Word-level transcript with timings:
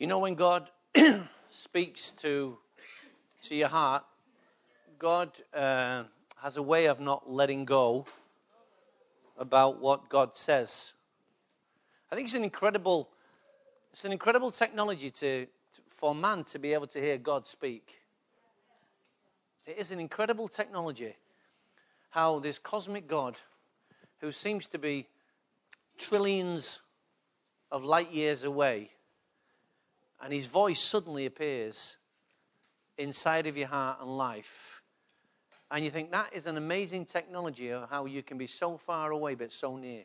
You 0.00 0.06
know, 0.06 0.20
when 0.20 0.34
God 0.34 0.70
speaks 1.50 2.12
to, 2.12 2.56
to 3.42 3.54
your 3.54 3.68
heart, 3.68 4.02
God 4.98 5.30
uh, 5.52 6.04
has 6.38 6.56
a 6.56 6.62
way 6.62 6.86
of 6.86 7.00
not 7.00 7.30
letting 7.30 7.66
go 7.66 8.06
about 9.36 9.78
what 9.78 10.08
God 10.08 10.38
says. 10.38 10.94
I 12.10 12.14
think 12.14 12.28
it's 12.28 12.34
an 12.34 12.44
incredible, 12.44 13.10
it's 13.92 14.06
an 14.06 14.12
incredible 14.12 14.50
technology 14.50 15.10
to, 15.10 15.44
to, 15.44 15.82
for 15.90 16.14
man 16.14 16.44
to 16.44 16.58
be 16.58 16.72
able 16.72 16.86
to 16.86 16.98
hear 16.98 17.18
God 17.18 17.46
speak. 17.46 18.00
It 19.66 19.76
is 19.76 19.92
an 19.92 20.00
incredible 20.00 20.48
technology 20.48 21.14
how 22.08 22.38
this 22.38 22.58
cosmic 22.58 23.06
God, 23.06 23.36
who 24.22 24.32
seems 24.32 24.66
to 24.68 24.78
be 24.78 25.08
trillions 25.98 26.80
of 27.70 27.84
light 27.84 28.10
years 28.10 28.44
away, 28.44 28.92
and 30.22 30.32
his 30.32 30.46
voice 30.46 30.80
suddenly 30.80 31.26
appears 31.26 31.96
inside 32.98 33.46
of 33.46 33.56
your 33.56 33.68
heart 33.68 33.98
and 34.00 34.16
life. 34.16 34.82
And 35.70 35.84
you 35.84 35.90
think 35.90 36.10
that 36.12 36.32
is 36.34 36.46
an 36.46 36.56
amazing 36.56 37.04
technology 37.04 37.70
of 37.70 37.88
how 37.88 38.06
you 38.06 38.22
can 38.22 38.36
be 38.36 38.46
so 38.46 38.76
far 38.76 39.12
away 39.12 39.34
but 39.34 39.52
so 39.52 39.76
near. 39.76 40.04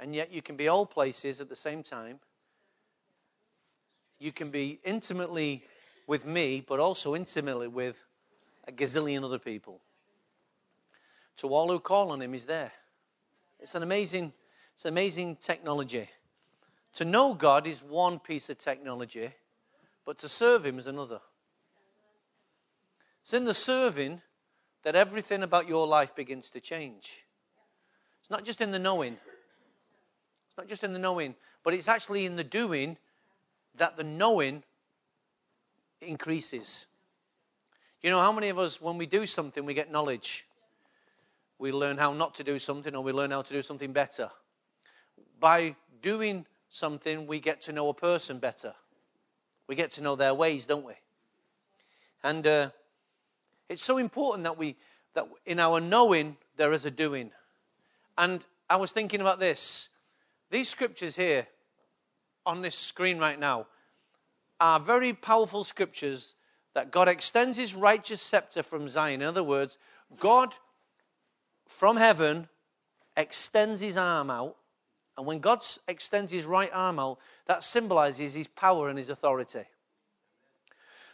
And 0.00 0.14
yet 0.14 0.32
you 0.32 0.42
can 0.42 0.56
be 0.56 0.68
all 0.68 0.86
places 0.86 1.40
at 1.40 1.48
the 1.48 1.56
same 1.56 1.82
time. 1.82 2.20
You 4.18 4.32
can 4.32 4.50
be 4.50 4.80
intimately 4.82 5.64
with 6.06 6.26
me, 6.26 6.64
but 6.66 6.80
also 6.80 7.14
intimately 7.14 7.68
with 7.68 8.02
a 8.66 8.72
gazillion 8.72 9.24
other 9.24 9.38
people. 9.38 9.80
To 11.38 11.48
all 11.48 11.68
who 11.68 11.78
call 11.78 12.10
on 12.10 12.22
him, 12.22 12.32
he's 12.32 12.46
there. 12.46 12.72
It's 13.60 13.74
an 13.74 13.82
amazing, 13.82 14.32
it's 14.74 14.86
amazing 14.86 15.36
technology. 15.36 16.08
To 16.96 17.04
know 17.04 17.34
God 17.34 17.66
is 17.66 17.82
one 17.82 18.18
piece 18.18 18.48
of 18.48 18.56
technology, 18.56 19.30
but 20.06 20.16
to 20.18 20.28
serve 20.28 20.64
Him 20.64 20.78
is 20.78 20.86
another. 20.86 21.20
It's 23.20 23.34
in 23.34 23.44
the 23.44 23.52
serving 23.52 24.22
that 24.82 24.96
everything 24.96 25.42
about 25.42 25.68
your 25.68 25.86
life 25.86 26.14
begins 26.14 26.50
to 26.52 26.60
change. 26.60 27.26
It's 28.20 28.30
not 28.30 28.46
just 28.46 28.62
in 28.62 28.70
the 28.70 28.78
knowing, 28.78 29.12
it's 30.48 30.56
not 30.56 30.68
just 30.68 30.84
in 30.84 30.94
the 30.94 30.98
knowing, 30.98 31.34
but 31.62 31.74
it's 31.74 31.86
actually 31.86 32.24
in 32.24 32.36
the 32.36 32.44
doing 32.44 32.96
that 33.74 33.98
the 33.98 34.04
knowing 34.04 34.62
increases. 36.00 36.86
You 38.00 38.08
know, 38.08 38.20
how 38.20 38.32
many 38.32 38.48
of 38.48 38.58
us, 38.58 38.80
when 38.80 38.96
we 38.96 39.04
do 39.04 39.26
something, 39.26 39.66
we 39.66 39.74
get 39.74 39.92
knowledge? 39.92 40.46
We 41.58 41.72
learn 41.72 41.98
how 41.98 42.14
not 42.14 42.34
to 42.36 42.44
do 42.44 42.58
something 42.58 42.94
or 42.94 43.02
we 43.02 43.12
learn 43.12 43.32
how 43.32 43.42
to 43.42 43.52
do 43.52 43.60
something 43.60 43.92
better. 43.92 44.30
By 45.38 45.76
doing 46.00 46.46
something, 46.68 47.26
we 47.26 47.40
get 47.40 47.60
to 47.62 47.72
know 47.72 47.88
a 47.88 47.94
person 47.94 48.38
better. 48.38 48.74
We 49.66 49.74
get 49.74 49.90
to 49.92 50.02
know 50.02 50.16
their 50.16 50.34
ways, 50.34 50.66
don't 50.66 50.86
we? 50.86 50.94
And 52.22 52.46
uh, 52.46 52.70
it's 53.68 53.82
so 53.82 53.98
important 53.98 54.44
that 54.44 54.58
we 54.58 54.76
that 55.14 55.26
in 55.46 55.58
our 55.58 55.80
knowing 55.80 56.36
there 56.56 56.72
is 56.72 56.86
a 56.86 56.90
doing. 56.90 57.30
And 58.16 58.44
I 58.68 58.76
was 58.76 58.92
thinking 58.92 59.20
about 59.20 59.40
this. 59.40 59.88
These 60.50 60.68
scriptures 60.68 61.16
here 61.16 61.46
on 62.44 62.62
this 62.62 62.76
screen 62.76 63.18
right 63.18 63.38
now 63.38 63.66
are 64.60 64.78
very 64.78 65.12
powerful 65.12 65.64
scriptures 65.64 66.34
that 66.74 66.90
God 66.90 67.08
extends 67.08 67.56
his 67.56 67.74
righteous 67.74 68.20
scepter 68.20 68.62
from 68.62 68.88
Zion. 68.88 69.22
In 69.22 69.28
other 69.28 69.42
words, 69.42 69.78
God 70.20 70.54
from 71.66 71.96
heaven 71.96 72.48
extends 73.16 73.80
his 73.80 73.96
arm 73.96 74.30
out 74.30 74.56
and 75.16 75.26
when 75.26 75.38
God 75.40 75.64
extends 75.88 76.30
his 76.30 76.44
right 76.44 76.70
arm 76.72 76.98
out, 76.98 77.18
that 77.46 77.64
symbolizes 77.64 78.34
his 78.34 78.46
power 78.46 78.88
and 78.88 78.98
his 78.98 79.08
authority. 79.08 79.64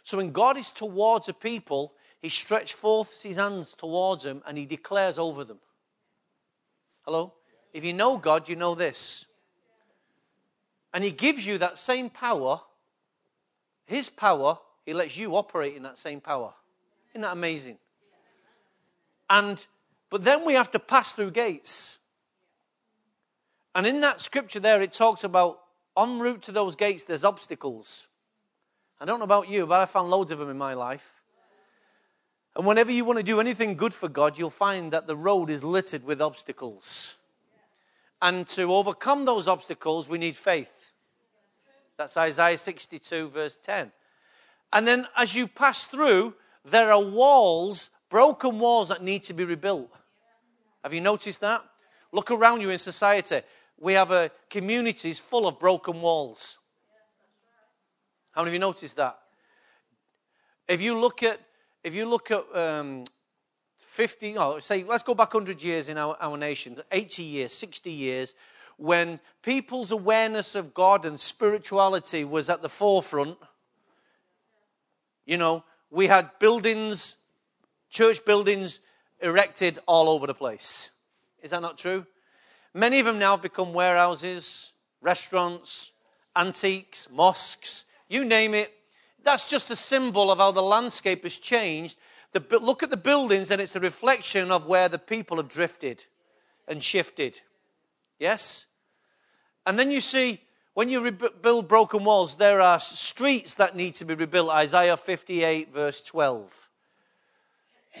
So 0.03 0.17
when 0.17 0.31
God 0.31 0.57
is 0.57 0.71
towards 0.71 1.29
a 1.29 1.33
people, 1.33 1.93
he 2.21 2.29
stretches 2.29 2.71
forth 2.71 3.23
his 3.23 3.37
hands 3.37 3.73
towards 3.73 4.23
them 4.23 4.41
and 4.45 4.57
he 4.57 4.65
declares 4.65 5.17
over 5.17 5.43
them. 5.43 5.59
Hello? 7.03 7.33
If 7.71 7.83
you 7.83 7.93
know 7.93 8.17
God, 8.17 8.49
you 8.49 8.55
know 8.55 8.75
this. 8.75 9.25
And 10.93 11.03
he 11.03 11.11
gives 11.11 11.45
you 11.45 11.57
that 11.57 11.79
same 11.79 12.09
power, 12.09 12.61
his 13.85 14.09
power, 14.09 14.59
he 14.85 14.93
lets 14.93 15.17
you 15.17 15.35
operate 15.35 15.75
in 15.75 15.83
that 15.83 15.97
same 15.97 16.21
power. 16.21 16.53
Isn't 17.11 17.21
that 17.21 17.31
amazing? 17.31 17.77
And 19.29 19.65
but 20.09 20.23
then 20.23 20.45
we 20.45 20.53
have 20.53 20.69
to 20.71 20.79
pass 20.79 21.11
through 21.11 21.31
gates. 21.31 21.97
And 23.75 23.87
in 23.87 24.01
that 24.01 24.21
scripture 24.21 24.59
there, 24.59 24.81
it 24.81 24.93
talks 24.93 25.23
about 25.23 25.59
en 25.97 26.19
route 26.19 26.43
to 26.43 26.51
those 26.51 26.75
gates, 26.75 27.03
there's 27.03 27.23
obstacles. 27.23 28.07
I 28.99 29.05
don't 29.05 29.19
know 29.19 29.25
about 29.25 29.49
you, 29.49 29.65
but 29.65 29.81
I 29.81 29.85
found 29.85 30.09
loads 30.09 30.31
of 30.31 30.39
them 30.39 30.49
in 30.49 30.57
my 30.57 30.73
life. 30.73 31.21
And 32.55 32.65
whenever 32.65 32.91
you 32.91 33.03
want 33.03 33.17
to 33.17 33.23
do 33.23 33.39
anything 33.39 33.75
good 33.75 33.93
for 33.93 34.07
God, 34.07 34.37
you'll 34.37 34.51
find 34.51 34.91
that 34.93 35.07
the 35.07 35.15
road 35.15 35.49
is 35.49 35.63
littered 35.63 36.03
with 36.03 36.21
obstacles. 36.21 37.15
And 38.21 38.47
to 38.49 38.73
overcome 38.73 39.25
those 39.25 39.47
obstacles, 39.47 40.07
we 40.07 40.19
need 40.19 40.35
faith. 40.35 40.93
That's 41.97 42.15
Isaiah 42.15 42.57
62, 42.57 43.29
verse 43.29 43.57
10. 43.57 43.91
And 44.71 44.87
then 44.87 45.07
as 45.17 45.35
you 45.35 45.47
pass 45.47 45.85
through, 45.85 46.35
there 46.63 46.91
are 46.91 47.01
walls, 47.01 47.89
broken 48.09 48.59
walls 48.59 48.89
that 48.89 49.03
need 49.03 49.23
to 49.23 49.33
be 49.33 49.45
rebuilt. 49.45 49.89
Have 50.83 50.93
you 50.93 51.01
noticed 51.01 51.41
that? 51.41 51.63
Look 52.11 52.29
around 52.31 52.61
you 52.61 52.69
in 52.69 52.77
society 52.77 53.41
we 53.79 53.93
have 53.93 54.11
a 54.11 54.31
communities 54.49 55.19
full 55.19 55.47
of 55.47 55.59
broken 55.59 56.01
walls. 56.01 56.57
How 58.31 58.41
many 58.41 58.51
of 58.51 58.53
you 58.53 58.59
noticed 58.59 58.95
that? 58.97 59.19
If 60.67 60.81
you 60.81 60.97
look 60.99 61.21
at, 61.23 61.39
if 61.83 61.93
you 61.93 62.07
look 62.07 62.31
at 62.31 62.43
um, 62.55 63.03
50, 63.77 64.37
oh, 64.37 64.59
say, 64.59 64.83
let's 64.83 65.03
go 65.03 65.13
back 65.13 65.33
100 65.33 65.61
years 65.61 65.89
in 65.89 65.97
our, 65.97 66.17
our 66.19 66.37
nation, 66.37 66.81
80 66.91 67.23
years, 67.23 67.53
60 67.53 67.91
years, 67.91 68.35
when 68.77 69.19
people's 69.43 69.91
awareness 69.91 70.55
of 70.55 70.73
God 70.73 71.05
and 71.05 71.19
spirituality 71.19 72.23
was 72.23 72.49
at 72.49 72.61
the 72.61 72.69
forefront, 72.69 73.37
you 75.25 75.37
know, 75.37 75.63
we 75.91 76.07
had 76.07 76.31
buildings, 76.39 77.17
church 77.89 78.25
buildings 78.25 78.79
erected 79.21 79.77
all 79.85 80.09
over 80.09 80.25
the 80.25 80.33
place. 80.33 80.89
Is 81.41 81.51
that 81.51 81.61
not 81.61 81.77
true? 81.77 82.07
Many 82.73 82.99
of 82.99 83.05
them 83.05 83.19
now 83.19 83.31
have 83.31 83.41
become 83.41 83.73
warehouses, 83.73 84.71
restaurants, 85.01 85.91
antiques, 86.35 87.09
mosques, 87.11 87.85
you 88.09 88.25
name 88.25 88.53
it. 88.53 88.71
That's 89.23 89.49
just 89.49 89.71
a 89.71 89.75
symbol 89.75 90.31
of 90.31 90.39
how 90.39 90.51
the 90.51 90.61
landscape 90.61 91.23
has 91.23 91.37
changed. 91.37 91.97
The, 92.33 92.43
look 92.59 92.83
at 92.83 92.89
the 92.89 92.97
buildings, 92.97 93.51
and 93.51 93.61
it's 93.61 93.75
a 93.75 93.79
reflection 93.79 94.51
of 94.51 94.65
where 94.65 94.89
the 94.89 94.99
people 94.99 95.37
have 95.37 95.49
drifted 95.49 96.03
and 96.67 96.83
shifted. 96.83 97.39
Yes? 98.19 98.65
And 99.65 99.77
then 99.77 99.91
you 99.91 100.01
see, 100.01 100.41
when 100.73 100.89
you 100.89 101.01
rebuild 101.01 101.67
broken 101.67 102.03
walls, 102.03 102.35
there 102.35 102.59
are 102.59 102.79
streets 102.79 103.55
that 103.55 103.75
need 103.75 103.93
to 103.95 104.05
be 104.05 104.15
rebuilt. 104.15 104.49
Isaiah 104.49 104.97
58, 104.97 105.71
verse 105.71 106.01
12. 106.03 106.69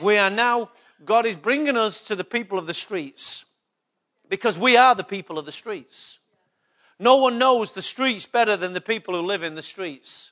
We 0.01 0.17
are 0.17 0.31
now, 0.31 0.71
God 1.05 1.25
is 1.27 1.35
bringing 1.35 1.77
us 1.77 2.01
to 2.07 2.15
the 2.15 2.23
people 2.23 2.57
of 2.57 2.65
the 2.65 2.73
streets. 2.73 3.45
Because 4.33 4.57
we 4.57 4.77
are 4.77 4.95
the 4.95 5.03
people 5.03 5.37
of 5.37 5.45
the 5.45 5.51
streets. 5.51 6.17
No 6.97 7.17
one 7.17 7.37
knows 7.37 7.73
the 7.73 7.83
streets 7.83 8.25
better 8.25 8.57
than 8.57 8.73
the 8.73 8.81
people 8.81 9.13
who 9.13 9.21
live 9.21 9.43
in 9.43 9.53
the 9.53 9.61
streets. 9.61 10.31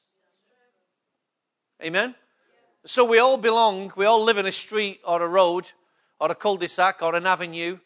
Amen? 1.84 2.16
So 2.84 3.06
we 3.06 3.20
all 3.20 3.38
belong, 3.38 3.94
we 3.96 4.06
all 4.06 4.24
live 4.24 4.40
in 4.40 4.48
a 4.48 4.52
street 4.52 5.02
or 5.06 5.22
a 5.22 5.28
road 5.28 5.72
or 6.20 6.32
a 6.32 6.34
cul 6.34 6.58
de 6.58 6.68
sac 6.68 7.04
or 7.04 7.14
an 7.14 7.28
avenue. 7.28 7.78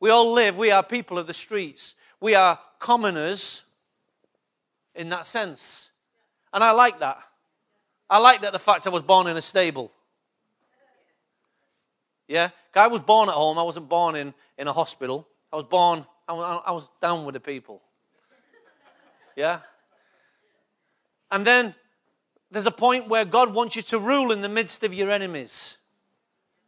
We 0.00 0.08
all 0.08 0.32
live, 0.32 0.56
we 0.56 0.70
are 0.70 0.82
people 0.82 1.18
of 1.18 1.26
the 1.26 1.34
streets. 1.34 1.96
We 2.18 2.34
are 2.34 2.58
commoners 2.78 3.66
in 4.94 5.10
that 5.10 5.26
sense. 5.26 5.90
And 6.54 6.64
I 6.64 6.70
like 6.70 6.98
that. 7.00 7.18
I 8.08 8.20
like 8.20 8.40
that 8.40 8.54
the 8.54 8.58
fact 8.58 8.86
I 8.86 8.90
was 8.90 9.02
born 9.02 9.26
in 9.26 9.36
a 9.36 9.42
stable. 9.42 9.92
Yeah? 12.26 12.48
I 12.74 12.86
was 12.86 13.02
born 13.02 13.28
at 13.28 13.34
home, 13.34 13.58
I 13.58 13.64
wasn't 13.64 13.90
born 13.90 14.14
in, 14.16 14.32
in 14.56 14.66
a 14.66 14.72
hospital. 14.72 15.28
I 15.52 15.56
was 15.56 15.64
born, 15.64 16.06
I 16.28 16.32
was, 16.32 16.62
I 16.66 16.72
was 16.72 16.90
down 17.00 17.24
with 17.24 17.34
the 17.34 17.40
people. 17.40 17.82
Yeah? 19.36 19.60
And 21.30 21.46
then 21.46 21.74
there's 22.50 22.66
a 22.66 22.70
point 22.70 23.08
where 23.08 23.24
God 23.24 23.54
wants 23.54 23.76
you 23.76 23.82
to 23.82 23.98
rule 23.98 24.32
in 24.32 24.40
the 24.40 24.48
midst 24.48 24.84
of 24.84 24.92
your 24.92 25.10
enemies. 25.10 25.78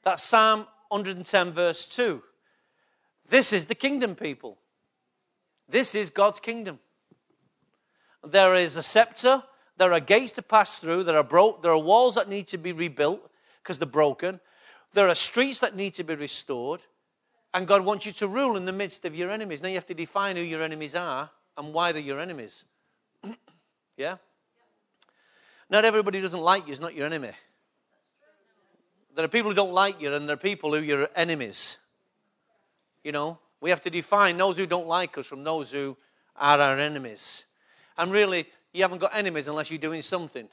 That's 0.03 0.23
Psalm 0.23 0.67
110, 0.89 1.53
verse 1.53 1.87
2. 1.87 2.23
This 3.29 3.53
is 3.53 3.67
the 3.67 3.75
kingdom, 3.75 4.15
people. 4.15 4.59
This 5.69 5.95
is 5.95 6.11
God's 6.11 6.41
kingdom. 6.41 6.79
There 8.23 8.55
is 8.55 8.77
a 8.77 8.83
scepter, 8.83 9.43
there 9.77 9.93
are 9.93 10.01
gates 10.01 10.33
to 10.33 10.43
pass 10.43 10.79
through, 10.79 11.05
there 11.05 11.17
are, 11.17 11.25
bro- 11.25 11.59
there 11.63 11.73
are 11.73 11.79
walls 11.79 12.15
that 12.15 12.29
need 12.29 12.47
to 12.49 12.59
be 12.59 12.73
rebuilt 12.73 13.31
because 13.63 13.79
they're 13.79 13.87
broken, 13.87 14.41
there 14.93 15.09
are 15.09 15.15
streets 15.15 15.61
that 15.61 15.77
need 15.77 15.95
to 15.95 16.05
be 16.05 16.15
restored, 16.15 16.81
and 17.55 17.69
God 17.69 17.85
wants 17.85 18.05
you 18.05 18.13
to 18.13 18.27
rule 18.27 18.57
in 18.57 18.65
the 18.65 18.73
midst 18.73 19.05
of 19.05 19.15
your 19.15 19.31
enemies. 19.31 19.63
Now 19.63 19.69
you 19.69 19.77
have 19.77 19.87
to 19.87 19.95
define 19.95 20.37
who 20.37 20.43
your 20.43 20.61
enemies 20.61 20.97
are 20.97 21.31
and 21.57 21.73
why 21.73 21.93
they're 21.93 22.03
your 22.03 22.21
enemies. 22.21 22.65
Yeah? 23.97 24.17
Not 25.71 25.85
everybody 25.85 26.19
who 26.19 26.23
doesn't 26.23 26.41
like 26.41 26.67
you 26.67 26.73
is 26.73 26.81
not 26.81 26.97
your 26.97 27.07
enemy. 27.07 27.31
There 29.15 29.25
are 29.25 29.29
people 29.29 29.53
who 29.53 29.55
don't 29.55 29.73
like 29.73 30.03
you, 30.03 30.13
and 30.13 30.29
there 30.29 30.35
are 30.35 30.37
people 30.37 30.71
who 30.71 30.79
are 30.79 30.85
your 30.85 31.09
enemies. 31.15 31.79
You 33.05 33.13
know, 33.13 33.39
we 33.61 33.71
have 33.71 33.81
to 33.83 33.91
define 33.91 34.37
those 34.37 34.59
who 34.59 34.67
don't 34.67 34.89
like 34.89 35.17
us 35.17 35.29
from 35.29 35.45
those 35.45 35.71
who 35.71 35.97
are 36.37 36.59
our 36.59 36.77
enemies. 36.77 37.45
And 37.97 38.11
really, 38.11 38.47
you 38.73 38.83
haven't 38.83 38.99
got 38.99 39.17
enemies 39.17 39.47
unless 39.47 39.71
you're 39.71 39.79
doing 39.79 40.03
something. 40.03 40.49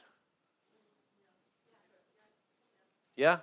Yeah? 3.16 3.38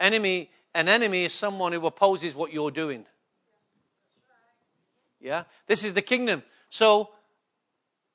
Enemy, 0.00 0.50
an 0.74 0.88
enemy 0.88 1.24
is 1.24 1.32
someone 1.32 1.72
who 1.72 1.86
opposes 1.86 2.34
what 2.34 2.52
you're 2.52 2.70
doing. 2.70 3.06
Yeah? 5.20 5.44
This 5.66 5.84
is 5.84 5.94
the 5.94 6.02
kingdom. 6.02 6.42
So, 6.68 7.10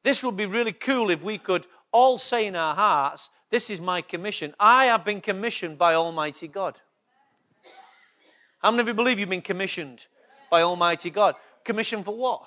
this 0.04 0.24
would 0.24 0.38
be 0.38 0.46
really 0.46 0.74
cool 0.74 1.10
if 1.10 1.24
we 1.24 1.38
could 1.38 1.66
all 1.92 2.18
say 2.18 2.48
in 2.48 2.56
our 2.56 2.76
hearts, 2.76 3.30
This 3.50 3.70
is 3.70 3.82
my 3.82 4.02
commission. 4.02 4.54
I 4.60 4.86
have 4.86 5.04
been 5.04 5.22
commissioned 5.22 5.78
by 5.78 5.96
Almighty 5.96 6.48
God. 6.48 6.80
How 8.60 8.72
many 8.72 8.82
of 8.82 8.88
you 8.88 8.94
believe 8.94 9.20
you've 9.20 9.30
been 9.30 9.42
commissioned 9.42 10.06
by 10.52 10.62
Almighty 10.62 11.10
God? 11.10 11.36
Commissioned 11.64 12.06
for 12.06 12.16
what? 12.16 12.44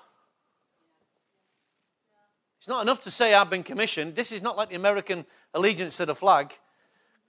It's 2.59 2.69
not 2.69 2.82
enough 2.82 3.00
to 3.00 3.11
say 3.11 3.35
I've 3.35 3.50
been 3.50 3.64
commissioned. 3.64 4.14
This 4.14 4.31
is 4.31 4.43
not 4.43 4.56
like 4.56 4.69
the 4.69 4.76
American 4.76 5.25
allegiance 5.53 5.97
to 5.97 6.06
the 6.06 6.14
flag. 6.14 6.53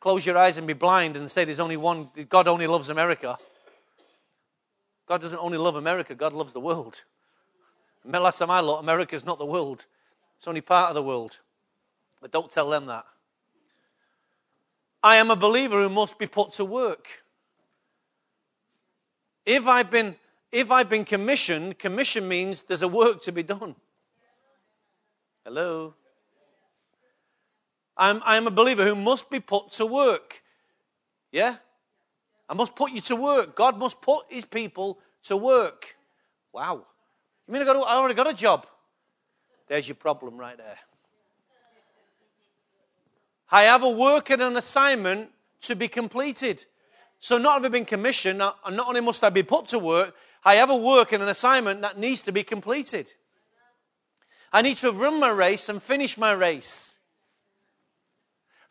Close 0.04 0.26
your 0.26 0.38
eyes 0.38 0.58
and 0.58 0.68
be 0.68 0.74
blind 0.74 1.16
and 1.16 1.32
say 1.32 1.46
there's 1.46 1.62
only 1.62 1.78
one, 1.78 2.10
God 2.28 2.50
only 2.50 2.68
loves 2.68 2.90
America. 2.90 3.38
God 5.08 5.22
doesn't 5.22 5.40
only 5.40 5.58
love 5.58 5.78
America, 5.78 6.14
God 6.14 6.34
loves 6.34 6.52
the 6.52 6.60
world. 6.60 7.06
Last 8.04 8.40
time 8.40 8.52
I 8.52 8.60
looked, 8.60 8.84
America 8.84 9.16
is 9.16 9.26
not 9.26 9.40
the 9.40 9.46
world, 9.46 9.86
it's 10.36 10.46
only 10.46 10.60
part 10.60 10.90
of 10.90 10.96
the 10.96 11.02
world. 11.02 11.40
But 12.22 12.34
don't 12.34 12.52
tell 12.52 12.70
them 12.70 12.88
that. 12.88 13.06
I 15.02 15.16
am 15.16 15.32
a 15.32 15.38
believer 15.38 15.82
who 15.82 15.88
must 15.88 16.20
be 16.20 16.28
put 16.28 16.52
to 16.54 16.66
work. 16.66 17.24
If 19.46 19.68
I've 19.68 19.90
been, 19.90 20.18
if 20.52 20.70
I've 20.70 20.90
been 20.90 21.06
commissioned, 21.06 21.80
commission 21.80 22.28
means 22.28 22.64
there's 22.64 22.82
a 22.82 22.90
work 22.90 23.22
to 23.22 23.32
be 23.32 23.44
done. 23.44 23.76
Hello? 25.46 25.94
I'm, 27.96 28.22
I'm 28.26 28.48
a 28.48 28.52
believer 28.52 28.86
who 28.86 28.96
must 28.96 29.30
be 29.30 29.40
put 29.40 29.72
to 29.74 29.86
work. 29.86 30.42
Yeah? 31.32 31.58
I 32.50 32.54
must 32.54 32.76
put 32.76 32.92
you 32.92 33.02
to 33.02 33.16
work. 33.16 33.56
God 33.56 33.78
must 33.78 34.02
put 34.02 34.26
his 34.30 34.46
people 34.46 35.00
to 35.24 35.38
work. 35.38 35.96
Wow. 36.52 36.86
You 37.48 37.54
mean 37.54 37.62
I, 37.62 37.66
got, 37.66 37.76
I 37.88 37.96
already 37.96 38.16
got 38.16 38.30
a 38.30 38.34
job? 38.34 38.68
There's 39.68 39.88
your 39.88 39.96
problem 39.96 40.38
right 40.38 40.58
there. 40.58 40.78
I 43.52 43.64
have 43.64 43.84
a 43.84 43.90
work 43.90 44.30
and 44.30 44.42
an 44.42 44.58
assignment 44.58 45.30
to 45.62 45.76
be 45.76 45.88
completed. 45.88 46.66
So 47.20 47.38
not 47.38 47.64
I 47.64 47.68
been 47.70 47.86
commissioned, 47.86 48.40
not 48.40 48.58
only 48.66 49.02
must 49.02 49.24
I 49.24 49.30
be 49.30 49.44
put 49.44 49.68
to 49.68 49.80
work, 49.80 50.16
I 50.44 50.56
have 50.56 50.70
a 50.70 50.76
work 50.76 51.14
and 51.14 51.24
an 51.24 51.30
assignment 51.30 51.82
that 51.82 51.98
needs 51.98 52.22
to 52.24 52.32
be 52.32 52.44
completed. 52.44 53.08
I 54.52 54.62
need 54.62 54.76
to 54.78 54.92
run 54.92 55.20
my 55.20 55.30
race 55.30 55.70
and 55.70 55.82
finish 55.82 56.18
my 56.18 56.32
race. 56.34 57.00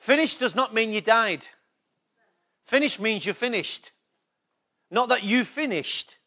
Finish 0.02 0.36
does 0.36 0.56
not 0.56 0.74
mean 0.74 0.92
you 0.92 1.00
died. 1.00 1.46
Finish 2.64 2.98
means 2.98 3.24
you're 3.24 3.36
finished. 3.36 3.92
Not 4.90 5.08
that 5.10 5.22
you 5.22 5.44
finished. 5.44 6.18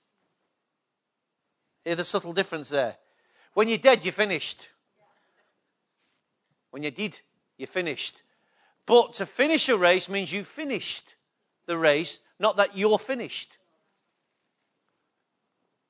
Hear 1.83 1.95
the 1.95 2.05
subtle 2.05 2.31
difference 2.31 2.69
there. 2.69 2.95
When 3.53 3.67
you're 3.67 3.77
dead, 3.77 4.05
you're 4.05 4.13
finished. 4.13 4.69
When 6.71 6.83
you're 6.83 6.91
dead, 6.93 7.19
you're 7.57 7.67
finished. 7.67 8.21
But 8.85 9.11
to 9.15 9.25
finish 9.25 9.67
a 9.67 9.75
race 9.75 10.07
means 10.07 10.31
you 10.31 10.45
finished 10.45 11.15
the 11.65 11.77
race, 11.77 12.21
not 12.39 12.55
that 12.55 12.77
you're 12.77 12.97
finished. 12.97 13.57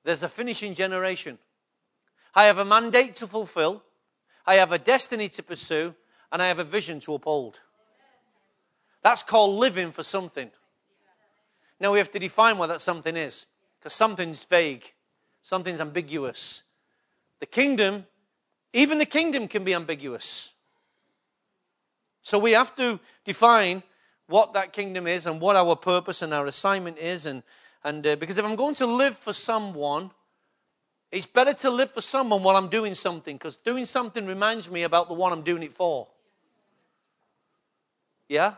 There's 0.03 0.23
a 0.23 0.29
finishing 0.29 0.73
generation. 0.73 1.37
I 2.33 2.45
have 2.45 2.57
a 2.57 2.65
mandate 2.65 3.13
to 3.17 3.27
fulfill, 3.27 3.83
I 4.43 4.55
have 4.55 4.71
a 4.71 4.79
destiny 4.79 5.29
to 5.29 5.43
pursue, 5.43 5.93
and 6.31 6.41
I 6.41 6.47
have 6.47 6.57
a 6.57 6.63
vision 6.63 6.99
to 7.01 7.13
uphold. 7.13 7.61
That's 9.05 9.21
called 9.21 9.59
living 9.59 9.91
for 9.91 10.01
something. 10.01 10.49
Now 11.79 11.91
we 11.91 11.99
have 11.99 12.09
to 12.09 12.17
define 12.17 12.57
what 12.57 12.69
that 12.69 12.81
something 12.81 13.15
is, 13.15 13.45
because 13.77 13.93
something's 13.93 14.43
vague, 14.45 14.93
something's 15.43 15.79
ambiguous. 15.79 16.63
The 17.39 17.45
kingdom, 17.45 18.07
even 18.73 18.97
the 18.97 19.05
kingdom 19.05 19.47
can 19.47 19.63
be 19.63 19.75
ambiguous. 19.75 20.53
So 22.23 22.39
we 22.39 22.53
have 22.53 22.75
to 22.77 22.99
define 23.23 23.83
what 24.25 24.53
that 24.53 24.73
kingdom 24.73 25.05
is 25.05 25.27
and 25.27 25.39
what 25.39 25.55
our 25.55 25.75
purpose 25.75 26.23
and 26.23 26.33
our 26.33 26.47
assignment 26.47 26.97
is. 26.97 27.27
And, 27.27 27.43
and 27.83 28.07
uh, 28.07 28.15
because 28.15 28.39
if 28.39 28.43
I'm 28.43 28.55
going 28.55 28.73
to 28.73 28.87
live 28.87 29.15
for 29.15 29.33
someone, 29.33 30.09
it's 31.11 31.27
better 31.27 31.53
to 31.53 31.69
live 31.69 31.91
for 31.91 32.01
someone 32.01 32.41
while 32.41 32.55
I'm 32.55 32.69
doing 32.69 32.95
something 32.95 33.35
because 33.35 33.55
doing 33.57 33.85
something 33.85 34.25
reminds 34.25 34.67
me 34.67 34.81
about 34.81 35.09
the 35.09 35.13
one 35.13 35.31
I'm 35.31 35.43
doing 35.43 35.61
it 35.61 35.73
for. 35.73 36.07
Yeah? 38.27 38.55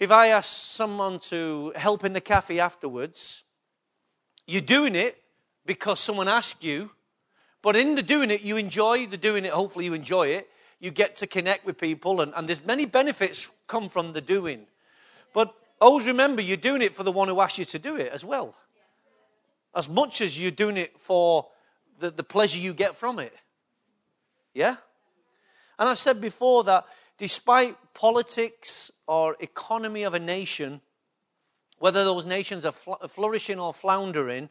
If 0.00 0.10
I 0.10 0.28
ask 0.28 0.48
someone 0.48 1.20
to 1.28 1.72
help 1.76 2.04
in 2.04 2.12
the 2.12 2.20
cafe 2.20 2.58
afterwards, 2.58 3.44
you're 4.46 4.60
doing 4.60 4.96
it 4.96 5.22
because 5.64 6.00
someone 6.00 6.26
asked 6.26 6.64
you, 6.64 6.90
but 7.62 7.76
in 7.76 7.94
the 7.94 8.02
doing 8.02 8.32
it, 8.32 8.40
you 8.40 8.56
enjoy 8.56 9.06
the 9.06 9.16
doing 9.16 9.44
it. 9.44 9.52
Hopefully, 9.52 9.84
you 9.84 9.94
enjoy 9.94 10.28
it 10.28 10.48
you 10.80 10.90
get 10.90 11.16
to 11.16 11.26
connect 11.26 11.66
with 11.66 11.78
people, 11.78 12.22
and, 12.22 12.32
and 12.34 12.48
there's 12.48 12.64
many 12.64 12.86
benefits 12.86 13.50
come 13.66 13.88
from 13.88 14.14
the 14.14 14.22
doing. 14.22 14.66
But 15.34 15.54
always 15.80 16.06
remember, 16.06 16.40
you're 16.40 16.56
doing 16.56 16.82
it 16.82 16.94
for 16.94 17.04
the 17.04 17.12
one 17.12 17.28
who 17.28 17.40
asked 17.40 17.58
you 17.58 17.66
to 17.66 17.78
do 17.78 17.96
it 17.96 18.10
as 18.12 18.24
well. 18.24 18.54
As 19.74 19.88
much 19.88 20.22
as 20.22 20.40
you're 20.40 20.50
doing 20.50 20.78
it 20.78 20.98
for 20.98 21.46
the, 22.00 22.10
the 22.10 22.24
pleasure 22.24 22.58
you 22.58 22.72
get 22.72 22.96
from 22.96 23.18
it. 23.18 23.34
Yeah? 24.54 24.76
And 25.78 25.88
I've 25.88 25.98
said 25.98 26.20
before 26.20 26.64
that 26.64 26.86
despite 27.20 27.76
politics 27.92 28.90
or 29.06 29.36
economy 29.40 30.04
of 30.04 30.14
a 30.14 30.18
nation, 30.18 30.80
whether 31.78 32.02
those 32.02 32.24
nations 32.24 32.64
are 32.64 32.72
flourishing 32.72 33.60
or 33.60 33.74
floundering, 33.74 34.48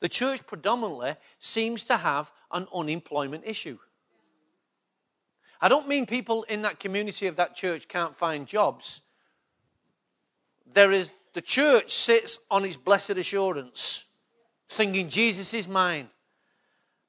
the 0.00 0.08
church 0.08 0.46
predominantly 0.46 1.14
seems 1.38 1.82
to 1.84 1.96
have 1.96 2.30
an 2.52 2.68
unemployment 2.74 3.42
issue. 3.46 3.78
I 5.62 5.68
don't 5.68 5.88
mean 5.88 6.04
people 6.04 6.42
in 6.42 6.60
that 6.62 6.78
community 6.78 7.26
of 7.26 7.36
that 7.36 7.56
church 7.56 7.88
can't 7.88 8.14
find 8.14 8.46
jobs. 8.46 9.00
There 10.70 10.92
is 10.92 11.10
the 11.32 11.40
church 11.40 11.90
sits 11.90 12.40
on 12.50 12.66
its 12.66 12.76
blessed 12.76 13.16
assurance, 13.16 14.04
singing, 14.66 15.08
Jesus 15.08 15.54
is 15.54 15.66
mine. 15.66 16.10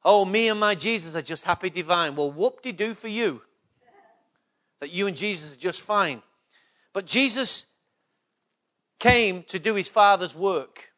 Oh, 0.05 0.23
me 0.23 0.47
and 0.47 0.59
my 0.59 0.73
Jesus 0.73 1.15
are 1.15 1.21
just 1.21 1.43
happy 1.43 1.69
divine. 1.69 2.15
Well, 2.15 2.31
whoop 2.31 2.61
de 2.61 2.71
do 2.71 2.93
for 2.93 3.09
you 3.09 3.41
that 4.79 4.91
you 4.91 5.07
and 5.07 5.15
Jesus 5.15 5.55
are 5.55 5.59
just 5.59 5.81
fine. 5.81 6.21
But 6.93 7.05
Jesus 7.05 7.73
came 8.99 9.43
to 9.43 9.59
do 9.59 9.75
his 9.75 9.89
Father's 9.89 10.35
work. 10.35 10.89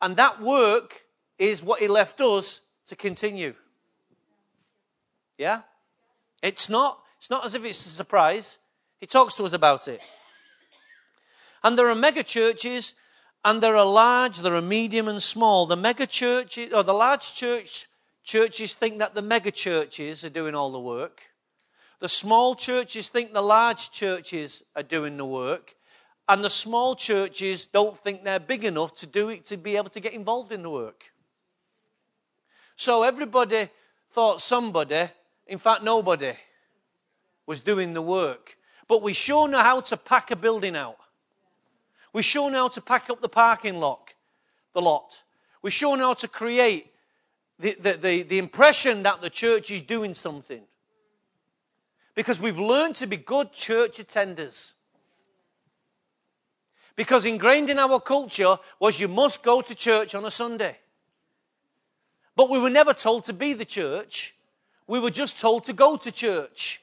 And 0.00 0.16
that 0.16 0.40
work 0.40 1.02
is 1.38 1.62
what 1.62 1.80
he 1.80 1.88
left 1.88 2.20
us 2.20 2.66
to 2.86 2.96
continue. 2.96 3.54
Yeah? 5.38 5.62
It's 6.42 6.68
not, 6.68 7.00
it's 7.18 7.30
not 7.30 7.44
as 7.44 7.54
if 7.54 7.64
it's 7.64 7.86
a 7.86 7.90
surprise. 7.90 8.58
He 9.00 9.06
talks 9.06 9.34
to 9.34 9.44
us 9.44 9.52
about 9.52 9.88
it. 9.88 10.00
And 11.62 11.78
there 11.78 11.88
are 11.88 11.94
mega 11.94 12.22
churches, 12.22 12.94
and 13.44 13.62
there 13.62 13.76
are 13.76 13.86
large, 13.86 14.40
there 14.40 14.54
are 14.54 14.62
medium 14.62 15.08
and 15.08 15.22
small. 15.22 15.64
The 15.64 15.76
mega 15.76 16.06
churches, 16.06 16.72
or 16.72 16.82
the 16.82 16.92
large 16.92 17.34
church 17.34 17.86
churches 18.22 18.74
think 18.74 18.98
that 18.98 19.14
the 19.14 19.22
mega 19.22 19.50
churches 19.50 20.24
are 20.24 20.30
doing 20.30 20.54
all 20.54 20.72
the 20.72 20.80
work. 20.80 21.22
The 22.04 22.10
small 22.10 22.54
churches 22.54 23.08
think 23.08 23.32
the 23.32 23.40
large 23.40 23.90
churches 23.90 24.62
are 24.76 24.82
doing 24.82 25.16
the 25.16 25.24
work. 25.24 25.74
And 26.28 26.44
the 26.44 26.50
small 26.50 26.94
churches 26.94 27.64
don't 27.64 27.96
think 27.96 28.24
they're 28.24 28.38
big 28.38 28.62
enough 28.64 28.94
to 28.96 29.06
do 29.06 29.30
it 29.30 29.46
to 29.46 29.56
be 29.56 29.78
able 29.78 29.88
to 29.88 30.00
get 30.00 30.12
involved 30.12 30.52
in 30.52 30.60
the 30.60 30.68
work. 30.68 31.14
So 32.76 33.04
everybody 33.04 33.70
thought 34.10 34.42
somebody 34.42 35.08
in 35.46 35.56
fact, 35.56 35.82
nobody 35.82 36.34
was 37.46 37.60
doing 37.60 37.94
the 37.94 38.02
work. 38.02 38.58
But 38.86 39.00
we 39.00 39.14
sure 39.14 39.48
know 39.48 39.60
how 39.60 39.80
to 39.80 39.96
pack 39.96 40.30
a 40.30 40.36
building 40.36 40.76
out. 40.76 40.98
We 42.12 42.20
sure 42.20 42.50
know 42.50 42.64
how 42.64 42.68
to 42.68 42.82
pack 42.82 43.08
up 43.08 43.22
the 43.22 43.30
parking 43.30 43.80
lot, 43.80 44.12
the 44.74 44.82
lot. 44.82 45.22
We 45.62 45.70
sure 45.70 45.96
know 45.96 46.08
how 46.08 46.14
to 46.14 46.28
create 46.28 46.92
the, 47.58 47.74
the, 47.80 47.92
the, 47.94 48.22
the 48.24 48.38
impression 48.38 49.04
that 49.04 49.22
the 49.22 49.30
church 49.30 49.70
is 49.70 49.80
doing 49.80 50.12
something. 50.12 50.64
Because 52.14 52.40
we've 52.40 52.58
learned 52.58 52.96
to 52.96 53.06
be 53.06 53.16
good 53.16 53.52
church 53.52 53.98
attenders. 53.98 54.72
Because 56.96 57.24
ingrained 57.24 57.70
in 57.70 57.78
our 57.78 57.98
culture 58.00 58.56
was 58.78 59.00
you 59.00 59.08
must 59.08 59.42
go 59.42 59.60
to 59.60 59.74
church 59.74 60.14
on 60.14 60.24
a 60.24 60.30
Sunday. 60.30 60.78
But 62.36 62.50
we 62.50 62.60
were 62.60 62.70
never 62.70 62.92
told 62.92 63.24
to 63.24 63.32
be 63.32 63.52
the 63.52 63.64
church. 63.64 64.34
We 64.86 65.00
were 65.00 65.10
just 65.10 65.40
told 65.40 65.64
to 65.64 65.72
go 65.72 65.96
to 65.96 66.12
church. 66.12 66.80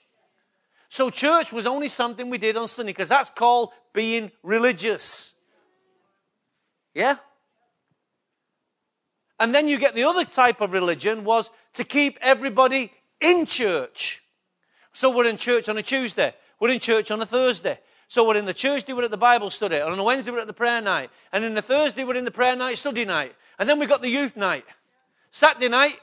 So 0.90 1.10
church 1.10 1.54
was 1.54 1.66
only 1.66 1.88
something 1.88 2.30
we 2.30 2.38
did 2.38 2.58
on 2.58 2.68
Sunday 2.68 2.92
because 2.92 3.10
that's 3.10 3.30
called 3.30 3.70
being 3.94 4.32
religious. 4.44 5.36
Yeah? 6.94 7.16
And 9.40 9.56
then 9.56 9.68
you 9.68 9.80
get 9.80 9.96
the 9.96 10.04
other 10.04 10.26
type 10.26 10.60
of 10.60 10.74
religion 10.74 11.24
was 11.24 11.50
to 11.74 11.86
keep 11.86 12.18
everybody 12.22 12.92
in 13.22 13.46
church. 13.46 14.22
So 14.94 15.16
we're 15.16 15.28
in 15.28 15.38
church 15.38 15.70
on 15.70 15.78
a 15.78 15.84
Tuesday. 15.84 16.34
We're 16.60 16.70
in 16.70 16.80
church 16.80 17.12
on 17.12 17.22
a 17.22 17.26
Thursday. 17.26 17.80
So 18.08 18.28
we're 18.28 18.36
in 18.36 18.46
the 18.46 18.54
Tuesday, 18.54 18.92
we're 18.92 19.06
at 19.06 19.12
the 19.12 19.18
Bible 19.18 19.50
study. 19.50 19.78
And 19.78 19.90
on 19.90 19.98
a 19.98 20.04
Wednesday, 20.04 20.32
we're 20.32 20.40
at 20.40 20.48
the 20.48 20.54
prayer 20.54 20.82
night. 20.82 21.10
And 21.32 21.46
in 21.46 21.54
the 21.54 21.62
Thursday, 21.62 22.04
we're 22.04 22.16
in 22.16 22.26
the 22.26 22.32
prayer 22.32 22.56
night 22.56 22.78
study 22.78 23.06
night. 23.06 23.34
And 23.58 23.70
then 23.70 23.80
we've 23.80 23.88
got 23.88 24.02
the 24.02 24.10
youth 24.10 24.36
night. 24.36 24.66
Saturday 25.30 25.70
night, 25.70 25.96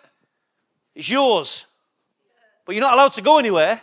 it's 0.94 1.10
yours. 1.10 1.66
But 2.64 2.74
you're 2.74 2.82
not 2.82 2.94
allowed 2.94 3.12
to 3.14 3.22
go 3.22 3.38
anywhere. 3.38 3.80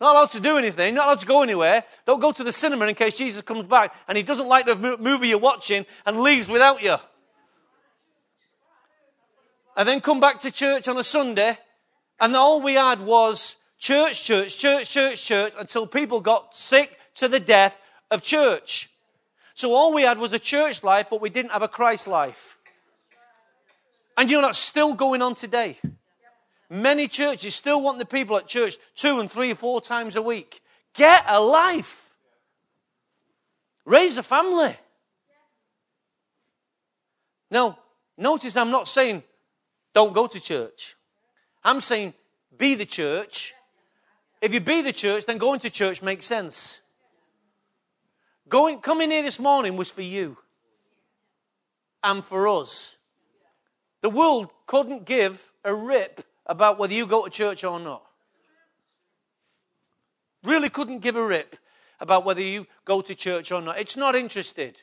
Not 0.00 0.14
allowed 0.14 0.30
to 0.30 0.40
do 0.40 0.58
anything, 0.58 0.94
not 0.94 1.06
allowed 1.06 1.20
to 1.20 1.26
go 1.26 1.42
anywhere. 1.42 1.82
Don't 2.06 2.20
go 2.20 2.30
to 2.30 2.44
the 2.44 2.52
cinema 2.52 2.86
in 2.86 2.94
case 2.94 3.16
Jesus 3.16 3.40
comes 3.42 3.64
back 3.64 3.94
and 4.08 4.16
he 4.16 4.22
doesn't 4.22 4.46
like 4.46 4.66
the 4.66 4.98
movie 4.98 5.28
you're 5.28 5.38
watching 5.38 5.86
and 6.04 6.20
leaves 6.20 6.48
without 6.48 6.82
you 6.82 6.96
and 9.76 9.86
then 9.86 10.00
come 10.00 10.20
back 10.20 10.40
to 10.40 10.50
church 10.50 10.88
on 10.88 10.96
a 10.96 11.04
Sunday, 11.04 11.58
and 12.20 12.34
all 12.34 12.60
we 12.60 12.74
had 12.74 13.00
was 13.00 13.56
church, 13.78 14.24
church, 14.24 14.58
church, 14.58 14.90
church, 14.90 15.24
church, 15.24 15.52
until 15.58 15.86
people 15.86 16.20
got 16.20 16.54
sick 16.54 16.96
to 17.16 17.28
the 17.28 17.40
death 17.40 17.78
of 18.10 18.22
church. 18.22 18.90
So 19.54 19.72
all 19.72 19.92
we 19.92 20.02
had 20.02 20.18
was 20.18 20.32
a 20.32 20.38
church 20.38 20.82
life, 20.82 21.06
but 21.10 21.20
we 21.20 21.30
didn't 21.30 21.52
have 21.52 21.62
a 21.62 21.68
Christ 21.68 22.06
life. 22.06 22.58
And 24.16 24.30
you 24.30 24.36
know 24.36 24.46
that's 24.46 24.58
still 24.58 24.94
going 24.94 25.22
on 25.22 25.34
today. 25.34 25.78
Many 26.68 27.06
churches 27.06 27.54
still 27.54 27.82
want 27.82 27.98
the 27.98 28.06
people 28.06 28.36
at 28.36 28.46
church 28.46 28.76
two 28.94 29.20
and 29.20 29.30
three 29.30 29.54
four 29.54 29.80
times 29.80 30.16
a 30.16 30.22
week. 30.22 30.60
Get 30.94 31.24
a 31.28 31.40
life. 31.40 32.12
Raise 33.84 34.18
a 34.18 34.22
family. 34.22 34.76
Now, 37.50 37.78
notice 38.18 38.56
I'm 38.56 38.70
not 38.70 38.88
saying 38.88 39.22
don't 39.94 40.12
go 40.12 40.26
to 40.26 40.40
church. 40.40 40.96
I'm 41.66 41.80
saying 41.80 42.14
be 42.56 42.76
the 42.76 42.86
church. 42.86 43.52
If 44.40 44.54
you 44.54 44.60
be 44.60 44.82
the 44.82 44.92
church, 44.92 45.26
then 45.26 45.36
going 45.36 45.58
to 45.60 45.70
church 45.70 46.00
makes 46.00 46.24
sense. 46.24 46.80
Going, 48.48 48.78
coming 48.78 49.10
here 49.10 49.24
this 49.24 49.40
morning 49.40 49.76
was 49.76 49.90
for 49.90 50.02
you 50.02 50.38
and 52.04 52.24
for 52.24 52.46
us. 52.46 52.98
The 54.00 54.10
world 54.10 54.50
couldn't 54.66 55.06
give 55.06 55.50
a 55.64 55.74
rip 55.74 56.20
about 56.46 56.78
whether 56.78 56.94
you 56.94 57.04
go 57.04 57.24
to 57.24 57.30
church 57.30 57.64
or 57.64 57.80
not. 57.80 58.04
Really 60.44 60.68
couldn't 60.68 61.00
give 61.00 61.16
a 61.16 61.26
rip 61.26 61.56
about 61.98 62.24
whether 62.24 62.40
you 62.40 62.68
go 62.84 63.00
to 63.00 63.14
church 63.16 63.50
or 63.50 63.60
not. 63.60 63.80
It's 63.80 63.96
not 63.96 64.14
interested. 64.14 64.82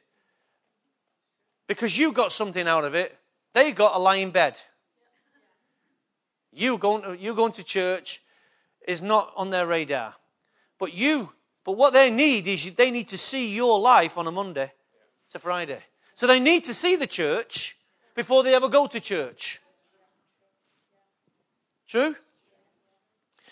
Because 1.65 1.97
you 1.97 2.11
got 2.11 2.33
something 2.33 2.67
out 2.67 2.83
of 2.83 2.93
it, 2.93 3.17
they 3.53 3.71
got 3.71 3.95
a 3.95 4.19
in 4.19 4.31
bed. 4.31 4.59
You 6.53 6.77
going 6.77 7.03
to, 7.03 7.17
you 7.17 7.33
going 7.33 7.51
to 7.53 7.63
church 7.63 8.21
is 8.87 9.01
not 9.01 9.33
on 9.35 9.49
their 9.49 9.65
radar. 9.65 10.15
But 10.79 10.93
you, 10.93 11.31
but 11.63 11.77
what 11.77 11.93
they 11.93 12.11
need 12.11 12.47
is 12.47 12.75
they 12.75 12.91
need 12.91 13.07
to 13.09 13.17
see 13.17 13.55
your 13.55 13.79
life 13.79 14.17
on 14.17 14.27
a 14.27 14.31
Monday 14.31 14.71
to 15.29 15.39
Friday. 15.39 15.81
So 16.15 16.27
they 16.27 16.39
need 16.39 16.65
to 16.65 16.73
see 16.73 16.95
the 16.95 17.07
church 17.07 17.77
before 18.15 18.43
they 18.43 18.53
ever 18.53 18.69
go 18.69 18.87
to 18.87 18.99
church. 18.99 19.59
True? 21.87 22.15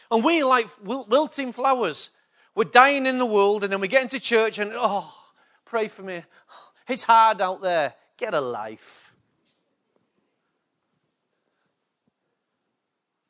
And 0.09 0.23
we, 0.23 0.43
like 0.43 0.67
wilting 0.83 1.53
flowers, 1.53 2.09
we're 2.53 2.65
dying 2.65 3.05
in 3.05 3.17
the 3.17 3.25
world, 3.25 3.63
and 3.63 3.71
then 3.71 3.79
we 3.79 3.87
get 3.87 4.03
into 4.03 4.19
church 4.19 4.59
and, 4.59 4.71
oh, 4.75 5.13
pray 5.65 5.87
for 5.87 6.03
me. 6.03 6.23
It's 6.87 7.03
hard 7.03 7.39
out 7.39 7.61
there. 7.61 7.93
Get 8.17 8.33
a 8.33 8.41
life. 8.41 9.10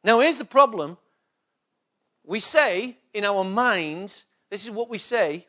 Now, 0.03 0.19
here's 0.19 0.39
the 0.39 0.45
problem. 0.45 0.97
We 2.23 2.39
say 2.39 2.97
in 3.13 3.25
our 3.25 3.43
minds, 3.43 4.25
this 4.49 4.65
is 4.65 4.71
what 4.71 4.89
we 4.89 4.97
say 4.97 5.45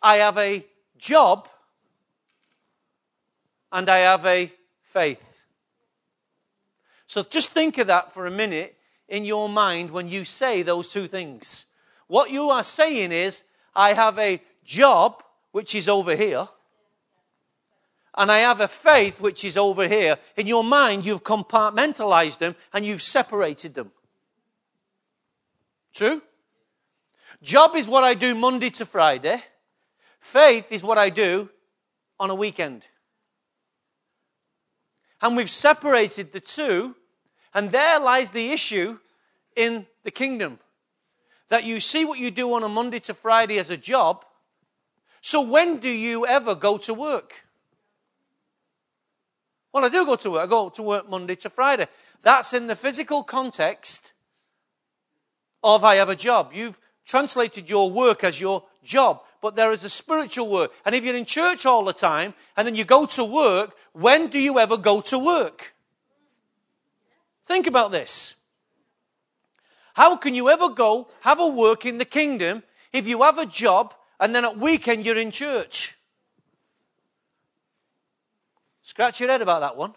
I 0.00 0.16
have 0.16 0.38
a 0.38 0.64
job 0.96 1.48
and 3.70 3.88
I 3.88 3.98
have 3.98 4.26
a 4.26 4.52
faith. 4.82 5.46
So 7.06 7.22
just 7.22 7.50
think 7.50 7.78
of 7.78 7.86
that 7.88 8.12
for 8.12 8.26
a 8.26 8.30
minute 8.30 8.76
in 9.08 9.24
your 9.24 9.48
mind 9.48 9.90
when 9.90 10.08
you 10.08 10.24
say 10.24 10.62
those 10.62 10.92
two 10.92 11.06
things. 11.06 11.66
What 12.06 12.30
you 12.30 12.50
are 12.50 12.64
saying 12.64 13.12
is, 13.12 13.44
I 13.74 13.92
have 13.94 14.18
a 14.18 14.42
job, 14.64 15.22
which 15.50 15.74
is 15.74 15.88
over 15.88 16.16
here, 16.16 16.48
and 18.16 18.30
I 18.30 18.38
have 18.38 18.60
a 18.60 18.68
faith 18.68 19.20
which 19.20 19.44
is 19.44 19.56
over 19.56 19.88
here. 19.88 20.18
In 20.36 20.46
your 20.46 20.64
mind, 20.64 21.06
you've 21.06 21.24
compartmentalized 21.24 22.38
them 22.38 22.54
and 22.72 22.84
you've 22.84 23.02
separated 23.02 23.74
them. 23.74 23.90
True? 25.94 26.22
Job 27.42 27.74
is 27.74 27.88
what 27.88 28.04
I 28.04 28.14
do 28.14 28.34
Monday 28.34 28.70
to 28.70 28.86
Friday. 28.86 29.42
Faith 30.20 30.70
is 30.70 30.84
what 30.84 30.98
I 30.98 31.10
do 31.10 31.50
on 32.20 32.30
a 32.30 32.34
weekend. 32.34 32.86
And 35.20 35.36
we've 35.36 35.50
separated 35.50 36.32
the 36.32 36.40
two, 36.40 36.96
and 37.54 37.70
there 37.70 37.98
lies 37.98 38.30
the 38.30 38.50
issue 38.50 38.98
in 39.56 39.86
the 40.04 40.10
kingdom. 40.10 40.58
That 41.48 41.64
you 41.64 41.80
see 41.80 42.04
what 42.04 42.18
you 42.18 42.30
do 42.30 42.52
on 42.54 42.62
a 42.62 42.68
Monday 42.68 42.98
to 43.00 43.14
Friday 43.14 43.58
as 43.58 43.70
a 43.70 43.76
job. 43.76 44.24
So 45.20 45.40
when 45.40 45.78
do 45.78 45.88
you 45.88 46.26
ever 46.26 46.54
go 46.54 46.78
to 46.78 46.94
work? 46.94 47.44
Well, 49.72 49.84
I 49.84 49.88
do 49.88 50.04
go 50.04 50.16
to 50.16 50.30
work. 50.30 50.42
I 50.42 50.46
go 50.46 50.68
to 50.68 50.82
work 50.82 51.08
Monday 51.08 51.34
to 51.36 51.50
Friday. 51.50 51.86
That's 52.22 52.52
in 52.52 52.66
the 52.66 52.76
physical 52.76 53.22
context 53.22 54.12
of 55.64 55.84
I 55.84 55.96
have 55.96 56.08
a 56.08 56.16
job. 56.16 56.52
You've 56.52 56.78
translated 57.06 57.70
your 57.70 57.90
work 57.90 58.22
as 58.22 58.40
your 58.40 58.64
job, 58.84 59.22
but 59.40 59.56
there 59.56 59.70
is 59.70 59.84
a 59.84 59.90
spiritual 59.90 60.48
work. 60.48 60.72
And 60.84 60.94
if 60.94 61.04
you're 61.04 61.16
in 61.16 61.24
church 61.24 61.66
all 61.66 61.84
the 61.84 61.92
time 61.92 62.34
and 62.56 62.66
then 62.66 62.74
you 62.74 62.84
go 62.84 63.06
to 63.06 63.24
work, 63.24 63.74
when 63.92 64.28
do 64.28 64.38
you 64.38 64.58
ever 64.58 64.76
go 64.76 65.00
to 65.02 65.18
work? 65.18 65.74
Think 67.46 67.66
about 67.66 67.92
this. 67.92 68.36
How 69.94 70.16
can 70.16 70.34
you 70.34 70.48
ever 70.48 70.68
go 70.68 71.08
have 71.20 71.40
a 71.40 71.46
work 71.46 71.84
in 71.84 71.98
the 71.98 72.04
kingdom 72.04 72.62
if 72.92 73.06
you 73.06 73.22
have 73.22 73.38
a 73.38 73.46
job 73.46 73.94
and 74.20 74.34
then 74.34 74.44
at 74.44 74.58
weekend 74.58 75.04
you're 75.04 75.18
in 75.18 75.30
church? 75.30 75.96
Scratch 78.82 79.20
your 79.20 79.30
head 79.30 79.42
about 79.42 79.60
that 79.60 79.76
one. 79.76 79.94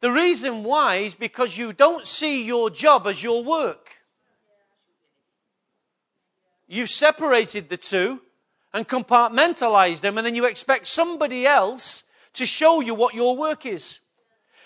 The 0.00 0.10
reason 0.10 0.64
why 0.64 0.96
is 0.96 1.14
because 1.14 1.56
you 1.56 1.72
don't 1.72 2.06
see 2.06 2.44
your 2.44 2.70
job 2.70 3.06
as 3.06 3.22
your 3.22 3.44
work. 3.44 4.00
You've 6.66 6.90
separated 6.90 7.68
the 7.68 7.76
two 7.76 8.20
and 8.72 8.88
compartmentalized 8.88 10.00
them, 10.00 10.18
and 10.18 10.26
then 10.26 10.34
you 10.34 10.46
expect 10.46 10.86
somebody 10.86 11.46
else 11.46 12.04
to 12.34 12.44
show 12.44 12.80
you 12.80 12.94
what 12.94 13.14
your 13.14 13.36
work 13.36 13.64
is. 13.64 14.00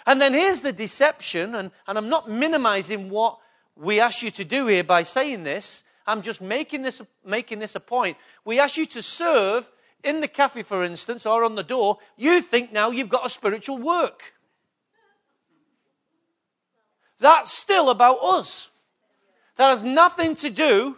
And 0.07 0.21
then 0.21 0.33
here's 0.33 0.63
the 0.63 0.73
deception, 0.73 1.55
and, 1.55 1.71
and 1.87 1.99
I'm 1.99 2.09
not 2.09 2.31
minimizing 2.31 3.11
what 3.11 3.39
we 3.77 4.01
ask 4.01 4.23
you 4.23 4.31
to 4.31 4.45
do 4.45 4.67
here 4.67 4.83
by 4.83 5.03
saying 5.03 5.43
this. 5.43 5.85
I'm 6.07 6.23
just 6.23 6.41
making 6.41 6.83
this, 6.83 7.03
making 7.25 7.59
this 7.59 7.75
a 7.75 7.81
point. 7.81 8.17
We 8.45 8.59
ask 8.59 8.79
you 8.79 8.87
to 8.87 9.03
serve 9.03 9.71
in 10.05 10.21
the 10.21 10.29
cafe, 10.29 10.63
for 10.63 10.83
instance, 10.83 11.27
or 11.27 11.45
on 11.45 11.55
the 11.55 11.63
door, 11.63 11.99
you 12.17 12.41
think 12.41 12.73
now 12.73 12.91
you've 12.91 13.09
got 13.09 13.27
a 13.27 13.31
spiritual 13.31 13.79
work. 13.79 14.33
That's 17.21 17.51
still 17.51 17.91
about 17.91 18.19
us. 18.23 18.71
That 19.57 19.71
has 19.71 19.83
nothing 19.83 20.37
to 20.37 20.51
do 20.51 20.97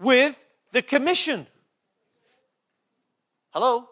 with 0.00 0.44
the 0.72 0.82
commission. 0.82 1.46
Hello? 3.50 3.88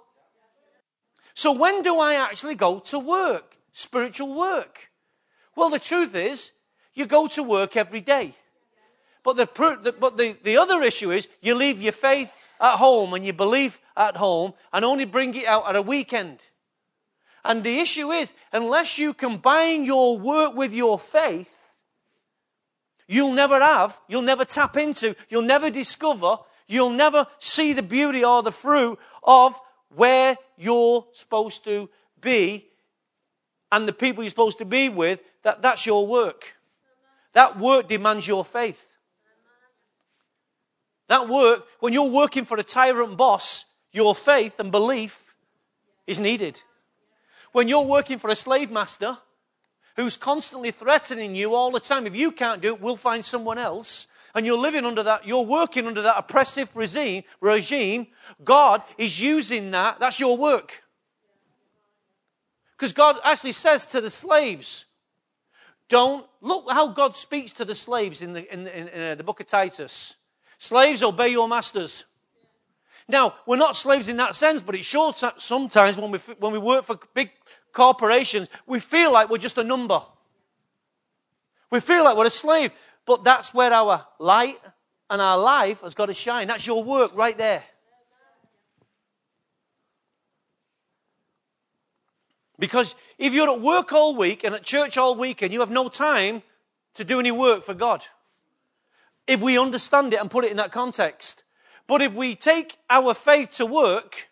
So, 1.34 1.52
when 1.52 1.82
do 1.82 2.00
I 2.00 2.14
actually 2.14 2.56
go 2.56 2.80
to 2.80 2.98
work? 2.98 3.56
Spiritual 3.72 4.36
work. 4.36 4.90
Well, 5.54 5.70
the 5.70 5.78
truth 5.78 6.14
is, 6.14 6.52
you 6.94 7.06
go 7.06 7.28
to 7.28 7.42
work 7.42 7.76
every 7.76 8.00
day. 8.00 8.34
But 9.22 9.36
the, 9.36 9.46
but 10.00 10.16
the, 10.16 10.36
the 10.42 10.56
other 10.56 10.82
issue 10.82 11.10
is, 11.10 11.28
you 11.40 11.54
leave 11.54 11.80
your 11.80 11.92
faith 11.92 12.34
at 12.60 12.76
home 12.76 13.14
and 13.14 13.24
you 13.24 13.32
believe 13.32 13.80
at 14.00 14.16
home 14.16 14.54
and 14.72 14.84
only 14.84 15.04
bring 15.04 15.34
it 15.34 15.46
out 15.46 15.68
at 15.68 15.76
a 15.76 15.82
weekend. 15.82 16.46
And 17.44 17.62
the 17.64 17.78
issue 17.78 18.10
is, 18.10 18.34
unless 18.52 18.98
you 18.98 19.14
combine 19.14 19.84
your 19.84 20.18
work 20.18 20.54
with 20.54 20.72
your 20.72 20.98
faith, 20.98 21.70
you'll 23.08 23.32
never 23.32 23.60
have, 23.60 23.98
you'll 24.08 24.22
never 24.22 24.44
tap 24.44 24.76
into, 24.76 25.14
you'll 25.28 25.42
never 25.42 25.70
discover, 25.70 26.36
you'll 26.68 26.90
never 26.90 27.26
see 27.38 27.72
the 27.72 27.82
beauty 27.82 28.24
or 28.24 28.42
the 28.42 28.52
fruit 28.52 28.98
of 29.22 29.58
where 29.94 30.36
you're 30.56 31.06
supposed 31.12 31.64
to 31.64 31.88
be 32.20 32.66
and 33.72 33.86
the 33.86 33.92
people 33.92 34.22
you're 34.22 34.30
supposed 34.30 34.58
to 34.58 34.64
be 34.64 34.88
with, 34.88 35.20
that, 35.42 35.62
that's 35.62 35.86
your 35.86 36.06
work. 36.06 36.54
That 37.32 37.58
work 37.58 37.88
demands 37.88 38.26
your 38.26 38.44
faith. 38.44 38.96
That 41.08 41.28
work, 41.28 41.66
when 41.80 41.92
you're 41.92 42.10
working 42.10 42.44
for 42.44 42.56
a 42.56 42.62
tyrant 42.62 43.16
boss, 43.16 43.69
your 43.92 44.14
faith 44.14 44.60
and 44.60 44.70
belief 44.70 45.34
is 46.06 46.20
needed. 46.20 46.62
When 47.52 47.68
you're 47.68 47.84
working 47.84 48.18
for 48.18 48.30
a 48.30 48.36
slave 48.36 48.70
master 48.70 49.18
who's 49.96 50.16
constantly 50.16 50.70
threatening 50.70 51.34
you 51.34 51.54
all 51.54 51.70
the 51.70 51.80
time, 51.80 52.06
if 52.06 52.14
you 52.14 52.30
can't 52.30 52.62
do 52.62 52.74
it, 52.74 52.80
we'll 52.80 52.96
find 52.96 53.24
someone 53.24 53.58
else. 53.58 54.12
And 54.34 54.46
you're 54.46 54.58
living 54.58 54.84
under 54.84 55.02
that, 55.02 55.26
you're 55.26 55.44
working 55.44 55.86
under 55.86 56.02
that 56.02 56.16
oppressive 56.16 56.76
regime, 56.76 57.24
regime. 57.40 58.06
God 58.44 58.82
is 58.96 59.20
using 59.20 59.72
that. 59.72 59.98
That's 59.98 60.20
your 60.20 60.36
work. 60.36 60.84
Because 62.76 62.92
God 62.92 63.16
actually 63.24 63.52
says 63.52 63.90
to 63.90 64.00
the 64.00 64.08
slaves, 64.08 64.86
don't 65.88 66.24
look 66.40 66.70
how 66.70 66.88
God 66.88 67.16
speaks 67.16 67.52
to 67.54 67.64
the 67.64 67.74
slaves 67.74 68.22
in 68.22 68.32
the, 68.32 68.54
in, 68.54 68.66
in, 68.68 68.88
in 68.88 69.02
uh, 69.02 69.14
the 69.16 69.24
book 69.24 69.40
of 69.40 69.46
Titus. 69.46 70.14
Slaves, 70.58 71.02
obey 71.02 71.30
your 71.30 71.48
masters. 71.48 72.04
Now, 73.10 73.34
we're 73.46 73.56
not 73.56 73.76
slaves 73.76 74.08
in 74.08 74.16
that 74.18 74.36
sense, 74.36 74.62
but 74.62 74.74
it's 74.74 74.86
sure 74.86 75.12
sometimes 75.36 75.96
when 75.96 76.10
we, 76.10 76.18
when 76.38 76.52
we 76.52 76.58
work 76.58 76.84
for 76.84 76.98
big 77.14 77.30
corporations, 77.72 78.48
we 78.66 78.78
feel 78.80 79.12
like 79.12 79.28
we're 79.28 79.38
just 79.38 79.58
a 79.58 79.64
number. 79.64 80.00
We 81.70 81.80
feel 81.80 82.04
like 82.04 82.16
we're 82.16 82.26
a 82.26 82.30
slave, 82.30 82.72
but 83.06 83.24
that's 83.24 83.54
where 83.54 83.72
our 83.72 84.06
light 84.18 84.56
and 85.08 85.20
our 85.20 85.38
life 85.38 85.82
has 85.82 85.94
got 85.94 86.06
to 86.06 86.14
shine. 86.14 86.48
That's 86.48 86.66
your 86.66 86.84
work 86.84 87.12
right 87.14 87.36
there. 87.36 87.64
Because 92.58 92.94
if 93.18 93.32
you're 93.32 93.50
at 93.50 93.60
work 93.60 93.92
all 93.92 94.14
week 94.16 94.44
and 94.44 94.54
at 94.54 94.62
church 94.62 94.98
all 94.98 95.16
weekend, 95.16 95.52
you 95.52 95.60
have 95.60 95.70
no 95.70 95.88
time 95.88 96.42
to 96.94 97.04
do 97.04 97.18
any 97.18 97.32
work 97.32 97.62
for 97.62 97.74
God. 97.74 98.02
If 99.26 99.40
we 99.40 99.58
understand 99.58 100.12
it 100.12 100.20
and 100.20 100.30
put 100.30 100.44
it 100.44 100.50
in 100.50 100.58
that 100.58 100.70
context. 100.70 101.44
But 101.90 102.02
if 102.02 102.14
we 102.14 102.36
take 102.36 102.76
our 102.88 103.14
faith 103.14 103.50
to 103.54 103.66
work, 103.66 104.28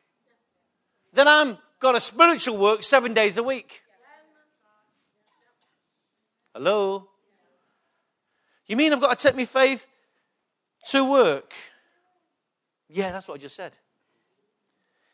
then 1.12 1.26
I'm 1.26 1.58
got 1.80 1.96
a 1.96 2.00
spiritual 2.00 2.56
work 2.56 2.84
seven 2.84 3.14
days 3.14 3.36
a 3.36 3.42
week. 3.42 3.82
Hello? 6.54 7.08
You 8.68 8.76
mean 8.76 8.92
I've 8.92 9.00
got 9.00 9.18
to 9.18 9.26
take 9.26 9.36
my 9.36 9.44
faith 9.44 9.88
to 10.90 11.04
work? 11.04 11.52
Yeah, 12.88 13.10
that's 13.10 13.26
what 13.26 13.34
I 13.34 13.38
just 13.38 13.56
said. 13.56 13.72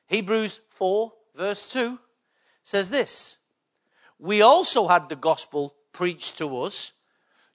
Hebrews 0.09 0.61
4, 0.69 1.13
verse 1.35 1.73
2 1.73 1.99
says 2.63 2.91
this 2.91 3.39
We 4.19 4.43
also 4.43 4.87
had 4.87 5.09
the 5.09 5.17
gospel 5.17 5.77
preached 5.95 6.37
to 6.37 6.61
us, 6.61 6.93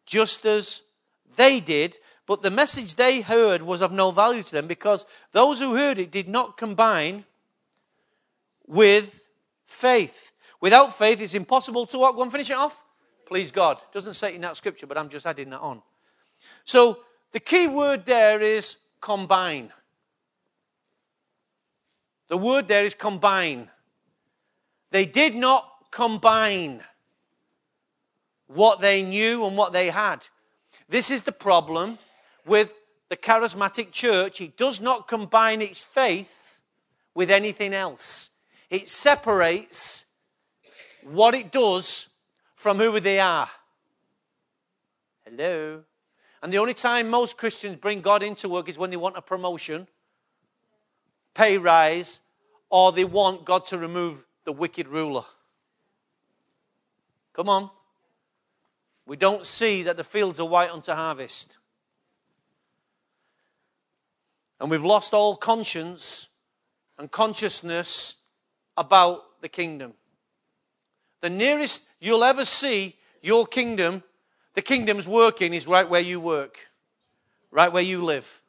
just 0.07 0.47
as 0.47 0.81
they 1.35 1.59
did, 1.59 1.99
but 2.29 2.43
the 2.43 2.51
message 2.51 2.93
they 2.93 3.21
heard 3.21 3.63
was 3.63 3.81
of 3.81 3.91
no 3.91 4.11
value 4.11 4.43
to 4.43 4.51
them 4.51 4.67
because 4.67 5.07
those 5.31 5.59
who 5.59 5.75
heard 5.75 5.97
it 5.97 6.11
did 6.11 6.27
not 6.27 6.57
combine 6.57 7.25
with 8.67 9.27
faith. 9.65 10.31
Without 10.61 10.95
faith, 10.95 11.19
it's 11.21 11.33
impossible 11.33 11.87
to 11.87 11.97
what? 11.97 12.15
Go 12.15 12.21
and 12.21 12.31
finish 12.31 12.51
it 12.51 12.55
off. 12.55 12.85
Please 13.25 13.51
God. 13.51 13.79
Doesn't 13.91 14.13
say 14.13 14.29
it 14.29 14.35
in 14.35 14.41
that 14.41 14.57
scripture, 14.57 14.85
but 14.85 14.95
I'm 14.95 15.09
just 15.09 15.25
adding 15.25 15.49
that 15.49 15.59
on. 15.59 15.81
So 16.65 16.99
the 17.31 17.39
key 17.39 17.65
word 17.65 18.05
there 18.05 18.39
is 18.39 18.77
combine. 19.01 19.71
The 22.27 22.37
word 22.37 22.67
there 22.67 22.85
is 22.85 22.93
combine. 22.93 23.71
They 24.91 25.07
did 25.07 25.33
not 25.33 25.67
combine 25.89 26.81
what 28.45 28.81
they 28.81 29.01
knew 29.01 29.47
and 29.47 29.57
what 29.57 29.73
they 29.73 29.89
had. 29.89 30.27
This 30.87 31.09
is 31.09 31.23
the 31.23 31.31
problem 31.31 31.97
with 32.49 32.73
the 33.09 33.15
charismatic 33.15 33.91
church. 33.91 34.41
It 34.41 34.57
does 34.57 34.81
not 34.81 35.07
combine 35.07 35.61
its 35.61 35.83
faith 35.83 36.61
with 37.13 37.31
anything 37.31 37.73
else. 37.73 38.31
It 38.69 38.89
separates 38.89 40.05
what 41.03 41.33
it 41.33 41.51
does 41.51 42.09
from 42.55 42.77
who 42.77 42.99
they 42.99 43.19
are. 43.19 43.49
Hello? 45.25 45.83
And 46.41 46.51
the 46.51 46.57
only 46.57 46.73
time 46.73 47.09
most 47.09 47.37
Christians 47.37 47.77
bring 47.77 48.01
God 48.01 48.23
into 48.23 48.49
work 48.49 48.69
is 48.69 48.77
when 48.77 48.89
they 48.89 48.97
want 48.97 49.17
a 49.17 49.21
promotion, 49.21 49.87
pay 51.33 51.57
rise, 51.57 52.19
or 52.69 52.91
they 52.91 53.05
want 53.05 53.45
God 53.45 53.65
to 53.65 53.77
remove 53.77 54.25
the 54.45 54.51
wicked 54.51 54.87
ruler. 54.87 55.23
Come 57.33 57.49
on. 57.49 57.69
We 59.05 59.17
don't 59.17 59.45
see 59.45 59.83
that 59.83 59.97
the 59.97 60.03
fields 60.03 60.39
are 60.39 60.47
white 60.47 60.71
unto 60.71 60.91
harvest. 60.91 61.55
And 64.59 64.69
we've 64.69 64.83
lost 64.83 65.13
all 65.13 65.35
conscience 65.35 66.27
and 66.97 67.09
consciousness 67.09 68.15
about 68.75 69.41
the 69.41 69.49
kingdom. 69.49 69.93
The 71.21 71.29
nearest 71.29 71.87
you'll 71.99 72.23
ever 72.23 72.45
see 72.45 72.95
your 73.21 73.45
kingdom, 73.45 74.03
the 74.53 74.61
kingdom's 74.61 75.07
working, 75.07 75.53
is 75.53 75.67
right 75.67 75.89
where 75.89 76.01
you 76.01 76.19
work, 76.19 76.67
right 77.51 77.71
where 77.71 77.83
you 77.83 78.03
live. 78.03 78.41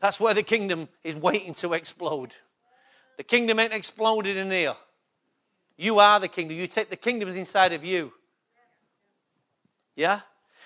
That's 0.00 0.20
where 0.20 0.34
the 0.34 0.42
kingdom 0.42 0.88
is 1.02 1.16
waiting 1.16 1.54
to 1.54 1.72
explode. 1.72 2.32
The 3.16 3.24
kingdom 3.24 3.58
ain't 3.58 3.72
exploded 3.72 4.36
in 4.36 4.50
here. 4.50 4.74
You 5.76 5.98
are 5.98 6.20
the 6.20 6.28
kingdom. 6.28 6.56
You 6.56 6.66
take 6.66 6.90
the 6.90 6.96
kingdom 6.96 7.28
inside 7.28 7.72
of 7.72 7.84
you. 7.84 8.12
Yeah? 9.96 10.20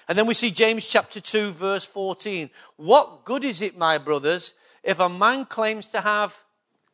And 0.09 0.19
then 0.19 0.27
we 0.27 0.35
see 0.35 0.51
James 0.51 0.87
chapter 0.87 1.21
2, 1.21 1.53
verse 1.53 1.85
14. 1.85 2.51
What 2.77 3.25
good 3.25 3.45
is 3.45 3.63
it, 3.63 3.79
my 3.79 3.99
brothers, 3.99 4.55
if 4.83 4.99
a 4.99 5.09
man 5.09 5.45
claims 5.45 5.87
to 5.89 6.01
have 6.01 6.43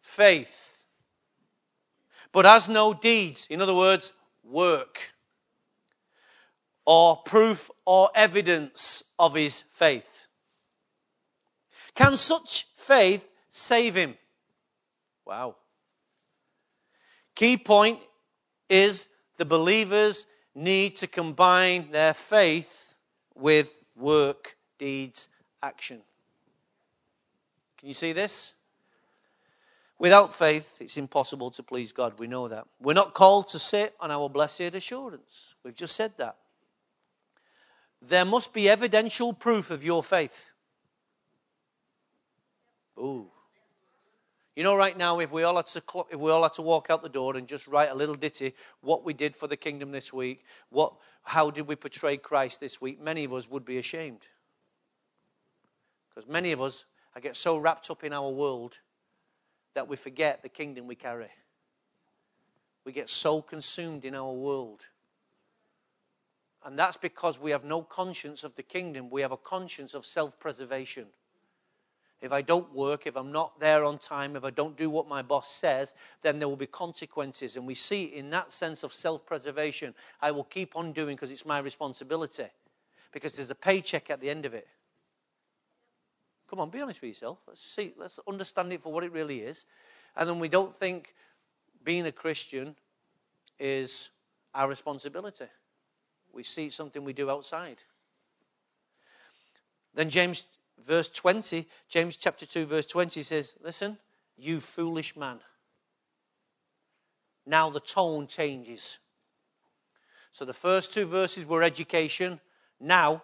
faith, 0.03 0.85
but 2.33 2.45
has 2.45 2.69
no 2.69 2.95
deeds? 2.95 3.47
In 3.49 3.61
other 3.61 3.75
words, 3.75 4.13
work, 4.45 5.13
or 6.85 7.17
proof 7.19 7.71
or 7.85 8.11
evidence 8.15 9.03
of 9.19 9.35
his 9.35 9.63
faith. 9.63 10.27
Can 11.95 12.17
such 12.17 12.67
faith 12.77 13.29
save 13.51 13.95
him? 13.95 14.17
Wow. 15.27 15.57
Key 17.35 17.57
point 17.57 17.99
is 18.69 19.09
the 19.37 19.45
believers 19.45 20.27
need 20.55 20.97
to 20.97 21.07
combine 21.07 21.91
their 21.91 22.15
faith 22.15 22.95
with 23.35 23.73
work, 23.95 24.57
deeds, 24.79 25.29
action. 25.63 26.03
Can 27.79 27.89
you 27.89 27.95
see 27.95 28.13
this? 28.13 28.55
Without 29.99 30.35
faith, 30.35 30.77
it's 30.81 30.97
impossible 30.97 31.51
to 31.53 31.63
please 31.63 31.93
God. 31.93 32.19
We 32.19 32.29
know 32.29 32.49
that. 32.49 32.67
We're 32.81 32.95
not 32.95 33.15
called 33.15 33.49
to 33.49 33.59
sit 33.59 33.95
on 33.99 34.11
our 34.11 34.29
blessed 34.29 34.75
assurance. 34.75 35.55
We've 35.65 35.75
just 35.75 35.97
said 35.97 36.13
that. 36.19 36.37
There 38.01 38.25
must 38.25 38.55
be 38.55 38.69
evidential 38.69 39.33
proof 39.33 39.71
of 39.71 39.83
your 39.83 40.05
faith. 40.05 40.53
Ooh. 42.99 43.27
You 44.55 44.65
know, 44.65 44.75
right 44.75 44.97
now, 44.97 45.21
if 45.21 45.31
we 45.31 45.45
all 45.45 45.57
had 45.57 45.67
to 45.67 45.83
if 46.11 46.19
we 46.19 46.33
all 46.33 46.43
had 46.43 46.53
to 46.55 46.63
walk 46.63 46.91
out 46.91 47.03
the 47.03 47.09
door 47.09 47.37
and 47.37 47.47
just 47.47 47.69
write 47.69 47.91
a 47.91 47.95
little 47.95 48.17
ditty, 48.17 48.55
what 48.81 49.05
we 49.05 49.13
did 49.13 49.37
for 49.37 49.47
the 49.47 49.57
kingdom 49.57 49.93
this 49.93 50.13
week, 50.13 50.45
what 50.71 50.95
how 51.23 51.51
did 51.51 51.69
we 51.69 51.77
portray 51.77 52.17
Christ 52.17 52.59
this 52.59 52.81
week, 52.81 53.01
many 53.01 53.25
of 53.25 53.33
us 53.33 53.49
would 53.49 53.65
be 53.65 53.79
ashamed. 53.79 54.27
Because 56.09 56.29
many 56.29 56.51
of 56.51 56.61
us 56.61 56.87
I 57.19 57.21
get 57.21 57.37
so 57.37 57.59
wrapped 57.59 57.91
up 57.91 58.05
in 58.05 58.13
our 58.13 58.31
world 58.31 58.79
that 59.75 59.89
we 59.89 59.97
forget 59.97 60.41
the 60.41 60.49
kingdom 60.49 60.87
we 60.87 60.95
carry. 60.95 61.27
We 62.85 62.93
get 62.93 63.11
so 63.11 63.43
consumed 63.43 64.05
in 64.05 64.15
our 64.15 64.33
world. 64.33 64.83
And 66.65 66.79
that's 66.79 66.97
because 66.97 67.41
we 67.41 67.51
have 67.51 67.65
no 67.65 67.83
conscience 67.83 68.45
of 68.45 68.55
the 68.55 68.63
kingdom. 68.63 69.11
We 69.11 69.23
have 69.23 69.33
a 69.33 69.37
conscience 69.37 69.95
of 69.95 70.07
self 70.07 70.39
preservation 70.39 71.07
if 72.21 72.31
I 72.31 72.41
don't 72.41 72.73
work, 72.73 73.09
if 73.09 73.17
I'm 73.17 73.33
not 73.33 73.59
there 73.59 73.83
on 73.83 73.99
time, 73.99 74.37
if 74.37 74.45
I 74.45 74.51
don't 74.51 74.77
do 74.77 74.89
what 74.89 75.09
my 75.09 75.21
boss 75.21 75.51
says, 75.51 75.97
then 76.23 76.39
there 76.39 76.49
will 76.49 76.57
be 76.57 76.67
consequences. 76.67 77.57
And 77.57 77.67
we 77.67 77.75
see 77.75 78.05
in 78.05 78.31
that 78.31 78.53
sense 78.53 78.85
of 78.85 78.93
self 78.93 79.27
preservation, 79.27 79.93
I 80.21 80.31
will 80.31 80.45
keep 80.45 80.77
on 80.77 80.93
doing 80.93 81.17
because 81.17 81.33
it's 81.33 81.47
my 81.47 81.59
responsibility, 81.59 82.47
because 83.11 83.35
there's 83.35 83.51
a 83.51 83.57
paycheck 83.57 84.09
at 84.09 84.21
the 84.21 84.31
end 84.31 84.47
of 84.47 84.55
it. 84.55 84.69
Come 86.49 86.61
on, 86.61 86.71
be 86.71 86.81
honest 86.81 87.03
with 87.03 87.11
yourself. 87.11 87.39
Let's 87.47 87.63
see, 87.63 87.93
let's 87.99 88.19
understand 88.27 88.73
it 88.73 88.83
for 88.83 88.93
what 88.93 89.05
it 89.05 89.13
really 89.13 89.41
is. 89.41 89.67
And 90.17 90.29
then 90.29 90.39
we 90.39 90.49
don't 90.49 90.75
think 90.75 91.15
being 91.85 92.07
a 92.07 92.13
Christian 92.13 92.75
is 93.59 94.11
our 94.55 94.69
responsibility. 94.69 95.47
We 96.33 96.43
see 96.43 96.71
something 96.71 97.05
we 97.05 97.13
do 97.13 97.31
outside. 97.31 97.79
Then 99.95 100.09
James 100.11 100.45
verse 100.87 101.09
20, 101.09 101.67
James 101.89 102.17
chapter 102.17 102.47
2, 102.47 102.67
verse 102.67 102.87
20 102.87 103.23
says, 103.23 103.57
Listen, 103.63 103.99
you 104.37 104.61
foolish 104.61 105.17
man. 105.17 105.41
Now 107.47 107.71
the 107.71 107.81
tone 107.81 108.27
changes. 108.27 108.99
So 110.31 110.45
the 110.45 110.55
first 110.55 110.93
two 110.93 111.07
verses 111.07 111.47
were 111.47 111.63
education. 111.63 112.41
Now 112.79 113.23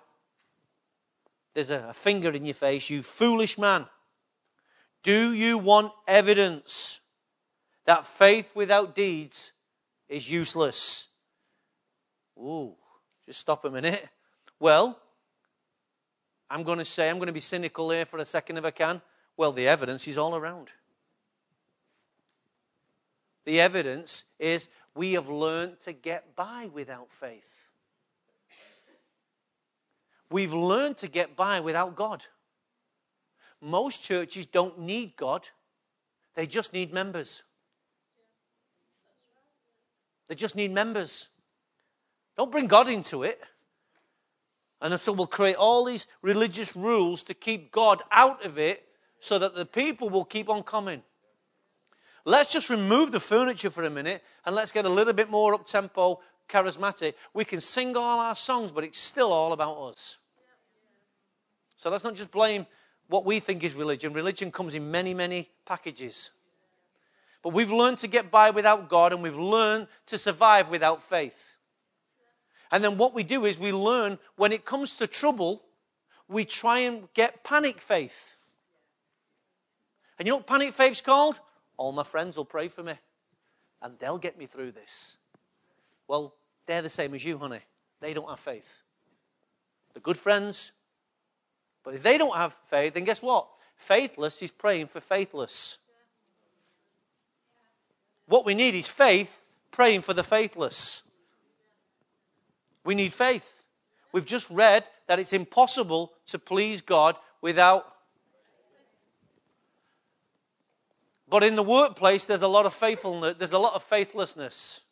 there's 1.54 1.70
a, 1.70 1.92
finger 1.94 2.30
in 2.30 2.44
your 2.44 2.54
face, 2.54 2.90
you 2.90 3.02
foolish 3.02 3.58
man. 3.58 3.86
Do 5.02 5.32
you 5.32 5.58
want 5.58 5.92
evidence 6.08 7.00
that 7.84 8.04
faith 8.04 8.50
without 8.54 8.94
deeds 8.94 9.52
is 10.08 10.30
useless? 10.30 11.08
Ooh, 12.36 12.74
just 13.24 13.40
stop 13.40 13.64
a 13.64 13.70
minute. 13.70 14.08
Well, 14.58 14.98
I'm 16.50 16.62
going 16.62 16.78
to 16.78 16.84
say, 16.84 17.08
I'm 17.08 17.16
going 17.16 17.26
to 17.26 17.32
be 17.32 17.40
cynical 17.40 17.90
here 17.90 18.04
for 18.04 18.18
a 18.18 18.24
second 18.24 18.56
if 18.56 18.64
I 18.64 18.70
can. 18.70 19.02
Well, 19.36 19.52
the 19.52 19.68
evidence 19.68 20.06
is 20.08 20.18
all 20.18 20.36
around. 20.36 20.68
The 23.44 23.60
evidence 23.60 24.24
is 24.38 24.68
we 24.94 25.12
have 25.12 25.28
learned 25.28 25.80
to 25.80 25.92
get 25.92 26.34
by 26.34 26.70
without 26.72 27.08
faith. 27.10 27.53
We've 30.34 30.52
learned 30.52 30.96
to 30.96 31.06
get 31.06 31.36
by 31.36 31.60
without 31.60 31.94
God. 31.94 32.24
Most 33.60 34.02
churches 34.02 34.46
don't 34.46 34.80
need 34.80 35.14
God, 35.16 35.46
they 36.34 36.48
just 36.48 36.72
need 36.72 36.92
members. 36.92 37.44
They 40.26 40.34
just 40.34 40.56
need 40.56 40.72
members. 40.72 41.28
Don't 42.36 42.50
bring 42.50 42.66
God 42.66 42.88
into 42.88 43.22
it. 43.22 43.40
And 44.80 44.98
so 44.98 45.12
we'll 45.12 45.28
create 45.28 45.54
all 45.54 45.84
these 45.84 46.08
religious 46.20 46.74
rules 46.74 47.22
to 47.24 47.34
keep 47.34 47.70
God 47.70 48.02
out 48.10 48.44
of 48.44 48.58
it 48.58 48.82
so 49.20 49.38
that 49.38 49.54
the 49.54 49.64
people 49.64 50.08
will 50.10 50.24
keep 50.24 50.48
on 50.48 50.64
coming. 50.64 51.04
Let's 52.24 52.52
just 52.52 52.70
remove 52.70 53.12
the 53.12 53.20
furniture 53.20 53.70
for 53.70 53.84
a 53.84 53.90
minute 53.90 54.20
and 54.44 54.56
let's 54.56 54.72
get 54.72 54.84
a 54.84 54.88
little 54.88 55.12
bit 55.12 55.30
more 55.30 55.54
up 55.54 55.64
tempo, 55.64 56.18
charismatic. 56.48 57.14
We 57.32 57.44
can 57.44 57.60
sing 57.60 57.96
all 57.96 58.18
our 58.18 58.34
songs, 58.34 58.72
but 58.72 58.82
it's 58.82 58.98
still 58.98 59.32
all 59.32 59.52
about 59.52 59.76
us. 59.90 60.18
So 61.84 61.90
let's 61.90 62.02
not 62.02 62.14
just 62.14 62.30
blame 62.30 62.66
what 63.08 63.26
we 63.26 63.40
think 63.40 63.62
is 63.62 63.74
religion. 63.74 64.14
Religion 64.14 64.50
comes 64.50 64.74
in 64.74 64.90
many, 64.90 65.12
many 65.12 65.50
packages. 65.66 66.30
But 67.42 67.52
we've 67.52 67.70
learned 67.70 67.98
to 67.98 68.06
get 68.06 68.30
by 68.30 68.48
without 68.48 68.88
God 68.88 69.12
and 69.12 69.22
we've 69.22 69.36
learned 69.36 69.88
to 70.06 70.16
survive 70.16 70.70
without 70.70 71.02
faith. 71.02 71.58
And 72.72 72.82
then 72.82 72.96
what 72.96 73.12
we 73.12 73.22
do 73.22 73.44
is 73.44 73.58
we 73.58 73.70
learn 73.70 74.18
when 74.36 74.50
it 74.50 74.64
comes 74.64 74.96
to 74.96 75.06
trouble, 75.06 75.62
we 76.26 76.46
try 76.46 76.78
and 76.78 77.06
get 77.12 77.44
panic 77.44 77.82
faith. 77.82 78.38
And 80.18 80.26
you 80.26 80.32
know 80.32 80.38
what 80.38 80.46
panic 80.46 80.72
faith's 80.72 81.02
called? 81.02 81.38
All 81.76 81.92
my 81.92 82.02
friends 82.02 82.38
will 82.38 82.46
pray 82.46 82.68
for 82.68 82.82
me 82.82 82.94
and 83.82 83.98
they'll 83.98 84.16
get 84.16 84.38
me 84.38 84.46
through 84.46 84.72
this. 84.72 85.18
Well, 86.08 86.34
they're 86.64 86.80
the 86.80 86.88
same 86.88 87.12
as 87.12 87.22
you, 87.22 87.36
honey. 87.36 87.60
They 88.00 88.14
don't 88.14 88.30
have 88.30 88.40
faith. 88.40 88.84
The 89.92 90.00
good 90.00 90.16
friends. 90.16 90.72
But 91.84 91.94
if 91.94 92.02
they 92.02 92.18
don't 92.18 92.36
have 92.36 92.58
faith, 92.66 92.94
then 92.94 93.04
guess 93.04 93.22
what? 93.22 93.46
Faithless 93.76 94.42
is 94.42 94.50
praying 94.50 94.86
for 94.86 95.00
faithless. 95.00 95.78
What 98.26 98.46
we 98.46 98.54
need 98.54 98.74
is 98.74 98.88
faith 98.88 99.46
praying 99.70 100.00
for 100.00 100.14
the 100.14 100.22
faithless. 100.22 101.02
We 102.84 102.94
need 102.94 103.12
faith. 103.12 103.64
We've 104.12 104.24
just 104.24 104.48
read 104.50 104.84
that 105.06 105.18
it's 105.18 105.32
impossible 105.32 106.12
to 106.26 106.38
please 106.38 106.80
God 106.80 107.16
without 107.42 107.94
But 111.34 111.42
in 111.42 111.56
the 111.56 111.64
workplace, 111.64 112.26
there's 112.26 112.42
a 112.42 112.48
lot 112.48 112.64
of 112.64 112.72
faithfulness, 112.72 113.34
there's 113.38 113.50
a 113.50 113.58
lot 113.58 113.74
of 113.74 113.82
faithlessness. 113.82 114.82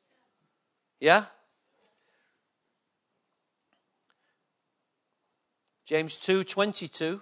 Yeah? 0.99 1.27
James 5.93 6.17
2 6.17 6.45
22. 6.45 7.21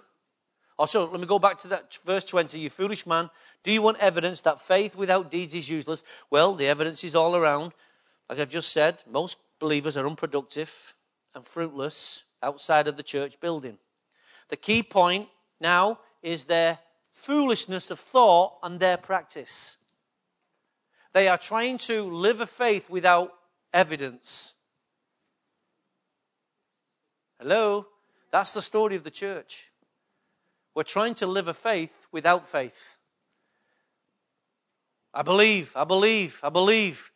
Also, 0.79 1.11
let 1.11 1.19
me 1.19 1.27
go 1.27 1.39
back 1.39 1.57
to 1.57 1.67
that 1.67 1.99
verse 2.05 2.23
20. 2.23 2.57
You 2.57 2.69
foolish 2.69 3.05
man, 3.05 3.29
do 3.63 3.71
you 3.73 3.81
want 3.81 3.97
evidence 3.99 4.39
that 4.43 4.61
faith 4.61 4.95
without 4.95 5.29
deeds 5.29 5.53
is 5.53 5.69
useless? 5.69 6.03
Well, 6.29 6.55
the 6.55 6.67
evidence 6.67 7.03
is 7.03 7.13
all 7.13 7.35
around. 7.35 7.73
Like 8.29 8.39
I've 8.39 8.47
just 8.47 8.71
said, 8.71 9.03
most 9.11 9.37
believers 9.59 9.97
are 9.97 10.07
unproductive 10.07 10.93
and 11.35 11.45
fruitless 11.45 12.23
outside 12.41 12.87
of 12.87 12.95
the 12.95 13.03
church 13.03 13.41
building. 13.41 13.77
The 14.47 14.55
key 14.55 14.83
point 14.83 15.27
now 15.59 15.99
is 16.23 16.45
their 16.45 16.79
foolishness 17.11 17.91
of 17.91 17.99
thought 17.99 18.53
and 18.63 18.79
their 18.79 18.95
practice. 18.95 19.75
They 21.11 21.27
are 21.27 21.37
trying 21.37 21.77
to 21.79 22.03
live 22.03 22.39
a 22.39 22.47
faith 22.47 22.89
without 22.89 23.33
evidence. 23.73 24.53
Hello? 27.37 27.87
That's 28.31 28.53
the 28.53 28.61
story 28.61 28.95
of 28.95 29.03
the 29.03 29.11
church. 29.11 29.71
We're 30.73 30.83
trying 30.83 31.15
to 31.15 31.27
live 31.27 31.47
a 31.47 31.53
faith 31.53 32.07
without 32.11 32.47
faith. 32.47 32.97
I 35.13 35.21
believe, 35.21 35.73
I 35.75 35.83
believe, 35.83 36.39
I 36.41 36.49
believe. 36.49 37.11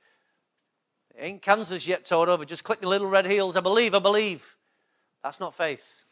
Ain't 1.18 1.42
Kansas 1.42 1.88
yet 1.88 2.04
towed 2.04 2.28
over, 2.28 2.44
just 2.44 2.66
clicking 2.66 2.90
little 2.90 3.08
red 3.08 3.26
heels. 3.26 3.56
I 3.56 3.62
believe, 3.62 3.96
I 3.96 4.00
believe. 4.00 4.58
That's 5.24 5.40
not 5.40 5.56
faith. 5.56 6.04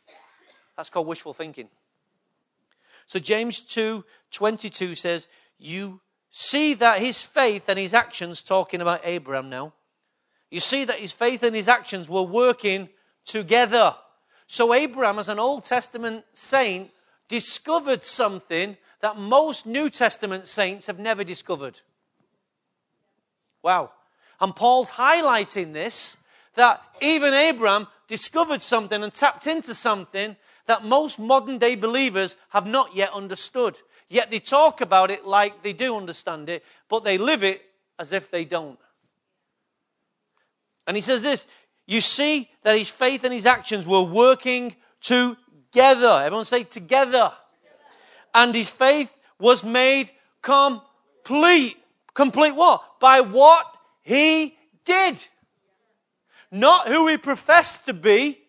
That's 0.77 0.89
called 0.89 1.07
wishful 1.07 1.33
thinking. 1.33 1.67
So 3.05 3.19
James 3.19 3.59
2 3.59 4.05
22 4.31 4.95
says, 4.95 5.27
You 5.59 5.99
see 6.29 6.73
that 6.75 6.99
his 6.99 7.21
faith 7.21 7.67
and 7.67 7.77
his 7.77 7.93
actions, 7.93 8.41
talking 8.41 8.81
about 8.81 9.01
Abraham 9.03 9.49
now, 9.49 9.73
you 10.49 10.61
see 10.61 10.85
that 10.85 10.99
his 10.99 11.11
faith 11.11 11.43
and 11.43 11.55
his 11.55 11.67
actions 11.67 12.07
were 12.07 12.23
working 12.23 12.87
together. 13.25 13.95
So 14.47 14.73
Abraham, 14.73 15.19
as 15.19 15.29
an 15.29 15.39
Old 15.39 15.63
Testament 15.63 16.25
saint, 16.31 16.91
discovered 17.27 18.03
something 18.03 18.77
that 19.01 19.17
most 19.17 19.65
New 19.65 19.89
Testament 19.89 20.47
saints 20.47 20.87
have 20.87 20.99
never 20.99 21.23
discovered. 21.23 21.79
Wow. 23.61 23.91
And 24.39 24.55
Paul's 24.55 24.91
highlighting 24.91 25.73
this 25.73 26.17
that 26.55 26.81
even 27.01 27.33
Abraham 27.33 27.87
discovered 28.07 28.61
something 28.61 29.03
and 29.03 29.13
tapped 29.13 29.47
into 29.47 29.73
something 29.73 30.35
that 30.65 30.85
most 30.85 31.19
modern 31.19 31.57
day 31.57 31.75
believers 31.75 32.37
have 32.49 32.65
not 32.65 32.95
yet 32.95 33.11
understood. 33.13 33.77
Yet 34.09 34.31
they 34.31 34.39
talk 34.39 34.81
about 34.81 35.11
it 35.11 35.25
like 35.25 35.63
they 35.63 35.73
do 35.73 35.97
understand 35.97 36.49
it, 36.49 36.63
but 36.89 37.03
they 37.03 37.17
live 37.17 37.43
it 37.43 37.61
as 37.97 38.13
if 38.13 38.29
they 38.29 38.45
don't. 38.45 38.79
And 40.85 40.95
he 40.97 41.01
says 41.01 41.21
this 41.21 41.47
you 41.85 42.01
see 42.01 42.49
that 42.63 42.77
his 42.77 42.89
faith 42.89 43.23
and 43.23 43.33
his 43.33 43.45
actions 43.45 43.85
were 43.85 44.03
working 44.03 44.75
together. 45.01 46.21
Everyone 46.23 46.45
say 46.45 46.63
together. 46.63 47.31
And 48.33 48.55
his 48.55 48.71
faith 48.71 49.11
was 49.37 49.63
made 49.63 50.09
complete. 50.41 51.77
Complete 52.13 52.55
what? 52.55 52.99
By 52.99 53.21
what 53.21 53.65
he 54.01 54.55
did. 54.85 55.17
Not 56.51 56.87
who 56.87 57.07
he 57.07 57.17
professed 57.17 57.87
to 57.87 57.93
be, 57.93 58.39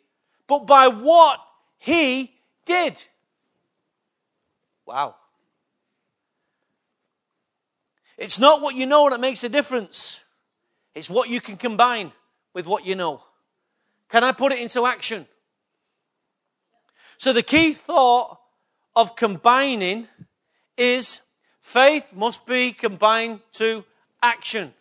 but 0.47 0.67
by 0.67 0.89
what 0.89 1.41
he 1.79 2.35
did. 2.67 3.03
Wow. 4.87 5.17
It's 8.17 8.39
not 8.39 8.61
what 8.61 8.77
you 8.77 8.87
know 8.87 9.11
that 9.11 9.21
makes 9.21 9.43
a 9.43 9.49
difference. 9.49 10.21
It's 10.95 11.11
what 11.11 11.29
you 11.29 11.41
can 11.41 11.57
combine 11.57 12.13
with 12.55 12.67
what 12.67 12.87
you 12.87 12.95
know. 12.95 13.23
Can 14.09 14.25
I 14.25 14.33
put 14.33 14.53
it 14.53 14.61
into 14.61 14.87
action? 14.87 15.27
So 17.19 17.33
the 17.33 17.43
key 17.43 17.73
thought 17.73 18.39
of 18.97 19.17
combining 19.17 20.09
is 20.77 21.27
faith 21.61 22.13
must 22.15 22.47
be 22.47 22.73
combined 22.73 23.41
to 23.53 23.85
action. 24.23 24.73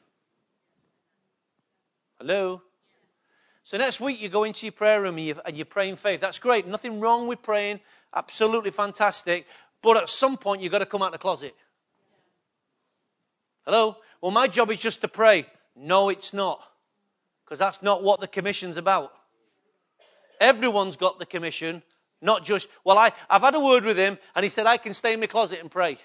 Hello? 2.17 2.61
So 3.63 3.77
next 3.77 4.01
week 4.01 4.21
you 4.21 4.29
go 4.29 4.43
into 4.43 4.65
your 4.65 4.73
prayer 4.73 5.01
room 5.01 5.17
and, 5.17 5.25
you, 5.25 5.35
and 5.45 5.55
you're 5.55 5.65
praying 5.65 5.95
faith. 5.95 6.19
That's 6.21 6.39
great. 6.39 6.67
Nothing 6.67 6.99
wrong 6.99 7.27
with 7.27 7.41
praying. 7.41 7.79
Absolutely 8.13 8.71
fantastic. 8.71 9.47
But 9.81 9.97
at 9.97 10.09
some 10.09 10.37
point 10.37 10.61
you've 10.61 10.71
got 10.71 10.79
to 10.79 10.85
come 10.85 11.01
out 11.01 11.07
of 11.07 11.13
the 11.13 11.17
closet. 11.17 11.55
Hello? 13.65 13.97
Well, 14.21 14.31
my 14.31 14.47
job 14.47 14.69
is 14.69 14.79
just 14.79 15.01
to 15.01 15.07
pray. 15.07 15.47
No, 15.75 16.09
it's 16.09 16.33
not. 16.33 16.61
Because 17.43 17.59
that's 17.59 17.81
not 17.81 18.03
what 18.03 18.19
the 18.19 18.27
commission's 18.27 18.77
about. 18.77 19.13
Everyone's 20.39 20.95
got 20.95 21.19
the 21.19 21.25
commission, 21.25 21.83
not 22.21 22.43
just, 22.43 22.67
well, 22.83 22.97
I, 22.97 23.11
I've 23.29 23.41
had 23.41 23.55
a 23.55 23.59
word 23.59 23.83
with 23.83 23.97
him 23.97 24.17
and 24.35 24.43
he 24.43 24.49
said 24.49 24.65
I 24.65 24.77
can 24.77 24.93
stay 24.93 25.13
in 25.13 25.19
my 25.19 25.25
closet 25.25 25.59
and 25.59 25.69
pray. 25.69 25.97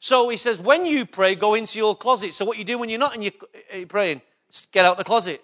So 0.00 0.28
he 0.28 0.36
says, 0.36 0.60
when 0.60 0.86
you 0.86 1.06
pray, 1.06 1.34
go 1.34 1.54
into 1.54 1.78
your 1.78 1.96
closet. 1.96 2.34
So 2.34 2.44
what 2.44 2.58
you 2.58 2.64
do 2.64 2.78
when 2.78 2.88
you're 2.88 3.00
not 3.00 3.16
in 3.16 3.22
your, 3.22 3.32
uh, 3.74 3.84
praying? 3.88 4.20
Just 4.50 4.72
get 4.72 4.84
out 4.84 4.96
the 4.96 5.04
closet. 5.04 5.40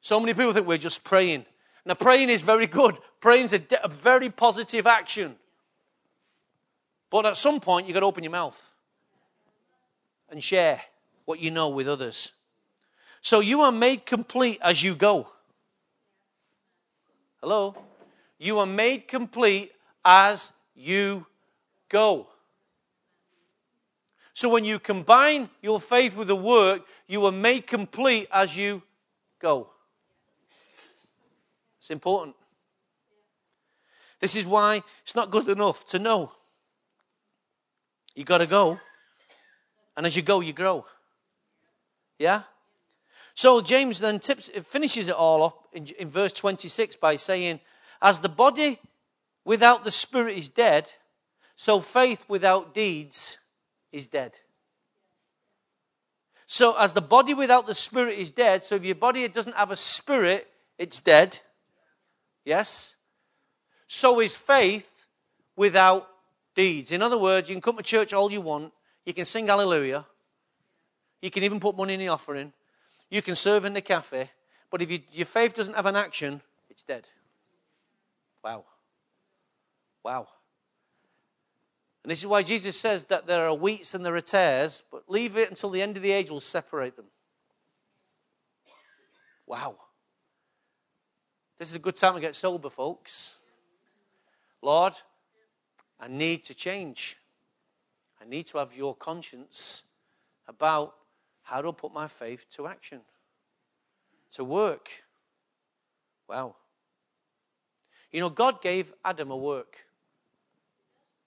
So 0.00 0.18
many 0.18 0.34
people 0.34 0.52
think 0.52 0.66
we're 0.66 0.78
just 0.78 1.04
praying. 1.04 1.44
Now, 1.84 1.94
praying 1.94 2.30
is 2.30 2.42
very 2.42 2.66
good. 2.66 2.98
Praying 3.20 3.44
is 3.44 3.52
a, 3.52 3.62
a 3.84 3.88
very 3.88 4.30
positive 4.30 4.86
action. 4.86 5.36
But 7.10 7.26
at 7.26 7.36
some 7.36 7.60
point, 7.60 7.86
you've 7.86 7.94
got 7.94 8.00
to 8.00 8.06
open 8.06 8.24
your 8.24 8.32
mouth 8.32 8.65
and 10.36 10.44
share 10.44 10.78
what 11.24 11.40
you 11.40 11.50
know 11.50 11.70
with 11.70 11.88
others. 11.88 12.32
So 13.22 13.40
you 13.40 13.62
are 13.62 13.72
made 13.72 14.04
complete 14.04 14.58
as 14.60 14.82
you 14.82 14.94
go. 14.94 15.26
Hello? 17.40 17.74
You 18.38 18.58
are 18.58 18.66
made 18.66 19.08
complete 19.08 19.72
as 20.04 20.52
you 20.74 21.26
go. 21.88 22.28
So 24.34 24.50
when 24.50 24.66
you 24.66 24.78
combine 24.78 25.48
your 25.62 25.80
faith 25.80 26.14
with 26.14 26.28
the 26.28 26.36
work, 26.36 26.82
you 27.06 27.24
are 27.24 27.32
made 27.32 27.66
complete 27.66 28.28
as 28.30 28.54
you 28.54 28.82
go. 29.40 29.70
It's 31.78 31.88
important. 31.88 32.36
This 34.20 34.36
is 34.36 34.44
why 34.44 34.82
it's 35.02 35.14
not 35.14 35.30
good 35.30 35.48
enough 35.48 35.86
to 35.86 35.98
know. 35.98 36.30
You 38.14 38.24
got 38.24 38.38
to 38.38 38.46
go. 38.46 38.78
And 39.96 40.06
as 40.06 40.16
you 40.16 40.22
go, 40.22 40.40
you 40.40 40.52
grow. 40.52 40.84
Yeah? 42.18 42.42
So 43.34 43.60
James 43.60 43.98
then 43.98 44.18
tips, 44.18 44.48
finishes 44.48 45.08
it 45.08 45.14
all 45.14 45.42
off 45.42 45.54
in, 45.72 45.86
in 45.98 46.08
verse 46.08 46.32
26 46.32 46.96
by 46.96 47.16
saying, 47.16 47.60
As 48.00 48.20
the 48.20 48.28
body 48.28 48.78
without 49.44 49.84
the 49.84 49.90
spirit 49.90 50.36
is 50.36 50.48
dead, 50.48 50.90
so 51.54 51.80
faith 51.80 52.24
without 52.28 52.74
deeds 52.74 53.38
is 53.92 54.08
dead. 54.08 54.38
So, 56.46 56.78
as 56.78 56.92
the 56.92 57.00
body 57.00 57.34
without 57.34 57.66
the 57.66 57.74
spirit 57.74 58.18
is 58.18 58.30
dead, 58.30 58.62
so 58.62 58.76
if 58.76 58.84
your 58.84 58.94
body 58.94 59.26
doesn't 59.26 59.56
have 59.56 59.72
a 59.72 59.76
spirit, 59.76 60.46
it's 60.78 61.00
dead. 61.00 61.40
Yes? 62.44 62.94
So 63.88 64.20
is 64.20 64.36
faith 64.36 65.08
without 65.56 66.08
deeds. 66.54 66.92
In 66.92 67.02
other 67.02 67.18
words, 67.18 67.48
you 67.48 67.54
can 67.56 67.62
come 67.62 67.76
to 67.76 67.82
church 67.82 68.12
all 68.12 68.30
you 68.30 68.40
want, 68.40 68.72
you 69.06 69.14
can 69.14 69.24
sing 69.24 69.46
hallelujah, 69.46 70.04
you 71.22 71.30
can 71.30 71.44
even 71.44 71.60
put 71.60 71.76
money 71.76 71.94
in 71.94 72.00
the 72.00 72.08
offering, 72.08 72.52
you 73.08 73.22
can 73.22 73.36
serve 73.36 73.64
in 73.64 73.72
the 73.72 73.80
cafe, 73.80 74.30
but 74.70 74.82
if 74.82 74.90
you, 74.90 74.98
your 75.12 75.26
faith 75.26 75.54
doesn't 75.54 75.74
have 75.74 75.86
an 75.86 75.96
action, 75.96 76.42
it's 76.68 76.82
dead. 76.82 77.08
Wow. 78.44 78.64
Wow. 80.04 80.28
And 82.02 82.10
this 82.10 82.20
is 82.20 82.26
why 82.26 82.42
Jesus 82.42 82.78
says 82.78 83.04
that 83.06 83.26
there 83.26 83.48
are 83.48 83.56
wheats 83.56 83.94
and 83.94 84.04
there 84.04 84.14
are 84.14 84.20
tares, 84.20 84.82
but 84.92 85.04
leave 85.08 85.36
it 85.36 85.50
until 85.50 85.70
the 85.70 85.82
end 85.82 85.96
of 85.96 86.02
the 86.02 86.12
age 86.12 86.30
will 86.30 86.38
separate 86.40 86.94
them. 86.94 87.06
Wow. 89.46 89.76
This 91.58 91.70
is 91.70 91.76
a 91.76 91.80
good 91.80 91.96
time 91.96 92.14
to 92.14 92.20
get 92.20 92.36
sober, 92.36 92.70
folks. 92.70 93.38
Lord, 94.62 94.92
I 95.98 96.08
need 96.08 96.44
to 96.44 96.54
change. 96.54 97.16
I 98.26 98.28
need 98.28 98.46
to 98.48 98.58
have 98.58 98.76
your 98.76 98.94
conscience 98.96 99.84
about 100.48 100.94
how 101.42 101.62
to 101.62 101.72
put 101.72 101.94
my 101.94 102.08
faith 102.08 102.48
to 102.50 102.66
action, 102.66 103.02
to 104.32 104.42
work. 104.42 104.90
Wow. 106.28 106.56
You 108.10 108.20
know, 108.20 108.28
God 108.28 108.60
gave 108.60 108.92
Adam 109.04 109.30
a 109.30 109.36
work 109.36 109.78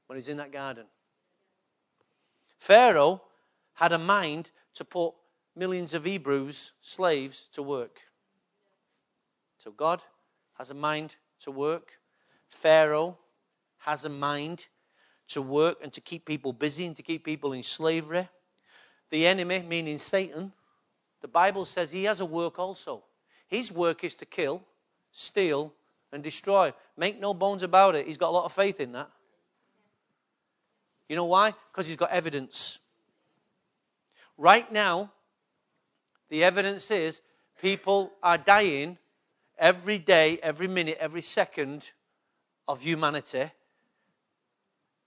when 0.08 0.18
he's 0.18 0.28
in 0.28 0.38
that 0.38 0.52
garden. 0.52 0.88
Pharaoh 2.58 3.22
had 3.76 3.94
a 3.94 3.98
mind 3.98 4.52
to 4.74 4.84
put 4.84 5.14
millions 5.56 5.94
of 5.94 6.04
Hebrews, 6.04 6.74
slaves, 6.82 7.48
to 7.54 7.64
work. 7.64 8.02
So 9.58 9.72
God 9.72 10.04
has 10.58 10.70
a 10.70 10.76
mind 10.76 11.16
to 11.42 11.52
work. 11.52 11.94
Pharaoh 12.50 13.18
has 13.78 14.04
a 14.04 14.10
mind 14.10 14.66
to 15.30 15.42
work 15.42 15.78
and 15.82 15.94
to 15.94 16.02
keep 16.02 16.26
people 16.26 16.54
busy 16.54 16.86
and 16.86 16.96
to 16.96 17.04
keep 17.04 17.24
people 17.24 17.54
in 17.54 17.64
slavery. 17.64 18.28
The 19.10 19.26
enemy, 19.26 19.64
meaning 19.68 19.98
Satan, 19.98 20.52
the 21.22 21.28
Bible 21.28 21.66
says 21.66 21.92
he 21.92 22.04
has 22.06 22.22
a 22.22 22.26
work 22.26 22.60
also. 22.60 23.04
His 23.48 23.72
work 23.72 24.04
is 24.04 24.16
to 24.16 24.26
kill, 24.26 24.64
steal, 25.12 25.74
and 26.12 26.24
destroy. 26.24 26.74
Make 26.98 27.20
no 27.20 27.34
bones 27.34 27.64
about 27.64 27.96
it. 27.96 28.08
He's 28.08 28.18
got 28.18 28.30
a 28.30 28.32
lot 28.32 28.46
of 28.46 28.52
faith 28.52 28.80
in 28.80 28.92
that. 28.94 29.10
You 31.08 31.16
know 31.16 31.26
why? 31.26 31.54
Because 31.72 31.88
he's 31.88 31.96
got 31.96 32.12
evidence. 32.12 32.80
Right 34.38 34.72
now, 34.72 35.12
the 36.30 36.44
evidence 36.44 36.92
is 36.92 37.22
people 37.62 38.12
are 38.22 38.38
dying 38.38 38.98
every 39.58 39.98
day, 39.98 40.40
every 40.42 40.68
minute, 40.68 40.98
every 41.00 41.22
second 41.22 41.92
of 42.68 42.82
humanity. 42.82 43.52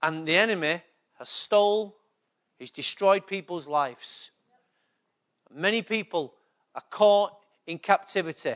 And 0.03 0.27
the 0.27 0.37
enemy 0.37 0.83
has 1.19 1.29
stole, 1.29 1.97
he's 2.59 2.71
destroyed 2.71 3.27
people's 3.27 3.69
lives. 3.69 4.31
Many 5.55 5.83
people 5.83 6.35
are 6.75 6.83
caught 6.91 7.37
in 7.67 7.79
captivity. 7.79 8.55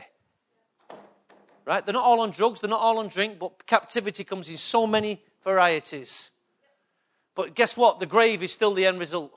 Right? 1.65 1.85
They're 1.85 1.93
not 1.93 2.03
all 2.03 2.21
on 2.21 2.31
drugs, 2.31 2.59
they're 2.59 2.69
not 2.69 2.81
all 2.81 2.99
on 2.99 3.07
drink, 3.07 3.39
but 3.39 3.65
captivity 3.65 4.23
comes 4.23 4.49
in 4.49 4.57
so 4.57 4.87
many 4.87 5.21
varieties. 5.43 6.31
But 7.35 7.53
guess 7.55 7.77
what? 7.77 7.99
The 7.99 8.05
grave 8.05 8.41
is 8.41 8.51
still 8.51 8.73
the 8.73 8.85
end 8.85 8.99
result. 8.99 9.31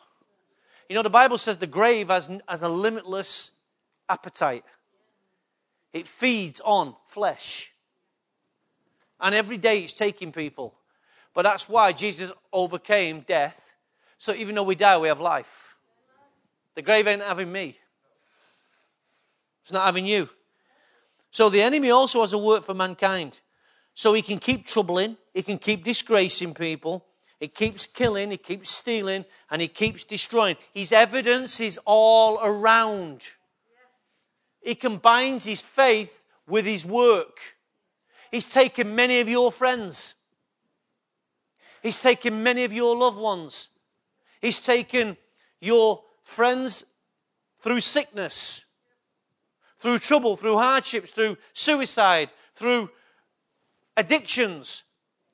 You 0.89 0.95
know, 0.95 1.03
the 1.03 1.11
Bible 1.11 1.39
says 1.39 1.59
the 1.59 1.67
grave 1.67 2.09
has, 2.09 2.31
has 2.49 2.63
a 2.63 2.69
limitless 2.69 3.53
appetite, 4.09 4.65
it 5.93 6.09
feeds 6.09 6.61
on 6.65 6.97
flesh. 7.07 7.73
And 9.21 9.35
every 9.35 9.59
day 9.59 9.81
it's 9.81 9.93
taking 9.93 10.33
people. 10.33 10.80
But 11.35 11.43
that's 11.43 11.69
why 11.69 11.93
Jesus 11.93 12.33
overcame 12.53 13.21
death. 13.21 13.77
So 14.19 14.35
even 14.35 14.55
though 14.55 14.65
we 14.65 14.75
die, 14.75 14.99
we 14.99 15.09
have 15.09 15.21
life. 15.21 15.77
The 16.75 16.83
grave 16.83 17.07
ain't 17.07 17.23
having 17.23 17.51
me, 17.51 17.77
it's 19.63 19.73
not 19.73 19.87
having 19.87 20.07
you. 20.07 20.29
So 21.31 21.49
the 21.49 21.63
enemy 21.63 21.91
also 21.91 22.21
has 22.21 22.33
a 22.33 22.39
work 22.39 22.65
for 22.65 22.75
mankind. 22.75 23.41
So 23.95 24.15
he 24.15 24.23
can 24.23 24.39
keep 24.39 24.67
troubling, 24.67 25.17
he 25.35 25.43
can 25.43 25.59
keep 25.59 25.85
disgracing 25.85 26.55
people, 26.55 27.05
he 27.39 27.49
keeps 27.49 27.87
killing, 27.87 28.31
he 28.31 28.37
keeps 28.37 28.71
stealing, 28.71 29.25
and 29.51 29.63
he 29.63 29.69
keeps 29.69 30.05
destroying. 30.05 30.57
His 30.73 30.93
evidence 30.93 31.61
is 31.61 31.79
all 31.85 32.39
around. 32.43 33.23
He 34.61 34.75
combines 34.75 35.45
his 35.45 35.63
faith 35.63 36.23
with 36.47 36.67
his 36.67 36.85
work. 36.85 37.39
He's 38.31 38.53
taken 38.53 38.95
many 38.95 39.21
of 39.21 39.29
your 39.29 39.51
friends. 39.51 40.15
He's 41.83 42.01
taken 42.01 42.43
many 42.43 42.65
of 42.65 42.73
your 42.73 42.97
loved 42.97 43.19
ones. 43.19 43.69
He's 44.41 44.65
taken 44.65 45.17
your 45.61 46.03
friends 46.23 46.85
through 47.61 47.81
sickness, 47.81 48.65
through 49.79 49.99
trouble, 49.99 50.37
through 50.37 50.57
hardships, 50.57 51.11
through 51.11 51.37
suicide, 51.53 52.31
through 52.55 52.91
addictions, 53.97 54.85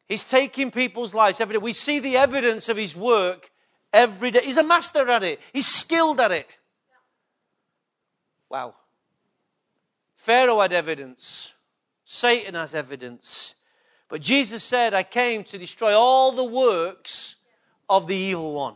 He's 0.08 0.28
taking 0.28 0.70
people's 0.70 1.14
lives 1.14 1.40
every 1.40 1.54
day. 1.54 1.58
We 1.58 1.72
see 1.72 1.98
the 1.98 2.16
evidence 2.16 2.68
of 2.68 2.76
his 2.76 2.94
work 2.94 3.50
every 3.92 4.30
day. 4.30 4.40
He's 4.44 4.56
a 4.56 4.62
master 4.62 5.08
at 5.10 5.22
it, 5.22 5.40
he's 5.52 5.66
skilled 5.66 6.20
at 6.20 6.30
it. 6.30 6.46
Wow. 8.48 8.74
Pharaoh 10.14 10.60
had 10.60 10.72
evidence, 10.72 11.54
Satan 12.04 12.54
has 12.54 12.74
evidence. 12.74 13.55
But 14.08 14.20
Jesus 14.20 14.62
said, 14.62 14.94
I 14.94 15.02
came 15.02 15.42
to 15.44 15.58
destroy 15.58 15.92
all 15.92 16.32
the 16.32 16.44
works 16.44 17.36
of 17.88 18.06
the 18.06 18.14
evil 18.14 18.54
one. 18.54 18.74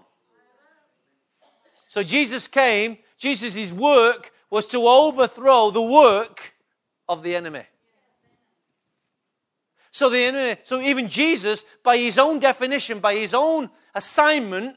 So 1.86 2.02
Jesus 2.02 2.46
came, 2.46 2.98
Jesus' 3.18 3.72
work 3.72 4.32
was 4.50 4.66
to 4.66 4.78
overthrow 4.86 5.70
the 5.70 5.82
work 5.82 6.54
of 7.08 7.22
the 7.22 7.34
enemy. 7.34 7.64
So 9.92 10.08
the 10.08 10.18
enemy, 10.18 10.60
so 10.62 10.80
even 10.80 11.08
Jesus, 11.08 11.64
by 11.82 11.96
his 11.96 12.18
own 12.18 12.38
definition, 12.38 13.00
by 13.00 13.14
his 13.14 13.34
own 13.34 13.70
assignment, 13.94 14.76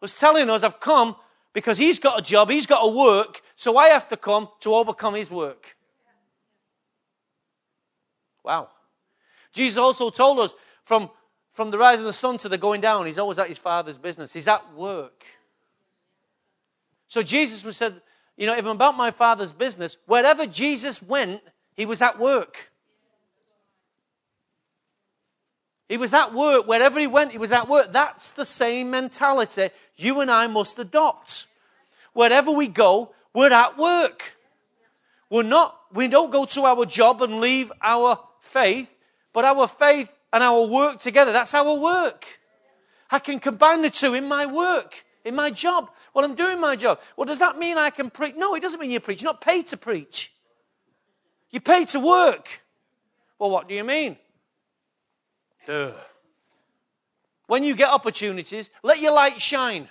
was 0.00 0.18
telling 0.18 0.48
us, 0.50 0.62
I've 0.62 0.80
come 0.80 1.16
because 1.52 1.78
he's 1.78 1.98
got 1.98 2.18
a 2.18 2.22
job, 2.22 2.50
he's 2.50 2.66
got 2.66 2.86
a 2.86 2.90
work, 2.94 3.40
so 3.56 3.76
I 3.76 3.88
have 3.88 4.06
to 4.08 4.16
come 4.16 4.48
to 4.60 4.74
overcome 4.74 5.14
his 5.14 5.30
work. 5.30 5.76
Wow. 8.44 8.68
Jesus 9.58 9.76
also 9.76 10.08
told 10.08 10.38
us 10.38 10.54
from, 10.84 11.10
from 11.52 11.72
the 11.72 11.78
rise 11.78 11.98
of 11.98 12.04
the 12.04 12.12
sun 12.12 12.38
to 12.38 12.48
the 12.48 12.56
going 12.56 12.80
down, 12.80 13.06
he's 13.06 13.18
always 13.18 13.40
at 13.40 13.48
his 13.48 13.58
father's 13.58 13.98
business. 13.98 14.32
He's 14.32 14.46
at 14.46 14.72
work. 14.74 15.26
So 17.08 17.24
Jesus 17.24 17.64
was 17.64 17.76
said, 17.76 18.00
you 18.36 18.46
know, 18.46 18.54
if 18.54 18.64
I'm 18.64 18.76
about 18.76 18.96
my 18.96 19.10
father's 19.10 19.52
business, 19.52 19.96
wherever 20.06 20.46
Jesus 20.46 21.02
went, 21.02 21.42
he 21.74 21.86
was 21.86 22.00
at 22.00 22.20
work. 22.20 22.70
He 25.88 25.96
was 25.96 26.14
at 26.14 26.32
work. 26.32 26.68
Wherever 26.68 27.00
he 27.00 27.08
went, 27.08 27.32
he 27.32 27.38
was 27.38 27.50
at 27.50 27.68
work. 27.68 27.90
That's 27.90 28.30
the 28.30 28.46
same 28.46 28.90
mentality 28.90 29.70
you 29.96 30.20
and 30.20 30.30
I 30.30 30.46
must 30.46 30.78
adopt. 30.78 31.46
Wherever 32.12 32.52
we 32.52 32.68
go, 32.68 33.12
we're 33.34 33.52
at 33.52 33.76
work. 33.76 34.36
We're 35.30 35.42
not, 35.42 35.76
we 35.92 36.06
don't 36.06 36.30
go 36.30 36.44
to 36.44 36.62
our 36.62 36.86
job 36.86 37.22
and 37.22 37.40
leave 37.40 37.72
our 37.82 38.18
faith, 38.38 38.94
but 39.32 39.44
our 39.44 39.68
faith 39.68 40.20
and 40.32 40.42
our 40.42 40.66
work 40.66 40.98
together, 40.98 41.32
that's 41.32 41.54
our 41.54 41.78
work. 41.78 42.26
I 43.10 43.18
can 43.18 43.38
combine 43.40 43.82
the 43.82 43.90
two 43.90 44.14
in 44.14 44.28
my 44.28 44.46
work, 44.46 45.04
in 45.24 45.34
my 45.34 45.50
job. 45.50 45.90
Well, 46.12 46.24
I'm 46.24 46.34
doing 46.34 46.60
my 46.60 46.76
job. 46.76 47.00
Well, 47.16 47.26
does 47.26 47.38
that 47.38 47.58
mean 47.58 47.78
I 47.78 47.90
can 47.90 48.10
preach? 48.10 48.34
No, 48.36 48.54
it 48.54 48.60
doesn't 48.60 48.80
mean 48.80 48.90
you 48.90 49.00
preach. 49.00 49.22
You're 49.22 49.32
not 49.32 49.40
paid 49.40 49.66
to 49.68 49.76
preach. 49.76 50.32
You 51.50 51.60
pay 51.60 51.84
to 51.86 52.00
work. 52.00 52.62
Well, 53.38 53.50
what 53.50 53.68
do 53.68 53.74
you 53.74 53.84
mean? 53.84 54.16
Duh. 55.66 55.92
When 57.46 57.62
you 57.62 57.74
get 57.74 57.88
opportunities, 57.90 58.70
let 58.82 59.00
your 59.00 59.12
light 59.12 59.40
shine. 59.40 59.88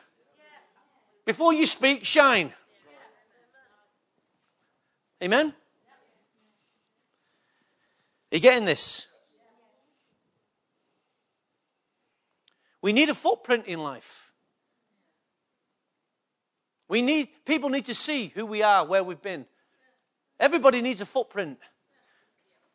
Before 1.26 1.54
you 1.54 1.65
speak, 1.65 2.06
shine. 2.06 2.54
Amen? 5.23 5.47
Are 8.32 8.36
you 8.36 8.39
getting 8.39 8.65
this? 8.65 9.08
We 12.81 12.93
need 12.93 13.09
a 13.09 13.13
footprint 13.13 13.65
in 13.65 13.79
life. 13.79 14.31
We 16.87 17.01
need 17.01 17.29
people 17.45 17.69
need 17.69 17.85
to 17.85 17.95
see 17.95 18.27
who 18.27 18.45
we 18.45 18.63
are, 18.63 18.85
where 18.85 19.03
we've 19.03 19.21
been. 19.21 19.45
Everybody 20.39 20.81
needs 20.81 21.01
a 21.01 21.05
footprint. 21.05 21.57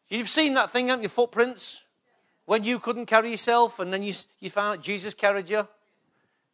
You've 0.09 0.29
seen 0.29 0.55
that 0.55 0.71
thing, 0.71 0.89
haven't 0.89 1.05
you? 1.05 1.09
Footprints. 1.09 1.83
When 2.45 2.65
you 2.65 2.79
couldn't 2.79 3.07
carry 3.07 3.31
yourself 3.31 3.79
and 3.79 3.93
then 3.93 4.03
you, 4.03 4.13
you 4.41 4.51
found 4.51 4.79
out 4.79 4.85
Jesus 4.85 5.15
carried 5.15 5.49
you. 5.49 5.67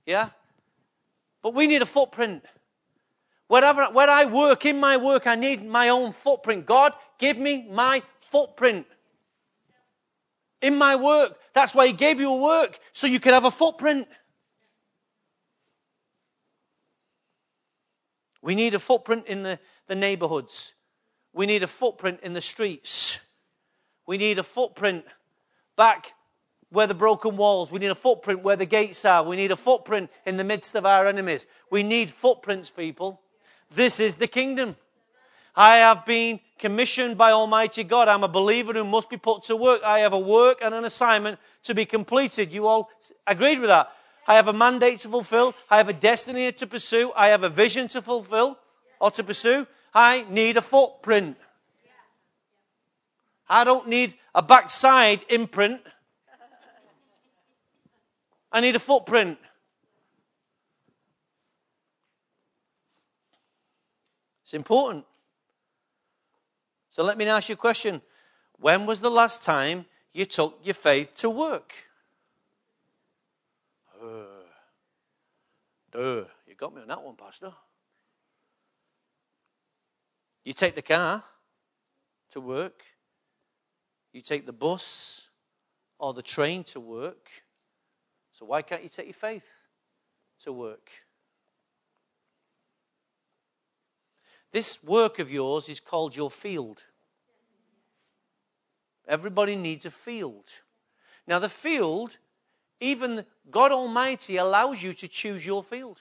Yeah? 0.07 0.29
But 1.43 1.55
we 1.55 1.67
need 1.67 1.83
a 1.83 1.87
footprint. 1.87 2.45
Wherever, 3.49 3.87
where 3.87 4.11
I 4.11 4.27
work, 4.27 4.67
in 4.67 4.79
my 4.79 4.99
work, 4.99 5.27
I 5.27 5.35
need 5.35 5.65
my 5.65 5.89
own 5.89 6.13
footprint. 6.13 6.67
God, 6.67 6.93
give 7.19 7.39
me 7.39 7.67
my 7.71 8.03
footprint. 8.21 8.87
In 10.61 10.77
my 10.77 10.97
work. 10.97 11.39
That's 11.55 11.75
why 11.75 11.87
He 11.87 11.93
gave 11.93 12.21
you 12.21 12.33
a 12.33 12.37
work, 12.37 12.79
so 12.93 13.07
you 13.07 13.21
could 13.21 13.35
have 13.35 13.45
a 13.45 13.51
footprint. 13.51 14.09
We 18.43 18.55
need 18.55 18.75
a 18.75 18.79
footprint 18.79 19.27
in 19.27 19.43
the, 19.43 19.59
the 19.89 19.95
neighborhoods. 19.95 20.73
We 21.33 21.47
need 21.47 21.63
a 21.63 21.67
footprint 21.67 22.21
in 22.23 22.33
the 22.33 22.41
streets. 22.41 23.21
We 24.07 24.17
need 24.17 24.39
a 24.39 24.43
footprint 24.43 25.05
back 25.77 26.15
where 26.71 26.87
the 26.87 26.95
broken 26.95 27.37
walls. 27.37 27.73
We 27.73 27.79
need 27.79 27.91
a 27.91 27.95
footprint 27.95 28.43
where 28.43 28.57
the 28.57 28.67
gates 28.67 29.05
are. 29.05 29.23
We 29.23 29.37
need 29.37 29.51
a 29.51 29.57
footprint 29.57 30.11
in 30.27 30.37
the 30.37 30.45
midst 30.45 30.75
of 30.75 30.87
our 30.87 31.07
enemies. 31.07 31.47
We 31.71 31.83
need 31.83 32.11
footprints, 32.11 32.71
people. 32.71 33.21
This 33.75 34.01
is 34.01 34.17
the 34.17 34.27
kingdom. 34.27 34.77
I 35.55 35.77
have 35.77 36.07
been 36.07 36.41
commissioned 36.59 37.17
by 37.17 37.33
Almighty 37.33 37.85
God. 37.85 38.09
I'm 38.09 38.25
a 38.25 38.29
believer 38.29 38.73
who 38.73 38.85
must 38.85 39.09
be 39.09 39.17
put 39.17 39.45
to 39.45 39.57
work. 39.57 39.81
I 39.85 40.01
have 40.01 40.13
a 40.13 40.19
work 40.19 40.59
and 40.63 40.75
an 40.75 40.85
assignment 40.85 41.39
to 41.65 41.75
be 41.75 41.85
completed. 41.85 42.53
You 42.53 42.67
all 42.67 42.91
agreed 43.27 43.61
with 43.61 43.69
that? 43.69 43.91
I 44.27 44.35
have 44.35 44.49
a 44.49 44.53
mandate 44.53 44.99
to 45.01 45.09
fulfill. 45.09 45.55
I 45.71 45.79
have 45.79 45.89
a 45.89 45.95
destiny 45.95 46.53
to 46.53 46.67
pursue. 46.67 47.13
I 47.17 47.29
have 47.29 47.45
a 47.45 47.49
vision 47.49 47.89
to 47.89 48.03
fulfill 48.03 48.59
or 49.01 49.11
to 49.13 49.25
pursue. 49.25 49.67
I 49.95 50.27
need 50.29 50.57
a 50.57 50.63
footprint. 50.63 51.37
I 53.49 53.65
don't 53.65 53.89
need 53.89 54.15
a 54.35 54.43
backside 54.43 55.21
imprint. 55.31 55.81
I 58.53 58.61
need 58.61 58.77
a 58.77 58.79
footprint. 58.79 59.39
It's 64.43 64.55
important. 64.55 65.05
So 66.99 67.05
let 67.05 67.17
me 67.17 67.29
ask 67.29 67.49
you 67.49 67.53
a 67.53 67.57
question. 67.57 68.03
When 68.59 68.85
was 68.85 69.01
the 69.01 69.09
last 69.09 69.45
time 69.45 69.87
you 70.13 70.25
took 70.25 70.59
your 70.65 70.75
faith 70.75 71.15
to 71.19 71.31
work? 71.31 71.73
Uh, 74.03 74.43
duh, 75.93 76.25
you 76.45 76.57
got 76.57 76.75
me 76.75 76.83
on 76.83 76.89
that 76.89 77.01
one, 77.01 77.15
Pastor. 77.15 77.53
You 80.45 80.53
take 80.53 80.75
the 80.75 80.83
car 80.83 81.23
to 82.33 82.41
work, 82.41 82.83
you 84.13 84.21
take 84.21 84.45
the 84.45 84.53
bus 84.53 85.29
or 86.01 86.13
the 86.13 86.23
train 86.23 86.65
to 86.65 86.81
work. 86.81 87.31
So 88.33 88.45
why 88.45 88.63
can't 88.63 88.83
you 88.83 88.89
take 88.89 89.07
your 89.07 89.15
faith 89.15 89.47
to 90.41 90.53
work? 90.53 90.91
This 94.53 94.83
work 94.83 95.19
of 95.19 95.31
yours 95.31 95.69
is 95.69 95.81
called 95.81 96.17
your 96.17 96.31
field. 96.31 96.85
Everybody 99.07 99.57
needs 99.57 99.87
a 99.87 99.91
field. 99.91 100.45
Now, 101.27 101.39
the 101.39 101.49
field, 101.49 102.17
even 102.81 103.25
God 103.51 103.73
Almighty 103.73 104.37
allows 104.37 104.83
you 104.83 104.93
to 104.95 105.09
choose 105.09 105.45
your 105.45 105.63
field. 105.63 106.01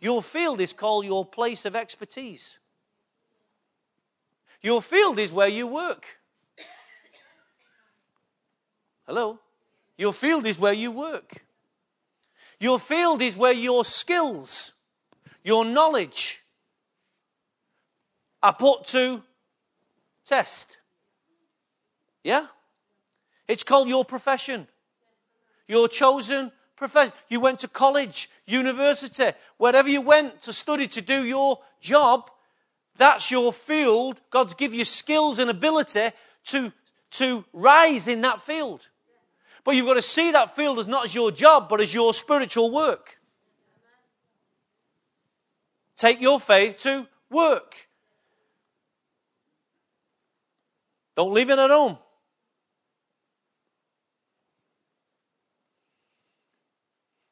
Your 0.00 0.22
field 0.22 0.60
is 0.60 0.72
called 0.72 1.06
your 1.06 1.24
place 1.24 1.64
of 1.64 1.74
expertise. 1.74 2.58
Your 4.60 4.82
field 4.82 5.18
is 5.18 5.32
where 5.32 5.48
you 5.48 5.66
work. 5.66 6.18
Hello? 9.06 9.38
Your 9.96 10.12
field 10.12 10.46
is 10.46 10.58
where 10.58 10.72
you 10.72 10.90
work. 10.90 11.44
Your 12.58 12.78
field 12.78 13.20
is 13.20 13.36
where 13.36 13.52
your 13.52 13.84
skills, 13.84 14.72
your 15.42 15.64
knowledge, 15.64 16.43
are 18.44 18.52
put 18.52 18.84
to 18.84 19.22
test. 20.26 20.76
Yeah? 22.22 22.46
It's 23.48 23.62
called 23.62 23.88
your 23.88 24.04
profession. 24.04 24.68
Your 25.66 25.88
chosen 25.88 26.52
profession. 26.76 27.14
You 27.30 27.40
went 27.40 27.60
to 27.60 27.68
college, 27.68 28.28
university, 28.44 29.30
wherever 29.56 29.88
you 29.88 30.02
went 30.02 30.42
to 30.42 30.52
study 30.52 30.86
to 30.88 31.00
do 31.00 31.24
your 31.24 31.58
job, 31.80 32.30
that's 32.98 33.30
your 33.30 33.50
field. 33.50 34.20
God's 34.30 34.52
give 34.52 34.74
you 34.74 34.84
skills 34.84 35.38
and 35.38 35.48
ability 35.48 36.10
to, 36.44 36.70
to 37.12 37.46
rise 37.54 38.08
in 38.08 38.20
that 38.20 38.42
field. 38.42 38.86
But 39.64 39.74
you've 39.74 39.86
got 39.86 39.94
to 39.94 40.02
see 40.02 40.32
that 40.32 40.54
field 40.54 40.78
as 40.78 40.86
not 40.86 41.06
as 41.06 41.14
your 41.14 41.30
job, 41.30 41.70
but 41.70 41.80
as 41.80 41.94
your 41.94 42.12
spiritual 42.12 42.70
work. 42.70 43.18
Take 45.96 46.20
your 46.20 46.38
faith 46.38 46.76
to 46.80 47.08
work. 47.30 47.88
Don't 51.16 51.32
leave 51.32 51.50
it 51.50 51.58
at 51.58 51.70
home. 51.70 51.98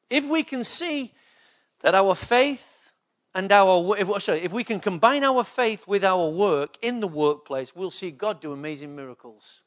If 0.09 0.27
we 0.27 0.43
can 0.43 0.63
see 0.63 1.11
that 1.81 1.95
our 1.95 2.15
faith 2.15 2.91
and 3.33 3.51
our 3.51 3.97
if, 3.97 4.21
sorry, 4.21 4.41
if 4.41 4.53
we 4.53 4.63
can 4.63 4.79
combine 4.79 5.23
our 5.23 5.43
faith 5.43 5.87
with 5.87 6.03
our 6.03 6.29
work 6.29 6.77
in 6.81 6.99
the 6.99 7.07
workplace, 7.07 7.75
we'll 7.75 7.91
see 7.91 8.11
God 8.11 8.39
do 8.39 8.53
amazing 8.53 8.95
miracles. 8.95 9.63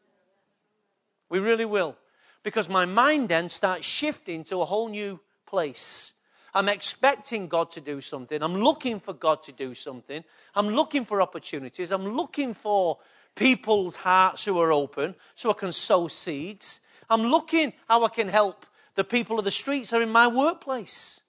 We 1.28 1.40
really 1.40 1.64
will. 1.64 1.96
Because 2.42 2.68
my 2.68 2.84
mind 2.84 3.28
then 3.28 3.48
starts 3.48 3.84
shifting 3.84 4.44
to 4.44 4.62
a 4.62 4.64
whole 4.64 4.88
new 4.88 5.20
place. 5.46 6.12
I'm 6.54 6.68
expecting 6.68 7.48
God 7.48 7.70
to 7.72 7.80
do 7.80 8.00
something. 8.00 8.40
I'm 8.40 8.54
looking 8.54 9.00
for 9.00 9.12
God 9.12 9.42
to 9.42 9.52
do 9.52 9.74
something. 9.74 10.22
I'm 10.54 10.68
looking 10.68 11.04
for 11.04 11.20
opportunities. 11.20 11.90
I'm 11.90 12.06
looking 12.06 12.54
for 12.54 12.98
people's 13.36 13.96
hearts 13.96 14.44
who 14.44 14.58
are 14.58 14.72
open 14.72 15.14
so 15.36 15.50
I 15.50 15.52
can 15.52 15.70
sow 15.70 16.08
seeds. 16.08 16.80
I'm 17.08 17.22
looking 17.22 17.72
how 17.88 18.04
I 18.04 18.08
can 18.08 18.28
help 18.28 18.66
the 18.96 19.04
people 19.04 19.38
of 19.38 19.44
the 19.44 19.50
streets 19.50 19.92
are 19.92 20.02
in 20.02 20.10
my 20.10 20.26
workplace. 20.26 21.20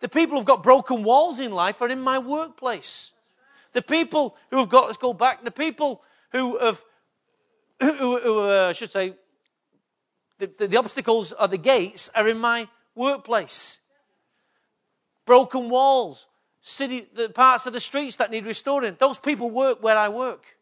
The 0.00 0.08
people 0.08 0.38
who've 0.38 0.46
got 0.46 0.62
broken 0.62 1.02
walls 1.02 1.40
in 1.40 1.52
life 1.52 1.82
are 1.82 1.88
in 1.88 2.00
my 2.00 2.18
workplace. 2.18 3.12
The 3.72 3.82
people 3.82 4.36
who 4.50 4.58
have 4.58 4.68
got, 4.68 4.86
let's 4.86 4.96
go 4.96 5.12
back, 5.12 5.44
the 5.44 5.50
people 5.50 6.02
who 6.30 6.58
have, 6.58 6.82
who, 7.80 8.18
who 8.18 8.40
uh, 8.40 8.68
I 8.68 8.72
should 8.72 8.92
say, 8.92 9.14
the, 10.38 10.50
the, 10.58 10.66
the 10.68 10.76
obstacles 10.76 11.32
are 11.32 11.48
the 11.48 11.58
gates 11.58 12.08
are 12.14 12.28
in 12.28 12.38
my 12.38 12.68
workplace. 12.94 13.80
Broken 15.24 15.70
walls, 15.70 16.26
city, 16.60 17.08
the 17.14 17.28
parts 17.28 17.66
of 17.66 17.72
the 17.72 17.80
streets 17.80 18.16
that 18.16 18.30
need 18.30 18.46
restoring. 18.46 18.96
Those 18.98 19.18
people 19.18 19.50
work 19.50 19.82
where 19.82 19.98
I 19.98 20.08
work. 20.08 20.55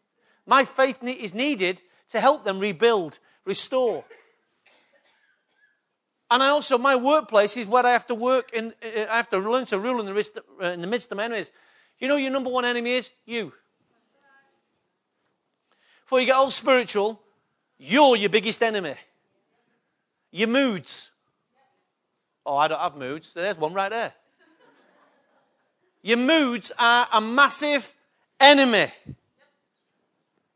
My 0.47 0.65
faith 0.65 1.03
is 1.03 1.35
needed 1.35 1.83
to 2.09 2.21
help 2.21 2.45
them 2.45 2.59
rebuild, 2.59 3.19
restore. 3.45 4.05
And 6.31 6.43
I 6.43 6.49
also, 6.49 6.79
my 6.79 6.97
workplace 6.97 7.57
is 7.57 7.67
where 7.67 7.85
I 7.87 7.91
have 7.91 8.07
to 8.07 8.15
work 8.15 8.51
and 8.55 8.75
I 8.83 9.17
have 9.17 9.29
to 9.31 9.39
learn 9.39 9.67
to 9.67 9.79
rule 9.79 10.01
in 10.01 10.07
the, 10.07 10.15
midst, 10.15 10.39
uh, 10.61 10.67
in 10.67 10.81
the 10.81 10.87
midst 10.87 11.13
of 11.13 11.19
enemies. 11.19 11.53
You 11.99 12.09
know 12.09 12.17
your 12.17 12.31
number 12.31 12.51
one 12.51 12.65
enemy 12.65 12.95
is? 12.95 13.11
You. 13.25 13.53
Before 16.05 16.21
you 16.21 16.27
get 16.27 16.35
all 16.35 16.51
spiritual, 16.51 17.21
you're 17.79 18.17
your 18.17 18.31
biggest 18.31 18.63
enemy. 18.63 18.95
Your 20.33 20.49
moods. 20.49 21.11
Oh, 22.45 22.57
I 22.57 22.69
don't 22.69 22.81
have 22.81 22.97
moods. 22.97 23.33
There's 23.33 23.59
one 23.59 23.73
right 23.73 23.91
there. 23.91 24.13
Your 26.03 26.19
moods 26.19 26.73
are 26.79 27.09
a 27.13 27.21
massive 27.21 27.95
enemy. 28.39 28.93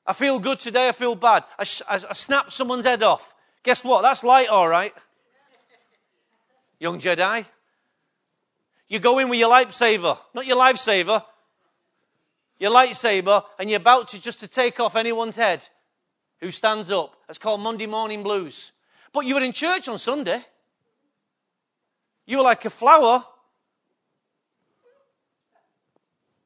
I 0.08 0.14
feel 0.14 0.40
good 0.40 0.58
today, 0.58 0.88
I 0.88 0.92
feel 0.92 1.14
bad. 1.14 1.44
I, 1.58 1.64
I, 1.88 2.00
I 2.10 2.12
snap 2.14 2.50
someone's 2.50 2.86
head 2.86 3.02
off. 3.02 3.34
Guess 3.62 3.84
what? 3.84 4.02
That's 4.02 4.24
light, 4.24 4.48
all 4.48 4.68
right. 4.68 4.94
Young 6.80 6.98
Jedi. 6.98 7.44
You 8.88 8.98
go 8.98 9.18
in 9.18 9.28
with 9.28 9.38
your 9.38 9.50
lightsaber, 9.50 10.18
not 10.34 10.46
your 10.46 10.56
lifesaver, 10.56 11.22
your 12.58 12.72
lightsaber, 12.72 13.44
and 13.58 13.68
you're 13.68 13.80
about 13.80 14.08
to 14.08 14.20
just 14.20 14.40
to 14.40 14.48
take 14.48 14.80
off 14.80 14.96
anyone's 14.96 15.36
head. 15.36 15.68
who 16.40 16.50
stands 16.50 16.90
up. 16.90 17.16
It's 17.28 17.38
called 17.38 17.60
Monday 17.60 17.86
Morning 17.86 18.22
Blues. 18.22 18.72
But 19.12 19.26
you 19.26 19.34
were 19.34 19.40
in 19.40 19.52
church 19.52 19.88
on 19.88 19.98
Sunday. 19.98 20.44
You 22.26 22.38
were 22.38 22.44
like 22.44 22.64
a 22.64 22.70
flower. 22.70 23.24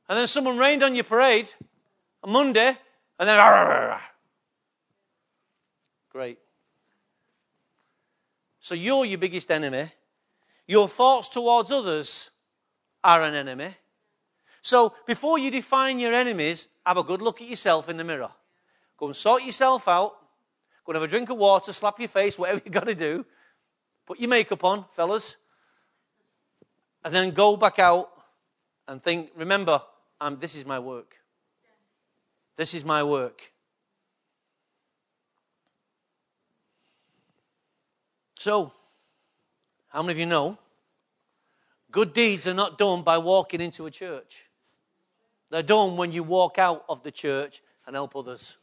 And 0.09 0.19
then 0.19 0.27
someone 0.27 0.59
rained 0.59 0.83
on 0.83 0.95
your 0.95 1.05
parade 1.05 1.53
on 2.23 2.33
Monday, 2.33 2.77
and 3.19 3.29
then. 3.29 3.99
Great. 6.11 6.39
So 8.61 8.75
you're 8.75 9.05
your 9.05 9.19
biggest 9.19 9.51
enemy. 9.51 9.91
Your 10.67 10.87
thoughts 10.89 11.29
towards 11.29 11.71
others 11.71 12.31
are 13.03 13.23
an 13.23 13.35
enemy. 13.35 13.75
So 14.63 14.95
before 15.07 15.39
you 15.39 15.51
define 15.51 15.99
your 15.99 16.13
enemies, 16.13 16.69
have 16.87 16.97
a 16.97 17.03
good 17.03 17.21
look 17.21 17.43
at 17.43 17.49
yourself 17.49 17.89
in 17.89 17.97
the 17.97 18.05
mirror. 18.05 18.31
Go 18.97 19.07
and 19.07 19.17
sort 19.17 19.43
yourself 19.43 19.89
out. 19.89 20.13
Go 20.85 20.93
and 20.93 20.97
have 20.97 21.03
a 21.03 21.09
drink 21.09 21.31
of 21.31 21.39
water, 21.39 21.73
slap 21.73 21.99
your 21.99 22.09
face, 22.09 22.39
whatever 22.39 22.61
you 22.65 22.71
got 22.71 22.87
to 22.87 22.95
do. 22.95 23.27
Put 24.07 24.21
your 24.21 24.29
makeup 24.29 24.65
on, 24.65 24.85
fellas. 24.91 25.37
And 27.05 27.15
then 27.15 27.33
go 27.33 27.57
back 27.57 27.79
out 27.79 28.11
and 28.87 29.03
think, 29.03 29.31
remember, 29.37 29.83
um, 30.21 30.39
this 30.39 30.55
is 30.55 30.65
my 30.65 30.79
work. 30.79 31.17
This 32.57 32.75
is 32.75 32.85
my 32.85 33.03
work. 33.03 33.53
So, 38.39 38.73
how 39.89 40.03
many 40.03 40.13
of 40.13 40.19
you 40.19 40.27
know 40.27 40.59
good 41.91 42.13
deeds 42.13 42.47
are 42.47 42.55
not 42.55 42.79
done 42.79 43.03
by 43.03 43.19
walking 43.19 43.61
into 43.61 43.87
a 43.87 43.91
church? 43.91 44.47
They're 45.51 45.63
done 45.63 45.97
when 45.97 46.13
you 46.13 46.23
walk 46.23 46.59
out 46.59 46.85
of 46.89 47.03
the 47.03 47.11
church 47.11 47.63
and 47.87 47.95
help 47.95 48.17
others. 48.17 48.57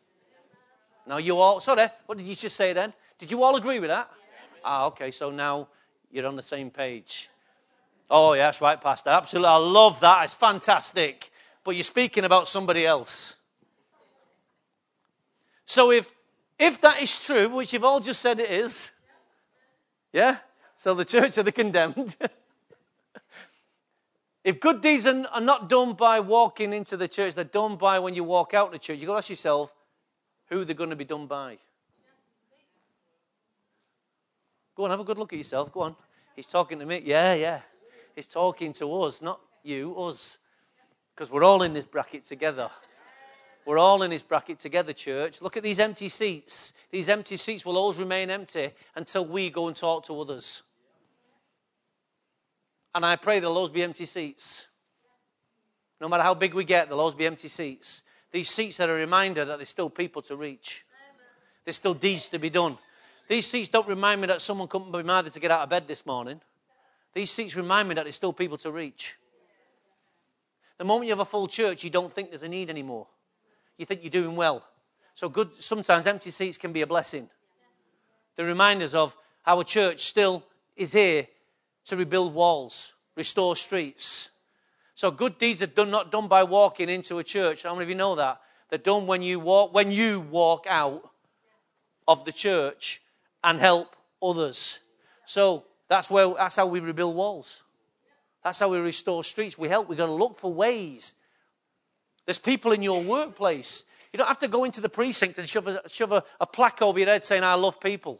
Now, 1.07 1.17
you 1.17 1.37
all, 1.37 1.59
sorry, 1.59 1.87
what 2.05 2.17
did 2.17 2.27
you 2.27 2.35
just 2.35 2.55
say 2.55 2.73
then? 2.73 2.93
Did 3.17 3.31
you 3.31 3.41
all 3.43 3.55
agree 3.55 3.79
with 3.79 3.89
that? 3.89 4.09
Ah, 4.63 4.85
okay, 4.87 5.11
so 5.11 5.29
now 5.29 5.67
you're 6.11 6.27
on 6.27 6.35
the 6.35 6.43
same 6.43 6.69
page. 6.69 7.29
Oh, 8.09 8.33
yes, 8.33 8.59
right, 8.59 8.79
Pastor. 8.79 9.11
Absolutely. 9.11 9.49
I 9.49 9.57
love 9.57 9.99
that. 9.99 10.25
It's 10.25 10.33
fantastic. 10.33 11.31
But 11.63 11.75
you're 11.75 11.83
speaking 11.83 12.25
about 12.25 12.47
somebody 12.47 12.85
else. 12.85 13.35
So 15.69 15.91
if 15.91 16.11
if 16.57 16.81
that 16.81 16.99
is 16.99 17.23
true, 17.23 17.47
which 17.47 17.73
you've 17.73 17.83
all 17.83 17.99
just 17.99 18.21
said 18.21 18.39
it 18.39 18.49
is, 18.49 18.89
yeah? 20.11 20.37
So 20.73 20.95
the 20.95 21.05
church 21.05 21.37
are 21.37 21.43
the 21.43 21.51
condemned. 21.51 22.17
If 24.41 24.61
good 24.61 24.81
deeds 24.81 25.05
are, 25.05 25.41
not 25.41 25.67
done 25.67 25.93
by 25.93 26.21
walking 26.21 26.71
into 26.71 26.95
the 26.95 27.09
church, 27.09 27.35
they're 27.35 27.43
done 27.43 27.75
by 27.75 27.99
when 27.99 28.15
you 28.15 28.23
walk 28.23 28.53
out 28.53 28.67
of 28.67 28.71
the 28.71 28.79
church, 28.79 28.97
you've 28.97 29.07
got 29.07 29.15
to 29.15 29.17
ask 29.17 29.29
yourself 29.29 29.75
who 30.47 30.63
they're 30.63 30.73
going 30.73 30.89
to 30.91 30.95
be 30.95 31.03
done 31.03 31.27
by. 31.27 31.57
Go 34.75 34.85
on, 34.85 34.89
have 34.91 35.01
a 35.01 35.03
good 35.03 35.17
look 35.17 35.33
at 35.33 35.37
yourself. 35.37 35.71
Go 35.73 35.81
on. 35.81 35.95
He's 36.35 36.47
talking 36.47 36.79
to 36.79 36.85
me. 36.85 37.01
Yeah, 37.03 37.33
yeah. 37.33 37.59
He's 38.15 38.27
talking 38.27 38.71
to 38.73 39.01
us, 39.03 39.21
not 39.21 39.41
you, 39.61 39.93
us. 39.97 40.37
Because 41.13 41.29
we're 41.29 41.43
all 41.43 41.61
in 41.63 41.73
this 41.73 41.85
bracket 41.85 42.23
together. 42.23 42.71
We're 43.69 43.77
all 43.77 44.01
in 44.01 44.09
this 44.09 44.23
bracket 44.23 44.57
together, 44.57 44.93
church. 44.93 45.43
Look 45.43 45.55
at 45.55 45.61
these 45.61 45.79
empty 45.79 46.09
seats. 46.09 46.73
These 46.89 47.07
empty 47.07 47.37
seats 47.37 47.63
will 47.63 47.77
always 47.77 47.99
remain 47.99 48.31
empty 48.31 48.71
until 48.95 49.23
we 49.23 49.51
go 49.51 49.67
and 49.67 49.77
talk 49.77 50.05
to 50.05 50.19
others. 50.19 50.63
And 52.95 53.05
I 53.05 53.15
pray 53.15 53.39
there'll 53.39 53.55
always 53.55 53.69
be 53.69 53.83
empty 53.83 54.07
seats. 54.07 54.65
No 56.01 56.09
matter 56.09 56.23
how 56.23 56.33
big 56.33 56.55
we 56.55 56.63
get, 56.63 56.87
there'll 56.87 56.99
always 56.99 57.13
be 57.13 57.27
empty 57.27 57.47
seats. 57.47 58.01
These 58.31 58.49
seats 58.49 58.79
are 58.79 58.89
a 58.89 58.95
reminder 58.95 59.45
that 59.45 59.59
there's 59.59 59.69
still 59.69 59.91
people 59.91 60.23
to 60.23 60.35
reach. 60.35 60.83
There's 61.63 61.75
still 61.75 61.93
deeds 61.93 62.27
to 62.29 62.39
be 62.39 62.49
done. 62.49 62.75
These 63.27 63.45
seats 63.45 63.69
don't 63.69 63.87
remind 63.87 64.19
me 64.19 64.25
that 64.25 64.41
someone 64.41 64.67
couldn't 64.67 64.91
be 64.91 65.03
bothered 65.03 65.31
to 65.33 65.39
get 65.39 65.51
out 65.51 65.61
of 65.61 65.69
bed 65.69 65.87
this 65.87 66.07
morning. 66.07 66.41
These 67.13 67.29
seats 67.29 67.55
remind 67.55 67.87
me 67.87 67.93
that 67.93 68.05
there's 68.05 68.15
still 68.15 68.33
people 68.33 68.57
to 68.57 68.71
reach. 68.71 69.15
The 70.79 70.85
moment 70.85 71.05
you 71.05 71.11
have 71.11 71.19
a 71.19 71.25
full 71.25 71.47
church, 71.47 71.83
you 71.83 71.91
don't 71.91 72.11
think 72.11 72.31
there's 72.31 72.41
a 72.41 72.49
need 72.49 72.71
anymore. 72.71 73.05
You 73.79 73.85
think 73.85 74.03
you're 74.03 74.11
doing 74.11 74.35
well. 74.35 74.63
So 75.15 75.29
good 75.29 75.55
sometimes 75.55 76.05
empty 76.05 76.31
seats 76.31 76.57
can 76.57 76.73
be 76.73 76.81
a 76.81 76.87
blessing. 76.87 77.29
The 78.35 78.43
reminders 78.43 78.93
of 78.93 79.15
our 79.47 79.63
church 79.63 80.01
still 80.01 80.43
is 80.75 80.91
here 80.91 81.27
to 81.85 81.95
rebuild 81.95 82.33
walls, 82.33 82.93
restore 83.15 83.55
streets. 83.55 84.31
So 84.95 85.11
good 85.11 85.37
deeds 85.37 85.63
are 85.63 85.67
done, 85.67 85.91
not 85.91 86.11
done 86.11 86.27
by 86.27 86.43
walking 86.43 86.89
into 86.89 87.19
a 87.19 87.23
church. 87.23 87.63
How 87.63 87.73
many 87.73 87.83
of 87.83 87.89
you 87.89 87.95
know 87.95 88.15
that? 88.15 88.41
They're 88.69 88.77
done 88.77 89.07
when 89.07 89.21
you 89.21 89.39
walk, 89.39 89.73
when 89.73 89.93
you 89.93 90.19
walk 90.19 90.65
out 90.69 91.09
of 92.05 92.25
the 92.25 92.33
church 92.33 93.01
and 93.45 93.61
help 93.61 93.95
others. 94.21 94.79
So 95.25 95.63
that's 95.87 96.09
where 96.09 96.33
that's 96.33 96.57
how 96.57 96.67
we 96.67 96.81
rebuild 96.81 97.15
walls. 97.15 97.63
That's 98.43 98.59
how 98.59 98.67
we 98.67 98.79
restore 98.79 99.23
streets. 99.23 99.57
We 99.57 99.69
help. 99.69 99.87
We've 99.87 99.97
got 99.97 100.07
to 100.07 100.11
look 100.11 100.37
for 100.37 100.53
ways. 100.53 101.13
There's 102.29 102.37
people 102.37 102.73
in 102.73 102.83
your 102.83 103.01
workplace. 103.01 103.85
You 104.13 104.19
don't 104.19 104.27
have 104.27 104.37
to 104.37 104.47
go 104.47 104.63
into 104.63 104.81
the 104.81 104.87
precinct 104.87 105.39
and 105.39 105.49
shove 105.49 105.65
a, 105.65 105.81
shove 105.89 106.11
a, 106.11 106.23
a 106.39 106.45
plaque 106.45 106.79
over 106.79 106.99
your 106.99 107.07
head 107.07 107.25
saying, 107.25 107.43
I 107.43 107.55
love 107.55 107.79
people. 107.79 108.19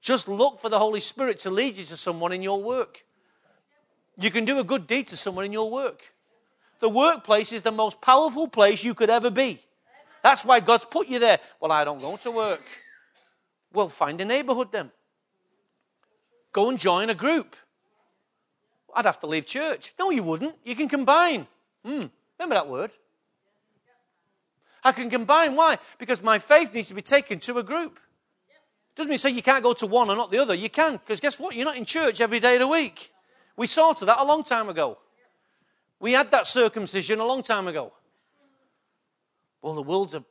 Just 0.00 0.26
look 0.26 0.58
for 0.58 0.68
the 0.68 0.80
Holy 0.80 0.98
Spirit 0.98 1.38
to 1.40 1.50
lead 1.50 1.78
you 1.78 1.84
to 1.84 1.96
someone 1.96 2.32
in 2.32 2.42
your 2.42 2.60
work. 2.60 3.04
You 4.18 4.32
can 4.32 4.44
do 4.44 4.58
a 4.58 4.64
good 4.64 4.88
deed 4.88 5.06
to 5.06 5.16
someone 5.16 5.44
in 5.44 5.52
your 5.52 5.70
work. 5.70 6.12
The 6.80 6.88
workplace 6.88 7.52
is 7.52 7.62
the 7.62 7.70
most 7.70 8.00
powerful 8.00 8.48
place 8.48 8.82
you 8.82 8.92
could 8.92 9.08
ever 9.08 9.30
be. 9.30 9.60
That's 10.24 10.44
why 10.44 10.58
God's 10.58 10.84
put 10.84 11.06
you 11.06 11.20
there. 11.20 11.38
Well, 11.60 11.70
I 11.70 11.84
don't 11.84 12.00
go 12.00 12.16
to 12.16 12.30
work. 12.32 12.64
Well, 13.72 13.88
find 13.88 14.20
a 14.20 14.24
neighborhood 14.24 14.72
then. 14.72 14.90
Go 16.50 16.70
and 16.70 16.76
join 16.76 17.08
a 17.08 17.14
group. 17.14 17.54
I'd 18.96 19.04
have 19.04 19.20
to 19.20 19.28
leave 19.28 19.46
church. 19.46 19.92
No, 19.96 20.10
you 20.10 20.24
wouldn't. 20.24 20.56
You 20.64 20.74
can 20.74 20.88
combine. 20.88 21.46
Hmm. 21.84 22.06
Remember 22.38 22.54
that 22.54 22.68
word? 22.68 22.90
I 24.84 24.92
can 24.92 25.10
combine. 25.10 25.56
Why? 25.56 25.78
Because 25.98 26.22
my 26.22 26.38
faith 26.38 26.72
needs 26.72 26.88
to 26.88 26.94
be 26.94 27.02
taken 27.02 27.38
to 27.40 27.58
a 27.58 27.62
group. 27.62 27.98
Doesn't 28.94 29.10
mean 29.10 29.18
say 29.18 29.30
you 29.30 29.42
can't 29.42 29.62
go 29.62 29.72
to 29.74 29.86
one 29.86 30.08
and 30.08 30.18
not 30.18 30.30
the 30.30 30.38
other. 30.38 30.54
You 30.54 30.70
can, 30.70 30.92
because 30.92 31.20
guess 31.20 31.38
what? 31.38 31.54
You're 31.54 31.64
not 31.64 31.76
in 31.76 31.84
church 31.84 32.20
every 32.20 32.40
day 32.40 32.54
of 32.54 32.60
the 32.60 32.68
week. 32.68 33.12
We 33.56 33.66
sorted 33.66 34.08
that 34.08 34.18
a 34.18 34.24
long 34.24 34.44
time 34.44 34.68
ago. 34.68 34.98
We 36.00 36.12
had 36.12 36.30
that 36.30 36.46
circumcision 36.46 37.18
a 37.18 37.24
long 37.24 37.42
time 37.42 37.66
ago. 37.66 37.92
Well, 39.62 39.74
the 39.74 39.82
world's 39.82 40.14
a, 40.14 40.24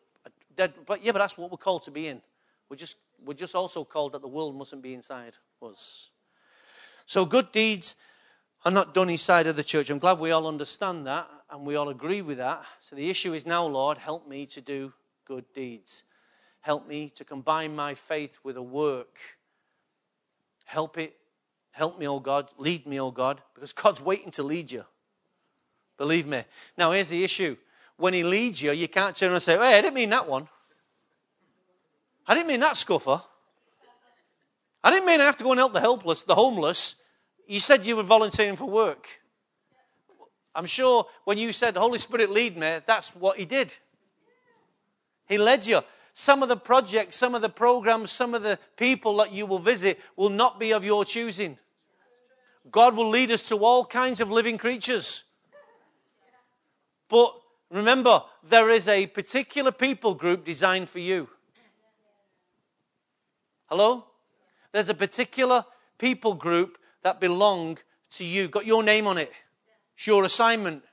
dead, 0.56 0.74
but 0.86 1.04
yeah, 1.04 1.12
but 1.12 1.20
that's 1.20 1.38
what 1.38 1.52
we're 1.52 1.58
called 1.58 1.84
to 1.84 1.92
be 1.92 2.08
in. 2.08 2.22
We're 2.70 2.78
just, 2.78 2.98
we're 3.24 3.34
just 3.34 3.56
also 3.56 3.84
called 3.84 4.14
that 4.14 4.22
the 4.22 4.28
world 4.28 4.56
mustn't 4.56 4.82
be 4.82 4.94
inside 4.94 5.38
us. 5.62 6.10
So 7.06 7.26
good 7.26 7.52
deeds 7.52 7.96
are 8.66 8.72
not 8.72 8.94
done 8.94 9.10
inside 9.10 9.48
of 9.48 9.56
the 9.56 9.64
church. 9.64 9.90
I'm 9.90 10.00
glad 10.00 10.20
we 10.20 10.32
all 10.32 10.48
understand 10.48 11.06
that 11.08 11.30
and 11.50 11.66
we 11.66 11.76
all 11.76 11.90
agree 11.90 12.22
with 12.22 12.38
that. 12.38 12.64
So 12.80 12.96
the 12.96 13.10
issue 13.10 13.34
is 13.34 13.46
now, 13.46 13.66
Lord, 13.66 13.98
help 13.98 14.28
me 14.28 14.46
to 14.48 14.62
do 14.62 14.94
good 15.26 15.46
deeds. 15.54 16.04
Help 16.62 16.88
me 16.88 17.12
to 17.16 17.24
combine 17.24 17.76
my 17.76 17.94
faith 17.94 18.40
with 18.44 18.58
a 18.58 18.62
work. 18.62 19.20
Help 20.66 20.98
it. 20.98 21.16
Help 21.72 22.00
me, 22.00 22.08
oh 22.08 22.20
God. 22.20 22.50
Lead 22.58 22.86
me, 22.86 23.00
oh 23.00 23.12
God, 23.12 23.42
because 23.54 23.74
God's 23.84 24.02
waiting 24.02 24.32
to 24.32 24.44
lead 24.44 24.72
you. 24.72 24.84
Believe 25.98 26.28
me. 26.28 26.44
Now, 26.78 26.92
here's 26.92 27.10
the 27.10 27.24
issue. 27.24 27.56
When 27.96 28.14
He 28.14 28.24
leads 28.24 28.62
you, 28.62 28.72
you 28.72 28.88
can't 28.88 29.16
turn 29.16 29.32
and 29.32 29.42
say, 29.42 29.58
Hey, 29.58 29.78
I 29.78 29.82
didn't 29.82 29.96
mean 29.96 30.10
that 30.10 30.28
one. 30.28 30.48
I 32.28 32.36
didn't 32.36 32.48
mean 32.48 32.60
that 32.60 32.78
scuffer. 32.78 33.22
I 34.84 34.92
didn't 34.92 35.06
mean 35.06 35.22
I 35.22 35.26
have 35.26 35.38
to 35.38 35.44
go 35.44 35.52
and 35.52 35.60
help 35.60 35.74
the 35.74 35.80
helpless, 35.80 36.24
the 36.24 36.36
homeless. 36.36 37.02
You 37.48 37.60
said 37.60 37.86
you 37.86 37.96
were 37.96 38.04
volunteering 38.04 38.58
for 38.58 38.66
work. 38.66 39.08
I'm 40.56 40.66
sure 40.66 41.06
when 41.24 41.38
you 41.38 41.52
said, 41.52 41.76
Holy 41.76 42.00
Spirit, 42.00 42.32
lead 42.32 42.58
me, 42.58 42.80
that's 42.86 43.16
what 43.16 43.38
He 43.38 43.46
did. 43.46 43.76
He 45.28 45.38
led 45.38 45.66
you. 45.66 45.82
Some 46.14 46.42
of 46.42 46.50
the 46.50 46.58
projects, 46.58 47.16
some 47.16 47.36
of 47.36 47.42
the 47.42 47.50
programs, 47.50 48.12
some 48.12 48.34
of 48.34 48.42
the 48.42 48.58
people 48.76 49.18
that 49.18 49.32
you 49.32 49.46
will 49.46 49.60
visit 49.60 50.00
will 50.16 50.30
not 50.30 50.60
be 50.60 50.74
of 50.74 50.84
your 50.84 51.06
choosing. 51.06 51.60
God 52.72 52.96
will 52.96 53.10
lead 53.10 53.32
us 53.32 53.48
to 53.50 53.58
all 53.58 53.86
kinds 53.86 54.20
of 54.20 54.32
living 54.32 54.58
creatures. 54.58 55.26
But 57.08 57.40
remember, 57.70 58.24
there 58.44 58.70
is 58.70 58.88
a 58.88 59.06
particular 59.08 59.72
people 59.72 60.16
group 60.16 60.44
designed 60.44 60.90
for 60.90 61.00
you. 61.00 61.30
Hello? 63.68 64.06
There's 64.72 64.90
a 64.90 64.94
particular 64.94 65.66
people 65.98 66.34
group 66.34 66.78
that 67.04 67.20
belong 67.20 67.78
to 68.12 68.26
you, 68.26 68.48
got 68.48 68.66
your 68.66 68.84
name 68.84 69.08
on 69.08 69.18
it. 69.18 69.32
It's 69.98 70.08
your 70.08 70.24
assignment. 70.24 70.84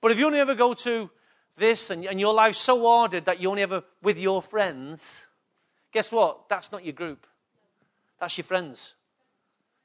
But 0.00 0.12
if 0.12 0.18
you 0.18 0.26
only 0.26 0.40
ever 0.40 0.54
go 0.54 0.74
to 0.74 1.10
this 1.56 1.90
and, 1.90 2.04
and 2.04 2.20
your 2.20 2.34
life's 2.34 2.58
so 2.58 2.86
ordered 2.86 3.24
that 3.24 3.40
you 3.40 3.48
only 3.48 3.62
ever 3.62 3.82
with 4.02 4.20
your 4.20 4.42
friends, 4.42 5.26
guess 5.90 6.12
what? 6.12 6.48
That's 6.48 6.70
not 6.70 6.84
your 6.84 6.92
group. 6.92 7.26
That's 8.20 8.36
your 8.36 8.44
friends. 8.44 8.94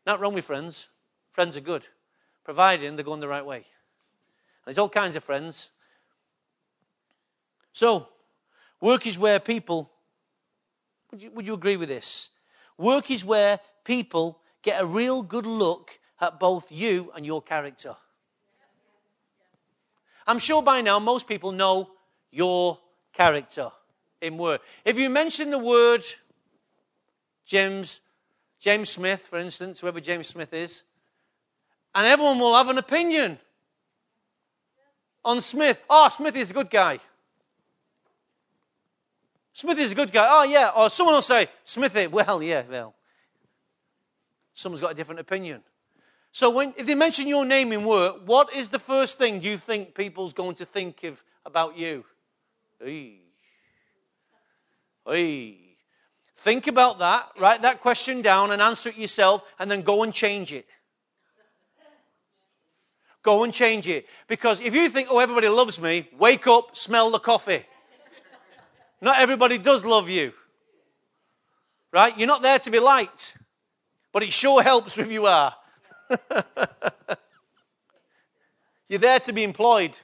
Not 0.05 0.19
wrong 0.19 0.33
with 0.33 0.45
friends. 0.45 0.87
Friends 1.31 1.55
are 1.55 1.61
good, 1.61 1.87
providing 2.43 2.95
they're 2.95 3.05
going 3.05 3.21
the 3.21 3.27
right 3.27 3.45
way. 3.45 3.65
There's 4.65 4.77
all 4.77 4.89
kinds 4.89 5.15
of 5.15 5.23
friends. 5.23 5.71
So, 7.71 8.09
Work 8.81 9.07
is 9.07 9.19
where 9.19 9.39
people, 9.39 9.91
would 11.11 11.21
you, 11.21 11.31
would 11.31 11.47
you 11.47 11.53
agree 11.53 11.77
with 11.77 11.89
this? 11.89 12.31
Work 12.77 13.11
is 13.11 13.25
where 13.25 13.59
people 13.83 14.39
get 14.61 14.81
a 14.81 14.85
real 14.85 15.21
good 15.21 15.45
look 15.45 15.98
at 16.21 16.39
both 16.39 16.71
you 16.71 17.11
and 17.15 17.25
your 17.25 17.41
character. 17.41 17.95
I'm 20.27 20.39
sure 20.39 20.61
by 20.61 20.81
now 20.81 20.99
most 20.99 21.27
people 21.27 21.51
know 21.51 21.89
your 22.31 22.77
character 23.13 23.71
in 24.21 24.37
word. 24.37 24.59
If 24.85 24.97
you 24.97 25.09
mention 25.09 25.49
the 25.49 25.57
word 25.57 26.03
James, 27.45 28.01
James 28.59 28.89
Smith, 28.89 29.21
for 29.21 29.39
instance, 29.39 29.81
whoever 29.81 29.99
James 29.99 30.27
Smith 30.27 30.53
is, 30.53 30.83
and 31.95 32.05
everyone 32.05 32.37
will 32.37 32.55
have 32.55 32.69
an 32.69 32.77
opinion 32.77 33.39
on 35.25 35.41
Smith. 35.41 35.81
Oh, 35.89 36.07
Smith 36.09 36.35
is 36.35 36.51
a 36.51 36.53
good 36.53 36.69
guy. 36.69 36.99
Smith 39.53 39.79
is 39.79 39.91
a 39.91 39.95
good 39.95 40.11
guy. 40.11 40.27
Oh, 40.29 40.43
yeah. 40.43 40.71
Or 40.75 40.89
someone 40.89 41.15
will 41.15 41.21
say, 41.21 41.47
Smithy, 41.63 42.07
well, 42.07 42.41
yeah, 42.41 42.63
well. 42.69 42.93
Someone's 44.53 44.81
got 44.81 44.91
a 44.91 44.95
different 44.95 45.19
opinion. 45.19 45.63
So 46.31 46.49
when, 46.51 46.73
if 46.77 46.85
they 46.85 46.95
mention 46.95 47.27
your 47.27 47.45
name 47.45 47.71
in 47.71 47.83
work, 47.83 48.21
what 48.25 48.53
is 48.53 48.69
the 48.69 48.79
first 48.79 49.17
thing 49.17 49.41
you 49.41 49.57
think 49.57 49.95
people's 49.95 50.33
going 50.33 50.55
to 50.55 50.65
think 50.65 51.03
of 51.03 51.23
about 51.45 51.77
you? 51.77 52.05
Think 56.35 56.67
about 56.67 56.99
that, 56.99 57.29
write 57.39 57.63
that 57.63 57.81
question 57.81 58.21
down 58.21 58.51
and 58.51 58.61
answer 58.61 58.89
it 58.89 58.97
yourself, 58.97 59.43
and 59.59 59.69
then 59.69 59.81
go 59.81 60.03
and 60.03 60.13
change 60.13 60.53
it. 60.53 60.67
Go 63.21 63.43
and 63.43 63.53
change 63.53 63.87
it. 63.87 64.07
Because 64.27 64.61
if 64.61 64.73
you 64.73 64.87
think, 64.87 65.09
oh, 65.11 65.19
everybody 65.19 65.49
loves 65.49 65.81
me, 65.81 66.07
wake 66.17 66.47
up, 66.47 66.77
smell 66.77 67.11
the 67.11 67.19
coffee. 67.19 67.65
Not 69.01 69.19
everybody 69.19 69.57
does 69.57 69.83
love 69.83 70.09
you. 70.09 70.31
Right? 71.91 72.17
You're 72.17 72.27
not 72.27 72.41
there 72.41 72.59
to 72.59 72.71
be 72.71 72.79
liked. 72.79 73.37
But 74.13 74.23
it 74.23 74.31
sure 74.31 74.63
helps 74.63 74.97
if 74.97 75.11
you 75.11 75.25
are. 75.25 75.53
You're 78.89 78.99
there 78.99 79.19
to 79.21 79.33
be 79.33 79.43
employed. 79.43 79.97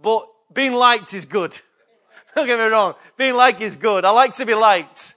But 0.00 0.26
being 0.52 0.72
liked 0.72 1.14
is 1.14 1.24
good. 1.24 1.58
Don't 2.34 2.46
get 2.46 2.58
me 2.58 2.64
wrong. 2.64 2.94
Being 3.16 3.34
liked 3.36 3.60
is 3.60 3.76
good. 3.76 4.04
I 4.04 4.10
like 4.10 4.34
to 4.34 4.46
be 4.46 4.54
liked. 4.54 5.14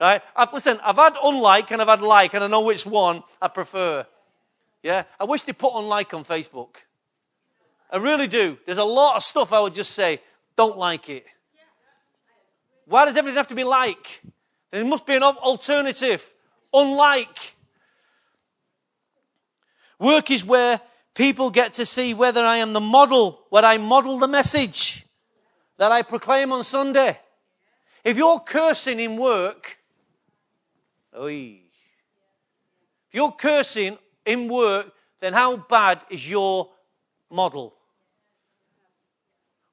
Right? 0.00 0.22
I've, 0.36 0.52
listen, 0.52 0.78
I've 0.84 0.96
had 0.96 1.16
unlike 1.22 1.70
and 1.70 1.82
I've 1.82 1.88
had 1.88 2.02
like, 2.02 2.34
and 2.34 2.44
I 2.44 2.46
know 2.46 2.60
which 2.60 2.86
one 2.86 3.22
I 3.42 3.48
prefer. 3.48 4.06
Yeah? 4.82 5.04
I 5.18 5.24
wish 5.24 5.42
they 5.42 5.52
put 5.52 5.72
unlike 5.74 6.14
on 6.14 6.24
Facebook. 6.24 6.76
I 7.90 7.96
really 7.96 8.28
do. 8.28 8.58
There's 8.66 8.78
a 8.78 8.84
lot 8.84 9.16
of 9.16 9.22
stuff 9.22 9.52
I 9.52 9.60
would 9.60 9.74
just 9.74 9.92
say, 9.92 10.20
don't 10.56 10.76
like 10.76 11.08
it. 11.08 11.24
Why 12.86 13.04
does 13.04 13.16
everything 13.16 13.36
have 13.36 13.48
to 13.48 13.54
be 13.54 13.64
like? 13.64 14.22
There 14.70 14.84
must 14.84 15.06
be 15.06 15.14
an 15.14 15.22
alternative. 15.22 16.32
Unlike. 16.72 17.54
Work 19.98 20.30
is 20.30 20.44
where 20.44 20.80
people 21.14 21.50
get 21.50 21.72
to 21.74 21.86
see 21.86 22.14
whether 22.14 22.44
I 22.44 22.58
am 22.58 22.72
the 22.72 22.80
model, 22.80 23.44
where 23.50 23.64
I 23.64 23.78
model 23.78 24.18
the 24.18 24.28
message 24.28 25.04
that 25.76 25.90
I 25.90 26.02
proclaim 26.02 26.52
on 26.52 26.62
Sunday. 26.64 27.18
If 28.04 28.16
you're 28.16 28.40
cursing 28.40 29.00
in 29.00 29.16
work, 29.16 29.78
oy, 31.16 31.60
if 33.08 33.14
you're 33.14 33.32
cursing 33.32 33.98
in 34.24 34.48
work, 34.48 34.92
then 35.20 35.32
how 35.32 35.56
bad 35.56 36.00
is 36.10 36.28
your 36.28 36.70
model? 37.30 37.74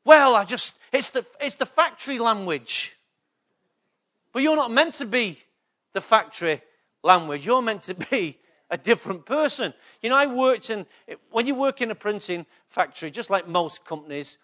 Well, 0.03 0.35
I 0.35 0.45
just, 0.45 0.81
it's 0.91 1.09
the, 1.09 1.25
it's 1.39 1.55
the 1.55 1.65
factory 1.65 2.19
language. 2.19 2.95
But 4.31 4.43
you're 4.43 4.55
not 4.55 4.71
meant 4.71 4.95
to 4.95 5.05
be 5.05 5.39
the 5.93 6.01
factory 6.01 6.61
language. 7.03 7.45
You're 7.45 7.61
meant 7.61 7.81
to 7.83 7.93
be 7.93 8.37
a 8.75 8.77
different 8.77 9.25
person. 9.25 9.73
You 10.01 10.09
know, 10.09 10.17
I 10.17 10.25
worked 10.25 10.69
in, 10.69 10.85
when 11.31 11.47
you 11.47 11.55
work 11.55 11.81
in 11.81 11.91
a 11.91 11.95
printing 11.95 12.45
factory, 12.67 13.09
just 13.09 13.29
like 13.29 13.47
most 13.47 13.85
companies, 13.85 14.37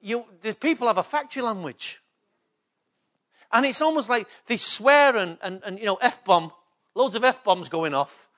you, 0.00 0.24
the 0.40 0.54
people 0.54 0.86
have 0.86 0.96
a 0.96 1.02
factory 1.02 1.42
language. 1.42 2.00
And 3.52 3.66
it's 3.66 3.82
almost 3.82 4.08
like 4.08 4.26
they 4.46 4.56
swear 4.56 5.16
and, 5.16 5.36
and, 5.42 5.62
and 5.64 5.78
you 5.78 5.84
know, 5.84 5.96
F 5.96 6.24
bomb, 6.24 6.52
loads 6.94 7.14
of 7.14 7.22
F 7.22 7.44
bombs 7.44 7.68
going 7.68 7.92
off, 7.92 8.28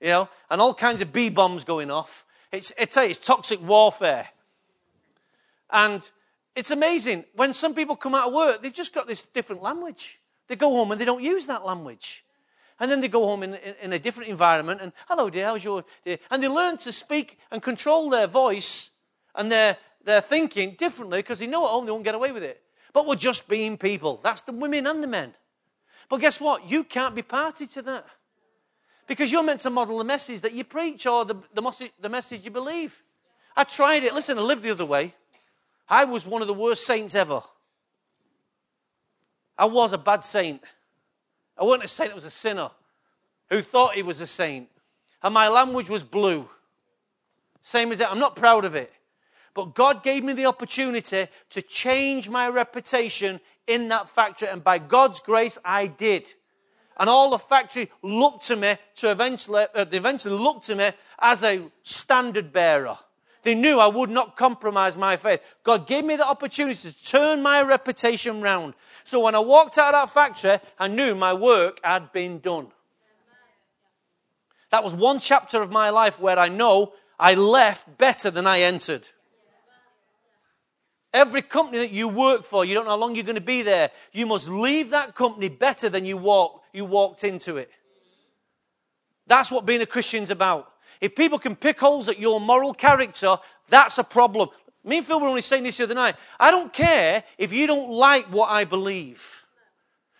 you 0.00 0.08
know, 0.08 0.28
and 0.50 0.60
all 0.60 0.72
kinds 0.72 1.02
of 1.02 1.12
B 1.12 1.28
bombs 1.28 1.64
going 1.64 1.90
off. 1.90 2.24
It's, 2.52 2.72
it's, 2.78 2.96
it's 2.96 3.18
toxic 3.18 3.60
warfare. 3.60 4.28
And 5.70 6.08
it's 6.54 6.70
amazing. 6.70 7.24
When 7.34 7.52
some 7.52 7.74
people 7.74 7.96
come 7.96 8.14
out 8.14 8.28
of 8.28 8.34
work, 8.34 8.62
they've 8.62 8.72
just 8.72 8.94
got 8.94 9.08
this 9.08 9.24
different 9.34 9.62
language. 9.62 10.20
They 10.46 10.54
go 10.54 10.70
home 10.70 10.92
and 10.92 11.00
they 11.00 11.04
don't 11.04 11.22
use 11.22 11.48
that 11.48 11.64
language. 11.64 12.24
And 12.78 12.90
then 12.90 13.00
they 13.00 13.08
go 13.08 13.24
home 13.24 13.42
in, 13.42 13.54
in, 13.54 13.74
in 13.82 13.92
a 13.92 13.98
different 13.98 14.30
environment 14.30 14.80
and, 14.82 14.92
hello 15.08 15.30
dear, 15.30 15.46
how's 15.46 15.64
your 15.64 15.84
day? 16.04 16.18
And 16.30 16.42
they 16.42 16.48
learn 16.48 16.76
to 16.78 16.92
speak 16.92 17.38
and 17.50 17.62
control 17.62 18.10
their 18.10 18.26
voice 18.26 18.90
and 19.34 19.50
their, 19.50 19.78
their 20.04 20.20
thinking 20.20 20.76
differently 20.78 21.20
because 21.20 21.38
they 21.38 21.46
know 21.46 21.64
at 21.64 21.70
home 21.70 21.86
they 21.86 21.92
won't 21.92 22.04
get 22.04 22.14
away 22.14 22.32
with 22.32 22.42
it. 22.42 22.62
But 22.92 23.06
we're 23.06 23.16
just 23.16 23.48
being 23.48 23.78
people. 23.78 24.20
That's 24.22 24.42
the 24.42 24.52
women 24.52 24.86
and 24.86 25.02
the 25.02 25.06
men. 25.06 25.34
But 26.08 26.20
guess 26.20 26.40
what? 26.40 26.70
You 26.70 26.84
can't 26.84 27.14
be 27.14 27.22
party 27.22 27.66
to 27.66 27.82
that. 27.82 28.06
Because 29.06 29.30
you're 29.30 29.42
meant 29.42 29.60
to 29.60 29.70
model 29.70 29.98
the 29.98 30.04
message 30.04 30.40
that 30.42 30.52
you 30.52 30.64
preach 30.64 31.06
or 31.06 31.24
the, 31.24 31.34
the, 31.54 31.90
the 32.00 32.08
message 32.08 32.44
you 32.44 32.50
believe. 32.50 33.02
I 33.56 33.64
tried 33.64 34.02
it. 34.02 34.14
Listen, 34.14 34.38
I 34.38 34.42
lived 34.42 34.62
the 34.62 34.70
other 34.70 34.84
way. 34.84 35.14
I 35.88 36.04
was 36.04 36.26
one 36.26 36.42
of 36.42 36.48
the 36.48 36.54
worst 36.54 36.86
saints 36.86 37.14
ever. 37.14 37.40
I 39.56 39.66
was 39.66 39.92
a 39.92 39.98
bad 39.98 40.24
saint. 40.24 40.62
I 41.58 41.64
wasn't 41.64 41.84
a 41.84 41.88
saint, 41.88 42.12
I 42.12 42.14
was 42.14 42.24
a 42.24 42.30
sinner 42.30 42.70
who 43.50 43.60
thought 43.60 43.94
he 43.94 44.02
was 44.02 44.20
a 44.20 44.26
saint. 44.26 44.68
And 45.22 45.34
my 45.34 45.48
language 45.48 45.88
was 45.88 46.02
blue. 46.02 46.48
Same 47.62 47.90
as 47.92 47.98
that. 47.98 48.10
I'm 48.10 48.18
not 48.18 48.36
proud 48.36 48.64
of 48.64 48.74
it. 48.74 48.92
But 49.54 49.74
God 49.74 50.02
gave 50.02 50.22
me 50.22 50.34
the 50.34 50.46
opportunity 50.46 51.26
to 51.50 51.62
change 51.62 52.28
my 52.28 52.48
reputation 52.48 53.40
in 53.66 53.88
that 53.88 54.08
factory. 54.08 54.48
And 54.48 54.62
by 54.62 54.78
God's 54.78 55.20
grace, 55.20 55.58
I 55.64 55.86
did. 55.86 56.28
And 56.98 57.08
all 57.08 57.30
the 57.30 57.38
factory 57.38 57.90
looked 58.02 58.46
to 58.46 58.56
me 58.56 58.76
to 58.96 59.10
eventually, 59.10 59.66
uh, 59.74 59.84
they 59.84 59.96
eventually 59.96 60.38
looked 60.38 60.64
to 60.66 60.76
me 60.76 60.90
as 61.18 61.42
a 61.42 61.64
standard 61.82 62.52
bearer. 62.52 62.98
They 63.42 63.54
knew 63.54 63.78
I 63.78 63.86
would 63.86 64.10
not 64.10 64.36
compromise 64.36 64.96
my 64.96 65.16
faith. 65.16 65.40
God 65.62 65.86
gave 65.86 66.04
me 66.04 66.16
the 66.16 66.26
opportunity 66.26 66.90
to 66.90 67.04
turn 67.04 67.42
my 67.42 67.62
reputation 67.62 68.40
round. 68.40 68.74
So 69.06 69.20
when 69.20 69.36
I 69.36 69.38
walked 69.38 69.78
out 69.78 69.94
of 69.94 70.08
that 70.08 70.14
factory, 70.14 70.58
I 70.80 70.88
knew 70.88 71.14
my 71.14 71.32
work 71.32 71.78
had 71.84 72.10
been 72.10 72.40
done. 72.40 72.66
That 74.72 74.82
was 74.82 74.94
one 74.94 75.20
chapter 75.20 75.62
of 75.62 75.70
my 75.70 75.90
life 75.90 76.18
where 76.18 76.36
I 76.36 76.48
know 76.48 76.92
I 77.16 77.34
left 77.34 77.98
better 77.98 78.32
than 78.32 78.48
I 78.48 78.62
entered. 78.62 79.06
Every 81.14 81.40
company 81.40 81.78
that 81.78 81.92
you 81.92 82.08
work 82.08 82.42
for, 82.42 82.64
you 82.64 82.74
don't 82.74 82.84
know 82.84 82.90
how 82.90 82.96
long 82.98 83.14
you're 83.14 83.22
going 83.22 83.36
to 83.36 83.40
be 83.40 83.62
there. 83.62 83.92
You 84.10 84.26
must 84.26 84.48
leave 84.48 84.90
that 84.90 85.14
company 85.14 85.50
better 85.50 85.88
than 85.88 86.04
you 86.04 86.16
walk, 86.16 86.64
you 86.72 86.84
walked 86.84 87.22
into 87.22 87.58
it. 87.58 87.70
That's 89.28 89.52
what 89.52 89.66
being 89.66 89.82
a 89.82 89.86
Christian's 89.86 90.30
about. 90.30 90.72
If 91.00 91.14
people 91.14 91.38
can 91.38 91.54
pick 91.54 91.78
holes 91.78 92.08
at 92.08 92.18
your 92.18 92.40
moral 92.40 92.74
character, 92.74 93.36
that's 93.68 93.98
a 93.98 94.04
problem. 94.04 94.48
Me 94.86 94.98
and 94.98 95.06
Phil 95.06 95.20
were 95.20 95.26
only 95.26 95.42
saying 95.42 95.64
this 95.64 95.76
the 95.76 95.84
other 95.84 95.94
night. 95.94 96.14
I 96.38 96.50
don't 96.50 96.72
care 96.72 97.24
if 97.36 97.52
you 97.52 97.66
don't 97.66 97.90
like 97.90 98.26
what 98.26 98.48
I 98.48 98.64
believe, 98.64 99.44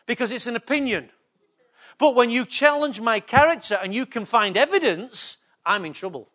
because 0.07 0.33
it's 0.33 0.49
an 0.49 0.57
opinion. 0.57 1.09
But 1.99 2.17
when 2.17 2.31
you 2.31 2.45
challenge 2.45 3.01
my 3.01 3.21
character 3.21 3.79
and 3.83 3.95
you 3.95 4.05
can 4.05 4.25
find 4.25 4.57
evidence, 4.57 5.39
I'm 5.65 5.85
in 5.85 5.93
trouble. 5.93 6.29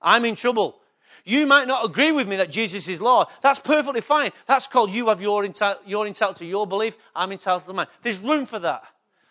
I'm 0.00 0.24
in 0.24 0.36
trouble. 0.36 0.78
You 1.24 1.46
might 1.46 1.66
not 1.66 1.84
agree 1.84 2.12
with 2.12 2.28
me 2.28 2.36
that 2.36 2.50
Jesus 2.50 2.86
is 2.88 3.00
Lord. 3.00 3.28
That's 3.42 3.58
perfectly 3.58 4.00
fine. 4.00 4.30
That's 4.46 4.66
called 4.66 4.92
you 4.92 5.08
have 5.08 5.20
your, 5.20 5.42
enti- 5.42 5.78
you're 5.86 6.06
entitled 6.06 6.36
to 6.36 6.44
your 6.44 6.66
belief. 6.66 6.96
I'm 7.14 7.32
entitled 7.32 7.66
to 7.66 7.72
mine. 7.72 7.86
There's 8.02 8.20
room 8.20 8.46
for 8.46 8.58
that. 8.60 8.84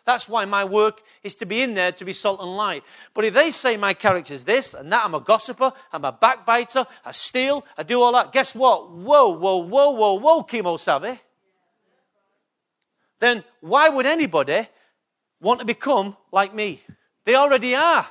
That's 0.08 0.30
why 0.30 0.46
my 0.46 0.64
work 0.64 1.02
is 1.22 1.36
to 1.36 1.46
be 1.46 1.62
in 1.62 1.74
there 1.74 1.92
to 1.92 2.06
be 2.06 2.14
salt 2.14 2.40
and 2.40 2.56
light. 2.56 2.82
But 3.14 3.26
if 3.26 3.34
they 3.34 3.52
say 3.52 3.76
my 3.76 3.94
character 3.94 4.34
is 4.34 4.46
this 4.46 4.74
and 4.74 4.90
that, 4.90 5.04
I'm 5.04 5.14
a 5.14 5.20
gossiper, 5.20 5.74
I'm 5.92 6.06
a 6.06 6.14
backbiter, 6.14 6.86
I 7.04 7.12
steal, 7.12 7.66
I 7.78 7.84
do 7.84 8.02
all 8.02 8.14
that, 8.14 8.32
guess 8.32 8.56
what? 8.56 8.90
Whoa, 8.90 9.38
whoa, 9.38 9.58
whoa, 9.58 9.92
whoa, 9.92 10.14
whoa, 10.14 10.44
Kimosabe. 10.44 11.20
Then 13.20 13.44
why 13.60 13.90
would 13.90 14.06
anybody 14.06 14.70
want 15.42 15.60
to 15.60 15.66
become 15.66 16.16
like 16.32 16.56
me? 16.56 16.82
They 17.26 17.36
already 17.36 17.76
are. 17.76 18.08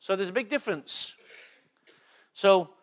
So 0.00 0.16
there's 0.16 0.28
a 0.28 0.34
big 0.34 0.50
difference. 0.50 1.14
So 2.34 2.74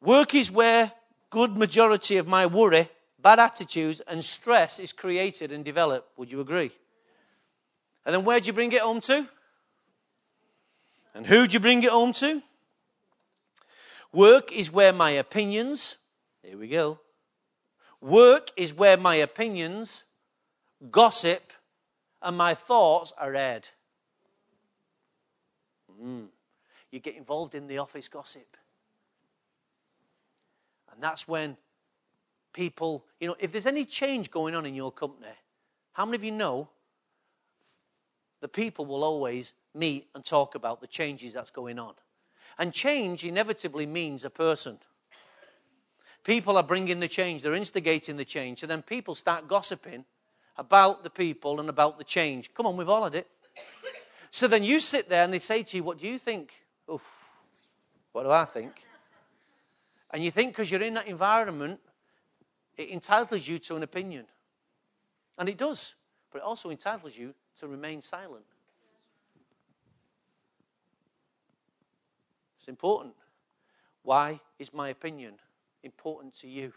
work 0.00 0.34
is 0.34 0.50
where 0.50 0.90
good 1.30 1.56
majority 1.56 2.16
of 2.16 2.26
my 2.26 2.46
worry 2.46 2.88
bad 3.26 3.40
attitudes, 3.40 4.00
and 4.06 4.24
stress 4.24 4.78
is 4.78 4.92
created 4.92 5.50
and 5.50 5.64
developed. 5.64 6.16
Would 6.16 6.30
you 6.30 6.40
agree? 6.40 6.70
And 8.04 8.14
then 8.14 8.24
where 8.24 8.38
do 8.38 8.46
you 8.46 8.52
bring 8.52 8.70
it 8.70 8.82
home 8.82 9.00
to? 9.00 9.26
And 11.12 11.26
who 11.26 11.48
do 11.48 11.54
you 11.54 11.58
bring 11.58 11.82
it 11.82 11.90
home 11.90 12.12
to? 12.12 12.40
Work 14.12 14.52
is 14.52 14.70
where 14.70 14.92
my 14.92 15.10
opinions, 15.10 15.96
here 16.40 16.56
we 16.56 16.68
go. 16.68 17.00
Work 18.00 18.52
is 18.56 18.72
where 18.72 18.96
my 18.96 19.16
opinions, 19.16 20.04
gossip, 20.88 21.52
and 22.22 22.36
my 22.36 22.54
thoughts 22.54 23.12
are 23.18 23.34
aired. 23.34 23.68
Mm. 26.00 26.28
You 26.92 27.00
get 27.00 27.16
involved 27.16 27.56
in 27.56 27.66
the 27.66 27.78
office 27.78 28.06
gossip. 28.06 28.56
And 30.92 31.02
that's 31.02 31.26
when 31.26 31.56
people, 32.56 33.04
you 33.20 33.28
know, 33.28 33.36
if 33.38 33.52
there's 33.52 33.66
any 33.66 33.84
change 33.84 34.30
going 34.30 34.54
on 34.54 34.64
in 34.64 34.74
your 34.74 34.90
company, 34.90 35.28
how 35.92 36.06
many 36.06 36.16
of 36.16 36.24
you 36.24 36.32
know 36.32 36.70
the 38.40 38.48
people 38.48 38.86
will 38.86 39.04
always 39.04 39.54
meet 39.74 40.08
and 40.14 40.24
talk 40.24 40.54
about 40.54 40.80
the 40.80 40.86
changes 40.86 41.34
that's 41.34 41.50
going 41.50 41.78
on? 41.78 41.92
And 42.58 42.72
change 42.72 43.24
inevitably 43.24 43.84
means 43.84 44.24
a 44.24 44.30
person. 44.30 44.78
People 46.24 46.56
are 46.56 46.62
bringing 46.62 46.98
the 46.98 47.08
change, 47.08 47.42
they're 47.42 47.54
instigating 47.54 48.16
the 48.16 48.24
change. 48.24 48.60
So 48.60 48.66
then 48.66 48.80
people 48.80 49.14
start 49.14 49.46
gossiping 49.46 50.06
about 50.56 51.04
the 51.04 51.10
people 51.10 51.60
and 51.60 51.68
about 51.68 51.98
the 51.98 52.04
change. 52.04 52.52
Come 52.54 52.64
on, 52.64 52.76
we've 52.78 52.88
all 52.88 53.04
had 53.04 53.14
it. 53.14 53.28
So 54.30 54.48
then 54.48 54.64
you 54.64 54.80
sit 54.80 55.10
there 55.10 55.22
and 55.22 55.32
they 55.32 55.38
say 55.38 55.62
to 55.62 55.76
you, 55.76 55.82
What 55.82 55.98
do 55.98 56.08
you 56.08 56.18
think? 56.18 56.52
Oof, 56.90 57.28
what 58.12 58.22
do 58.22 58.30
I 58.30 58.46
think? 58.46 58.82
And 60.10 60.24
you 60.24 60.30
think 60.30 60.52
because 60.52 60.70
you're 60.70 60.82
in 60.82 60.94
that 60.94 61.06
environment, 61.06 61.80
it 62.76 62.90
entitles 62.90 63.46
you 63.46 63.58
to 63.60 63.76
an 63.76 63.82
opinion. 63.82 64.26
And 65.38 65.48
it 65.48 65.58
does, 65.58 65.94
but 66.32 66.38
it 66.38 66.44
also 66.44 66.70
entitles 66.70 67.16
you 67.16 67.34
to 67.60 67.68
remain 67.68 68.02
silent. 68.02 68.44
It's 72.58 72.68
important. 72.68 73.14
Why 74.02 74.40
is 74.58 74.72
my 74.72 74.88
opinion 74.88 75.34
important 75.82 76.34
to 76.40 76.48
you? 76.48 76.72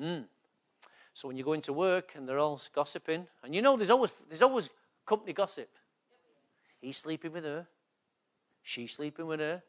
Mm. 0.00 0.24
So 1.12 1.28
when 1.28 1.36
you 1.36 1.44
go 1.44 1.52
into 1.52 1.72
work 1.72 2.12
and 2.14 2.28
they're 2.28 2.38
all 2.38 2.60
gossiping, 2.74 3.26
and 3.42 3.54
you 3.54 3.60
know 3.60 3.76
there's 3.76 3.90
always 3.90 4.12
there's 4.28 4.42
always 4.42 4.70
company 5.04 5.32
gossip. 5.32 5.68
He's 6.80 6.96
sleeping 6.96 7.32
with 7.32 7.44
her. 7.44 7.66
She's 8.62 8.92
sleeping 8.92 9.26
with 9.26 9.40
her. 9.40 9.62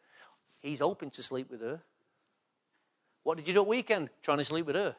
He's 0.60 0.80
hoping 0.80 1.10
to 1.12 1.24
sleep 1.24 1.50
with 1.50 1.62
her. 1.62 1.82
What 3.30 3.38
did 3.38 3.47
you 3.47 3.53
do 3.53 3.61
at 3.61 3.67
weekend? 3.67 4.09
Trying 4.23 4.39
to 4.39 4.43
sleep 4.43 4.65
with 4.65 4.75
her. 4.75 4.95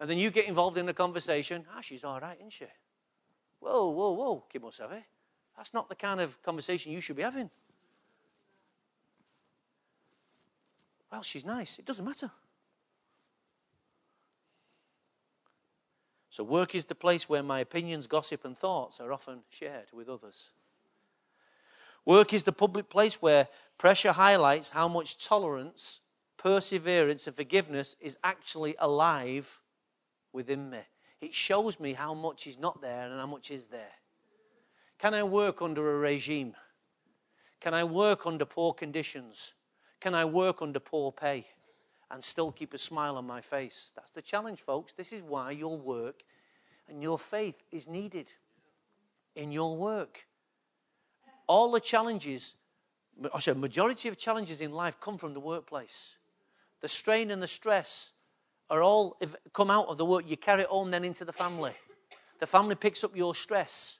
And 0.00 0.10
then 0.10 0.18
you 0.18 0.32
get 0.32 0.48
involved 0.48 0.76
in 0.76 0.86
the 0.86 0.92
conversation. 0.92 1.64
Ah, 1.72 1.80
she's 1.80 2.02
all 2.02 2.18
right, 2.18 2.36
isn't 2.36 2.52
she? 2.52 2.64
Whoa, 3.60 3.90
whoa, 3.90 4.10
whoa, 4.10 4.44
Kimosabe. 4.52 5.04
That's 5.56 5.72
not 5.72 5.88
the 5.88 5.94
kind 5.94 6.20
of 6.20 6.42
conversation 6.42 6.90
you 6.90 7.00
should 7.00 7.14
be 7.14 7.22
having. 7.22 7.48
Well, 11.12 11.22
she's 11.22 11.44
nice. 11.44 11.78
It 11.78 11.84
doesn't 11.84 12.04
matter. 12.04 12.32
So, 16.28 16.42
work 16.42 16.74
is 16.74 16.86
the 16.86 16.96
place 16.96 17.28
where 17.28 17.44
my 17.44 17.60
opinions, 17.60 18.08
gossip, 18.08 18.44
and 18.44 18.58
thoughts 18.58 18.98
are 18.98 19.12
often 19.12 19.42
shared 19.48 19.92
with 19.92 20.08
others. 20.08 20.50
Work 22.04 22.32
is 22.32 22.42
the 22.42 22.50
public 22.50 22.88
place 22.88 23.22
where 23.22 23.46
pressure 23.78 24.10
highlights 24.10 24.70
how 24.70 24.88
much 24.88 25.24
tolerance, 25.24 26.00
perseverance, 26.44 27.26
and 27.26 27.34
forgiveness 27.34 27.96
is 28.00 28.16
actually 28.22 28.76
alive 28.78 29.60
within 30.32 30.70
me. 30.70 30.80
It 31.20 31.34
shows 31.34 31.80
me 31.80 31.94
how 31.94 32.14
much 32.14 32.46
is 32.46 32.58
not 32.58 32.80
there 32.82 33.08
and 33.08 33.18
how 33.18 33.26
much 33.26 33.50
is 33.50 33.66
there. 33.66 33.94
Can 34.98 35.14
I 35.14 35.22
work 35.22 35.62
under 35.62 35.96
a 35.96 35.98
regime? 35.98 36.54
Can 37.60 37.72
I 37.72 37.82
work 37.82 38.26
under 38.26 38.44
poor 38.44 38.74
conditions? 38.74 39.54
Can 40.00 40.14
I 40.14 40.26
work 40.26 40.60
under 40.62 40.78
poor 40.78 41.10
pay? 41.10 41.46
and 42.10 42.22
still 42.22 42.52
keep 42.52 42.72
a 42.74 42.78
smile 42.78 43.16
on 43.16 43.26
my 43.26 43.40
face. 43.40 43.92
That's 43.96 44.12
the 44.12 44.22
challenge, 44.22 44.60
folks. 44.60 44.92
This 44.92 45.12
is 45.12 45.22
why 45.22 45.50
your 45.50 45.76
work 45.76 46.22
and 46.88 47.02
your 47.02 47.18
faith 47.18 47.62
is 47.72 47.88
needed 47.88 48.28
in 49.34 49.50
your 49.50 49.76
work. 49.76 50.26
All 51.48 51.72
the 51.72 51.80
challenges, 51.80 52.54
I 53.34 53.40
said, 53.40 53.56
majority 53.56 54.08
of 54.08 54.16
challenges 54.16 54.60
in 54.60 54.72
life 54.72 55.00
come 55.00 55.18
from 55.18 55.34
the 55.34 55.40
workplace. 55.40 56.14
The 56.80 56.88
strain 56.88 57.30
and 57.30 57.42
the 57.42 57.46
stress 57.46 58.12
are 58.70 58.82
all 58.82 59.18
come 59.52 59.70
out 59.70 59.88
of 59.88 59.98
the 59.98 60.04
work. 60.04 60.24
You 60.26 60.36
carry 60.36 60.62
it 60.62 60.68
on 60.70 60.90
then 60.90 61.04
into 61.04 61.24
the 61.24 61.32
family. 61.32 61.72
The 62.40 62.46
family 62.46 62.74
picks 62.74 63.04
up 63.04 63.16
your 63.16 63.34
stress. 63.34 63.98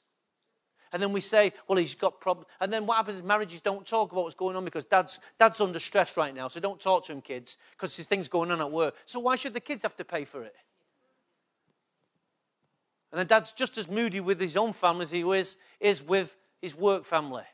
And 0.92 1.02
then 1.02 1.12
we 1.12 1.20
say, 1.20 1.52
well, 1.66 1.76
he's 1.76 1.96
got 1.96 2.20
problems. 2.20 2.46
And 2.60 2.72
then 2.72 2.86
what 2.86 2.96
happens 2.96 3.16
is 3.16 3.22
marriages 3.24 3.60
don't 3.60 3.84
talk 3.84 4.12
about 4.12 4.22
what's 4.22 4.36
going 4.36 4.54
on 4.54 4.64
because 4.64 4.84
dad's, 4.84 5.18
dad's 5.40 5.60
under 5.60 5.80
stress 5.80 6.16
right 6.16 6.32
now. 6.32 6.46
So 6.46 6.60
don't 6.60 6.78
talk 6.78 7.04
to 7.06 7.12
him, 7.12 7.20
kids, 7.20 7.56
because 7.72 7.96
there's 7.96 8.06
things 8.06 8.28
going 8.28 8.52
on 8.52 8.60
at 8.60 8.70
work. 8.70 8.94
So 9.04 9.18
why 9.18 9.34
should 9.34 9.54
the 9.54 9.60
kids 9.60 9.82
have 9.82 9.96
to 9.96 10.04
pay 10.04 10.24
for 10.24 10.44
it? 10.44 10.54
And 13.10 13.18
then 13.18 13.26
dad's 13.26 13.52
just 13.52 13.76
as 13.76 13.88
moody 13.88 14.20
with 14.20 14.40
his 14.40 14.56
own 14.56 14.72
family 14.72 15.02
as 15.02 15.10
he 15.10 15.22
is, 15.22 15.56
is 15.80 16.02
with 16.02 16.36
his 16.60 16.76
work 16.76 17.04
family. 17.04 17.44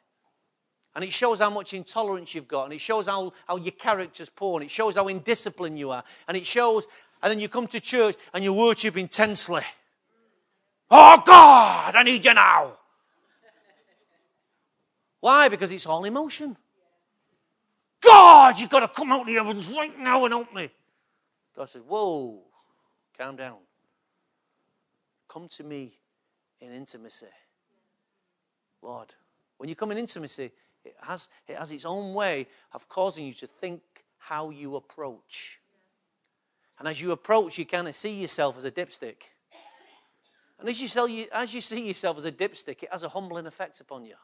And 0.95 1.05
it 1.05 1.13
shows 1.13 1.39
how 1.39 1.51
much 1.51 1.73
intolerance 1.73 2.35
you've 2.35 2.49
got, 2.49 2.65
and 2.65 2.73
it 2.73 2.81
shows 2.81 3.07
how, 3.07 3.33
how 3.47 3.57
your 3.57 3.73
character's 3.73 4.29
poor, 4.29 4.61
and 4.61 4.65
it 4.65 4.71
shows 4.71 4.97
how 4.97 5.07
indisciplined 5.07 5.79
you 5.79 5.91
are, 5.93 6.03
and 6.27 6.37
it 6.37 6.45
shows, 6.45 6.87
and 7.23 7.31
then 7.31 7.39
you 7.39 7.49
come 7.49 7.67
to 7.69 7.81
church 7.81 8.17
and 8.35 8.43
you 8.43 8.53
worship 8.53 8.97
intensely. 8.97 9.63
Oh 10.91 11.23
God, 11.25 11.95
I 11.95 12.03
need 12.03 12.25
you 12.25 12.35
now. 12.35 12.73
Why? 15.21 15.49
Because 15.49 15.71
it's 15.71 15.87
all 15.87 16.05
emotion. 16.05 16.57
God, 18.01 18.59
you've 18.59 18.71
got 18.71 18.81
to 18.81 18.89
come 18.89 19.13
out 19.13 19.21
of 19.21 19.27
the 19.27 19.35
heavens 19.35 19.73
right 19.77 19.97
now 19.99 20.25
and 20.25 20.33
help 20.33 20.53
me. 20.55 20.71
God 21.55 21.69
says, 21.69 21.83
Whoa, 21.87 22.41
calm 23.17 23.37
down. 23.37 23.59
Come 25.29 25.47
to 25.49 25.63
me 25.63 25.93
in 26.61 26.73
intimacy. 26.73 27.27
Lord, 28.83 29.15
when 29.59 29.69
you 29.69 29.77
come 29.77 29.93
in 29.93 29.99
intimacy, 29.99 30.51
it 30.85 30.95
has, 31.07 31.29
it 31.47 31.57
has 31.57 31.73
its 31.73 31.85
own 31.85 32.15
way 32.15 32.47
of 32.73 32.89
causing 32.89 33.27
you 33.27 33.35
to 33.35 33.47
think 33.47 33.83
how 34.19 34.51
you 34.51 34.77
approach. 34.77 35.61
And 36.79 36.89
as 36.89 37.01
you 37.01 37.13
approach, 37.13 37.59
you 37.59 37.67
kind 37.67 37.89
of 37.89 37.95
see 37.95 38.21
yourself 38.21 38.57
as 38.57 38.65
a 38.65 38.71
dipstick. 38.71 39.23
And 40.59 40.69
as 40.69 40.81
you, 40.81 40.89
see, 40.89 41.27
as 41.33 41.55
you 41.55 41.61
see 41.61 41.89
yourself 41.89 42.19
as 42.19 42.25
a 42.25 42.33
dipstick, 42.33 42.83
it 42.83 42.89
has 42.93 43.03
a 43.03 43.09
humbling 43.09 43.47
effect 43.47 43.81
upon 43.81 44.05
you. 44.05 44.15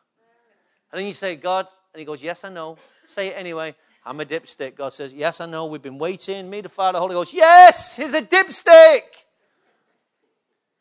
And 0.90 1.00
then 1.00 1.06
you 1.06 1.14
say, 1.14 1.36
God, 1.36 1.66
and 1.92 1.98
he 1.98 2.04
goes, 2.04 2.22
Yes, 2.22 2.44
I 2.44 2.50
know. 2.50 2.78
Say 3.04 3.28
it 3.28 3.34
anyway. 3.36 3.74
I'm 4.04 4.20
a 4.20 4.24
dipstick. 4.24 4.76
God 4.76 4.92
says, 4.92 5.12
Yes, 5.12 5.40
I 5.40 5.46
know. 5.46 5.66
We've 5.66 5.82
been 5.82 5.98
waiting. 5.98 6.48
Me, 6.48 6.60
the 6.60 6.68
Father, 6.68 6.98
Holy 6.98 7.14
Ghost. 7.14 7.34
Yes, 7.34 7.96
he's 7.96 8.14
a 8.14 8.22
dipstick. 8.22 9.02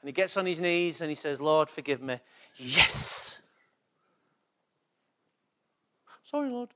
And 0.02 0.10
he 0.10 0.12
gets 0.12 0.38
on 0.38 0.46
his 0.46 0.62
knees 0.62 1.02
and 1.02 1.10
he 1.10 1.16
says, 1.16 1.42
Lord, 1.42 1.68
forgive 1.68 2.02
me. 2.02 2.20
Yes. 2.58 3.35
Sorry, 6.36 6.50
Lord. 6.50 6.70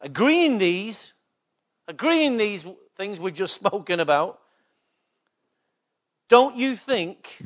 Agreeing 0.00 0.58
these, 0.58 1.12
agreeing 1.88 2.36
these 2.36 2.64
things 2.96 3.18
we've 3.18 3.34
just 3.34 3.54
spoken 3.64 3.98
about, 3.98 4.38
don't 6.28 6.56
you 6.56 6.76
think 6.76 7.42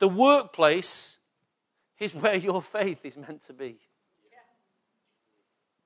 the 0.00 0.08
workplace 0.08 1.18
is 2.00 2.16
where 2.16 2.34
your 2.34 2.60
faith 2.60 3.04
is 3.04 3.16
meant 3.16 3.42
to 3.42 3.52
be. 3.52 3.78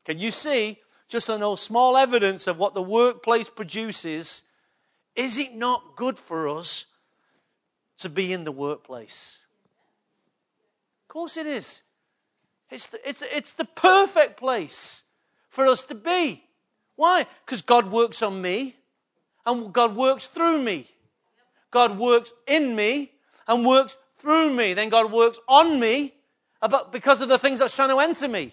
Can 0.06 0.18
you 0.18 0.30
see 0.30 0.78
just 1.06 1.26
those 1.26 1.60
small 1.60 1.98
evidence 1.98 2.46
of 2.46 2.58
what 2.58 2.72
the 2.72 2.80
workplace 2.80 3.50
produces? 3.50 4.48
Is 5.14 5.36
it 5.36 5.54
not 5.54 5.96
good 5.96 6.16
for 6.16 6.48
us 6.48 6.86
to 7.98 8.08
be 8.08 8.32
in 8.32 8.44
the 8.44 8.52
workplace? 8.52 9.43
Course 11.14 11.36
it 11.36 11.46
is. 11.46 11.82
It's 12.70 12.88
the, 12.88 13.08
it's, 13.08 13.22
it's 13.22 13.52
the 13.52 13.64
perfect 13.64 14.36
place 14.36 15.04
for 15.48 15.64
us 15.64 15.84
to 15.84 15.94
be. 15.94 16.42
Why? 16.96 17.28
Because 17.46 17.62
God 17.62 17.92
works 17.92 18.20
on 18.20 18.42
me 18.42 18.74
and 19.46 19.72
God 19.72 19.94
works 19.94 20.26
through 20.26 20.60
me. 20.60 20.88
God 21.70 22.00
works 22.00 22.32
in 22.48 22.74
me 22.74 23.12
and 23.46 23.64
works 23.64 23.96
through 24.16 24.52
me. 24.54 24.74
Then 24.74 24.88
God 24.88 25.12
works 25.12 25.38
on 25.46 25.78
me 25.78 26.14
about, 26.60 26.90
because 26.90 27.20
of 27.20 27.28
the 27.28 27.38
things 27.38 27.60
that's 27.60 27.76
trying 27.76 27.90
to 27.90 28.00
enter 28.00 28.26
me. 28.26 28.52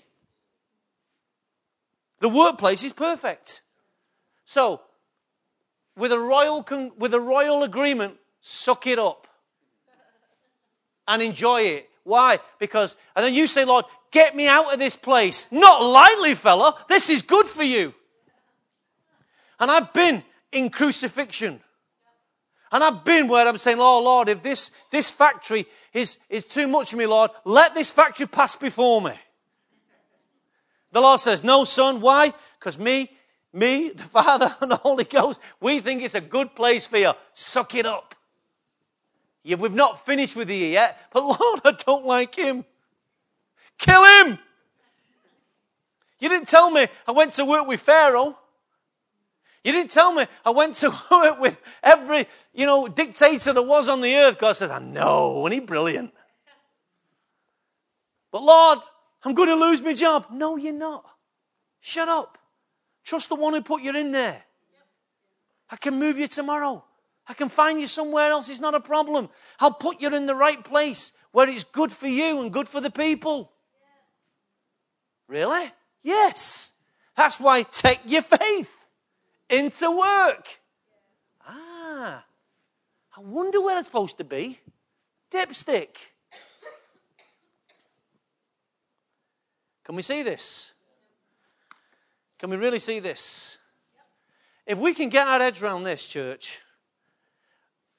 The 2.19 2.29
workplace 2.29 2.83
is 2.83 2.93
perfect. 2.93 3.61
So, 4.45 4.81
with 5.97 6.11
a 6.11 6.19
royal, 6.19 6.61
con- 6.61 6.91
with 6.95 7.15
a 7.15 7.19
royal 7.19 7.63
agreement, 7.63 8.17
suck 8.39 8.85
it 8.85 8.99
up 8.99 9.27
and 11.07 11.23
enjoy 11.23 11.61
it. 11.61 11.87
Why? 12.03 12.39
Because, 12.59 12.95
and 13.15 13.25
then 13.25 13.33
you 13.33 13.47
say, 13.47 13.65
Lord, 13.65 13.85
get 14.11 14.35
me 14.35 14.47
out 14.47 14.73
of 14.73 14.79
this 14.79 14.95
place. 14.95 15.51
Not 15.51 15.83
lightly, 15.83 16.35
fella. 16.35 16.75
This 16.87 17.09
is 17.09 17.21
good 17.21 17.47
for 17.47 17.63
you. 17.63 17.93
And 19.59 19.69
I've 19.69 19.93
been 19.93 20.23
in 20.51 20.69
crucifixion. 20.69 21.59
And 22.71 22.83
I've 22.83 23.03
been 23.03 23.27
where 23.27 23.47
I'm 23.47 23.57
saying, 23.57 23.77
oh 23.79 24.01
Lord, 24.03 24.29
if 24.29 24.41
this, 24.41 24.69
this 24.91 25.11
factory, 25.11 25.65
is, 25.93 26.19
is 26.29 26.45
too 26.45 26.67
much 26.67 26.91
for 26.91 26.97
me, 26.97 27.05
Lord. 27.05 27.31
Let 27.43 27.75
this 27.75 27.91
factory 27.91 28.27
pass 28.27 28.55
before 28.55 29.01
me. 29.01 29.13
The 30.91 31.01
Lord 31.01 31.19
says, 31.19 31.43
No, 31.43 31.63
son. 31.63 32.01
Why? 32.01 32.33
Because 32.59 32.79
me, 32.79 33.09
me, 33.53 33.89
the 33.89 34.03
Father, 34.03 34.53
and 34.61 34.71
the 34.71 34.77
Holy 34.77 35.03
Ghost, 35.03 35.41
we 35.59 35.79
think 35.79 36.03
it's 36.03 36.15
a 36.15 36.21
good 36.21 36.55
place 36.55 36.87
for 36.87 36.97
you. 36.97 37.11
Suck 37.33 37.75
it 37.75 37.85
up. 37.85 38.15
Yeah, 39.43 39.55
we've 39.55 39.73
not 39.73 40.05
finished 40.05 40.35
with 40.35 40.49
you 40.49 40.57
yet, 40.57 40.99
but 41.11 41.23
Lord, 41.41 41.61
I 41.65 41.71
don't 41.85 42.05
like 42.05 42.35
him. 42.35 42.65
Kill 43.77 44.03
him! 44.03 44.39
You 46.19 46.29
didn't 46.29 46.47
tell 46.47 46.69
me 46.69 46.85
I 47.07 47.11
went 47.11 47.33
to 47.33 47.45
work 47.45 47.67
with 47.67 47.79
Pharaoh. 47.79 48.37
You 49.63 49.71
didn't 49.71 49.91
tell 49.91 50.13
me 50.13 50.25
I 50.45 50.51
went 50.51 50.75
to 50.75 50.89
work 51.11 51.39
with 51.39 51.59
every, 51.83 52.27
you 52.53 52.65
know, 52.65 52.87
dictator 52.87 53.53
there 53.53 53.63
was 53.63 53.89
on 53.89 54.01
the 54.01 54.15
earth. 54.15 54.39
God 54.39 54.53
says, 54.53 54.69
I 54.69 54.79
know, 54.79 55.45
and 55.45 55.53
he's 55.53 55.63
brilliant. 55.63 56.13
But 58.31 58.43
Lord, 58.43 58.79
I'm 59.23 59.33
going 59.33 59.49
to 59.49 59.55
lose 59.55 59.81
my 59.81 59.93
job. 59.93 60.27
No, 60.31 60.57
you're 60.57 60.73
not. 60.73 61.03
Shut 61.79 62.07
up. 62.07 62.37
Trust 63.03 63.29
the 63.29 63.35
one 63.35 63.53
who 63.53 63.61
put 63.61 63.81
you 63.81 63.95
in 63.95 64.11
there. 64.11 64.43
I 65.69 65.75
can 65.75 65.97
move 65.97 66.17
you 66.17 66.27
tomorrow. 66.27 66.83
I 67.27 67.33
can 67.33 67.49
find 67.49 67.79
you 67.79 67.87
somewhere 67.87 68.31
else. 68.31 68.49
It's 68.49 68.59
not 68.59 68.75
a 68.75 68.79
problem. 68.79 69.29
I'll 69.59 69.73
put 69.73 70.01
you 70.01 70.13
in 70.13 70.25
the 70.25 70.35
right 70.35 70.63
place 70.63 71.17
where 71.31 71.47
it's 71.47 71.63
good 71.63 71.91
for 71.91 72.07
you 72.07 72.41
and 72.41 72.51
good 72.51 72.67
for 72.67 72.81
the 72.81 72.89
people. 72.89 73.51
Really? 75.27 75.71
Yes. 76.03 76.77
That's 77.15 77.39
why 77.39 77.63
take 77.63 77.99
your 78.05 78.23
faith 78.23 78.85
into 79.49 79.91
work. 79.91 80.47
Ah, 81.47 82.25
I 83.15 83.19
wonder 83.19 83.61
where 83.61 83.77
it's 83.77 83.87
supposed 83.87 84.17
to 84.17 84.23
be. 84.23 84.59
Dipstick. 85.31 85.95
Can 89.83 89.95
we 89.95 90.01
see 90.01 90.23
this? 90.23 90.71
Can 92.39 92.49
we 92.49 92.57
really 92.57 92.79
see 92.79 92.99
this? 92.99 93.57
If 94.65 94.79
we 94.79 94.93
can 94.93 95.09
get 95.09 95.27
our 95.27 95.39
heads 95.39 95.61
around 95.61 95.83
this, 95.83 96.07
church, 96.07 96.59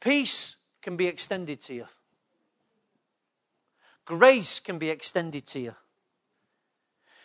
peace 0.03 0.57
can 0.83 0.97
be 0.97 1.07
extended 1.07 1.61
to 1.63 1.75
you. 1.75 1.87
Grace 4.05 4.59
can 4.61 4.79
be 4.79 4.91
extended 4.91 5.47
to 5.47 5.61
you. 5.61 5.75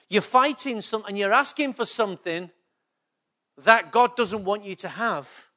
You're 0.09 0.21
fighting 0.21 0.81
something 0.81 1.17
you're 1.17 1.33
asking 1.33 1.73
for 1.73 1.85
something 1.85 2.49
that 3.57 3.91
God 3.91 4.15
doesn't 4.15 4.45
want 4.45 4.63
you 4.63 4.75
to 4.75 4.87
have. 4.87 5.47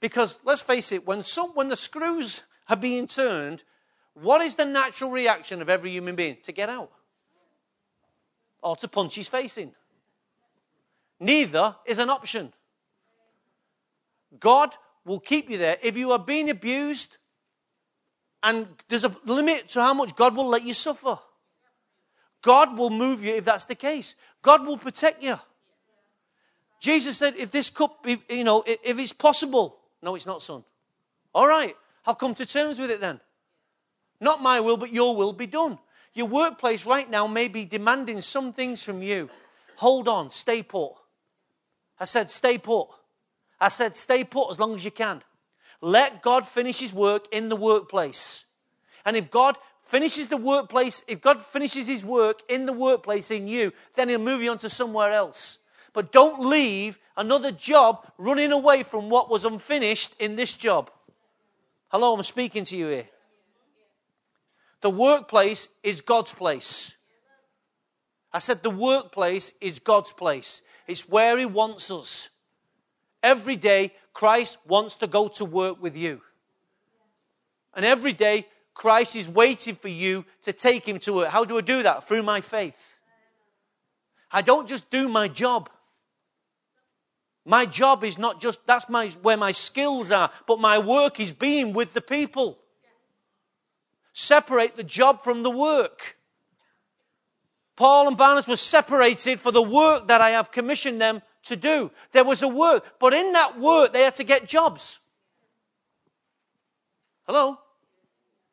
Because 0.00 0.38
let's 0.44 0.62
face 0.62 0.92
it, 0.92 1.06
when, 1.06 1.22
some, 1.22 1.50
when 1.50 1.68
the 1.68 1.76
screws 1.76 2.42
are 2.68 2.76
being 2.76 3.06
turned, 3.06 3.62
what 4.14 4.40
is 4.40 4.56
the 4.56 4.64
natural 4.64 5.10
reaction 5.10 5.60
of 5.60 5.68
every 5.68 5.90
human 5.90 6.16
being? 6.16 6.38
To 6.44 6.52
get 6.52 6.68
out 6.68 6.90
or 8.62 8.76
to 8.76 8.88
punch 8.88 9.14
his 9.14 9.28
face 9.28 9.58
in. 9.58 9.72
Neither 11.20 11.76
is 11.86 11.98
an 11.98 12.10
option. 12.10 12.52
God 14.40 14.74
will 15.04 15.20
keep 15.20 15.50
you 15.50 15.58
there. 15.58 15.76
If 15.82 15.96
you 15.96 16.12
are 16.12 16.18
being 16.18 16.50
abused, 16.50 17.16
and 18.42 18.66
there's 18.88 19.04
a 19.04 19.16
limit 19.24 19.68
to 19.70 19.80
how 19.80 19.94
much 19.94 20.14
God 20.14 20.36
will 20.36 20.48
let 20.48 20.64
you 20.64 20.74
suffer. 20.74 21.18
God 22.42 22.76
will 22.76 22.90
move 22.90 23.24
you 23.24 23.34
if 23.34 23.46
that's 23.46 23.64
the 23.64 23.74
case. 23.74 24.16
God 24.42 24.66
will 24.66 24.76
protect 24.76 25.22
you. 25.22 25.36
Jesus 26.80 27.16
said, 27.16 27.36
if 27.36 27.50
this 27.50 27.70
cup, 27.70 28.06
you 28.28 28.44
know, 28.44 28.62
if 28.66 28.98
it's 28.98 29.14
possible. 29.14 29.78
No, 30.02 30.14
it's 30.14 30.26
not, 30.26 30.42
son. 30.42 30.62
All 31.34 31.48
right, 31.48 31.74
I'll 32.06 32.14
come 32.14 32.34
to 32.34 32.44
terms 32.44 32.78
with 32.78 32.90
it 32.90 33.00
then. 33.00 33.18
Not 34.20 34.42
my 34.42 34.60
will, 34.60 34.76
but 34.76 34.92
your 34.92 35.16
will 35.16 35.32
be 35.32 35.46
done. 35.46 35.78
Your 36.12 36.26
workplace 36.26 36.84
right 36.84 37.10
now 37.10 37.26
may 37.26 37.48
be 37.48 37.64
demanding 37.64 38.20
some 38.20 38.52
things 38.52 38.82
from 38.82 39.00
you. 39.00 39.30
Hold 39.76 40.06
on, 40.06 40.30
stay 40.30 40.62
put. 40.62 40.92
I 41.98 42.04
said, 42.04 42.30
stay 42.30 42.58
put. 42.58 42.88
I 43.60 43.68
said, 43.68 43.96
stay 43.96 44.24
put 44.24 44.50
as 44.50 44.58
long 44.58 44.74
as 44.74 44.84
you 44.84 44.90
can. 44.90 45.22
Let 45.80 46.22
God 46.22 46.46
finish 46.46 46.80
his 46.80 46.94
work 46.94 47.26
in 47.32 47.48
the 47.48 47.56
workplace. 47.56 48.44
And 49.04 49.16
if 49.16 49.30
God 49.30 49.58
finishes 49.82 50.28
the 50.28 50.36
workplace, 50.36 51.02
if 51.08 51.20
God 51.20 51.40
finishes 51.40 51.86
his 51.86 52.04
work 52.04 52.42
in 52.48 52.66
the 52.66 52.72
workplace 52.72 53.30
in 53.30 53.46
you, 53.46 53.72
then 53.94 54.08
he'll 54.08 54.18
move 54.18 54.42
you 54.42 54.50
on 54.50 54.58
to 54.58 54.70
somewhere 54.70 55.12
else. 55.12 55.58
But 55.92 56.10
don't 56.10 56.40
leave 56.40 56.98
another 57.16 57.52
job 57.52 58.06
running 58.18 58.50
away 58.50 58.82
from 58.82 59.10
what 59.10 59.30
was 59.30 59.44
unfinished 59.44 60.20
in 60.20 60.36
this 60.36 60.54
job. 60.54 60.90
Hello, 61.88 62.14
I'm 62.14 62.22
speaking 62.22 62.64
to 62.64 62.76
you 62.76 62.88
here. 62.88 63.08
The 64.80 64.90
workplace 64.90 65.68
is 65.82 66.00
God's 66.00 66.34
place. 66.34 66.96
I 68.32 68.38
said 68.40 68.62
the 68.62 68.70
workplace 68.70 69.52
is 69.60 69.78
God's 69.78 70.12
place. 70.12 70.60
It's 70.88 71.08
where 71.08 71.38
He 71.38 71.46
wants 71.46 71.90
us. 71.90 72.28
Every 73.24 73.56
day, 73.56 73.94
Christ 74.12 74.58
wants 74.68 74.96
to 74.96 75.06
go 75.06 75.28
to 75.28 75.46
work 75.46 75.82
with 75.82 75.96
you. 75.96 76.20
And 77.72 77.82
every 77.82 78.12
day, 78.12 78.46
Christ 78.74 79.16
is 79.16 79.30
waiting 79.30 79.76
for 79.76 79.88
you 79.88 80.26
to 80.42 80.52
take 80.52 80.86
him 80.86 80.98
to 81.00 81.14
work. 81.14 81.30
How 81.30 81.46
do 81.46 81.56
I 81.56 81.62
do 81.62 81.82
that? 81.84 82.06
Through 82.06 82.22
my 82.22 82.42
faith. 82.42 83.00
I 84.30 84.42
don't 84.42 84.68
just 84.68 84.90
do 84.90 85.08
my 85.08 85.28
job. 85.28 85.70
My 87.46 87.64
job 87.64 88.04
is 88.04 88.18
not 88.18 88.42
just 88.42 88.66
that's 88.66 88.90
my 88.90 89.08
where 89.22 89.38
my 89.38 89.52
skills 89.52 90.10
are, 90.10 90.30
but 90.46 90.60
my 90.60 90.78
work 90.78 91.18
is 91.18 91.32
being 91.32 91.72
with 91.72 91.94
the 91.94 92.02
people. 92.02 92.58
Separate 94.12 94.76
the 94.76 94.84
job 94.84 95.24
from 95.24 95.42
the 95.42 95.50
work. 95.50 96.18
Paul 97.74 98.08
and 98.08 98.18
Barnabas 98.18 98.48
were 98.48 98.56
separated 98.56 99.40
for 99.40 99.50
the 99.50 99.62
work 99.62 100.08
that 100.08 100.20
I 100.20 100.30
have 100.30 100.52
commissioned 100.52 101.00
them 101.00 101.22
to 101.44 101.56
do. 101.56 101.90
There 102.12 102.24
was 102.24 102.42
a 102.42 102.48
work, 102.48 102.98
but 102.98 103.14
in 103.14 103.32
that 103.32 103.58
work 103.58 103.92
they 103.92 104.02
had 104.02 104.14
to 104.16 104.24
get 104.24 104.46
jobs. 104.46 104.98
Hello? 107.26 107.58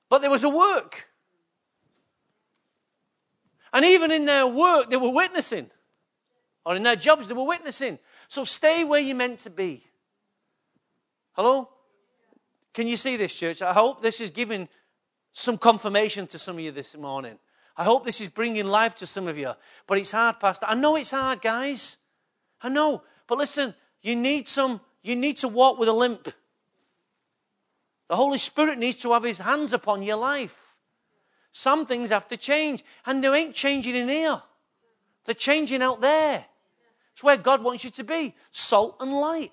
But 0.10 0.22
there 0.22 0.32
was 0.32 0.44
a 0.44 0.50
work. 0.50 1.08
And 3.74 3.86
even 3.86 4.12
in 4.12 4.26
their 4.26 4.46
work, 4.46 4.89
they 4.89 4.98
were 4.98 5.12
witnessing. 5.12 5.70
Or 6.66 6.76
in 6.76 6.84
their 6.84 6.96
jobs, 6.96 7.28
they 7.28 7.34
were 7.34 7.46
witnessing. 7.46 7.98
So 8.28 8.44
stay 8.44 8.84
where 8.84 9.00
you're 9.00 9.16
meant 9.16 9.39
to 9.39 9.50
be. 9.50 9.84
Hello? 11.34 11.70
Can 12.74 12.88
you 12.88 12.98
see 12.98 13.18
this, 13.18 13.38
church? 13.38 13.62
I 13.62 13.74
hope 13.74 14.02
this 14.02 14.22
is 14.22 14.30
giving 14.30 14.68
some 15.32 15.58
confirmation 15.58 16.28
to 16.28 16.39
some 16.39 16.58
of 16.58 16.62
you 16.62 16.72
this 16.72 16.96
morning. 16.98 17.38
I 17.78 17.84
hope 17.84 18.06
this 18.06 18.22
is 18.22 18.28
bringing 18.28 18.66
life 18.66 18.96
to 18.96 19.08
some 19.08 19.28
of 19.28 19.38
you. 19.38 19.54
But 19.88 19.98
it's 19.98 20.12
hard, 20.12 20.39
Pastor. 20.39 20.66
I 20.68 20.76
know 20.76 20.98
it's 20.98 21.12
hard, 21.12 21.42
guys. 21.42 21.98
I 22.64 22.70
know. 22.70 23.03
But 23.28 23.38
listen, 23.38 23.74
you 24.01 24.16
need 24.16 24.47
some, 24.47 24.82
you 25.03 25.16
need 25.16 25.38
to 25.38 25.47
walk 25.47 25.80
with 25.80 25.89
a 25.89 25.93
limp. 25.93 26.30
The 28.07 28.16
Holy 28.16 28.38
Spirit 28.38 28.78
needs 28.78 29.01
to 29.03 29.14
have 29.14 29.24
His 29.24 29.38
hands 29.38 29.74
upon 29.74 30.03
your 30.03 30.18
life. 30.18 30.76
Some 31.51 31.86
things 31.86 32.09
have 32.09 32.28
to 32.30 32.38
change, 32.38 32.84
and 33.05 33.24
they 33.24 33.34
ain't 33.34 33.55
changing 33.55 33.95
in 33.95 34.07
here. 34.07 34.41
They're 35.26 35.36
changing 35.36 35.82
out 35.82 36.01
there. 36.01 36.45
It's 37.14 37.24
where 37.24 37.38
God 37.38 37.64
wants 37.64 37.84
you 37.84 37.89
to 37.91 38.03
be 38.03 38.34
salt 38.51 38.97
and 38.99 39.14
light. 39.14 39.51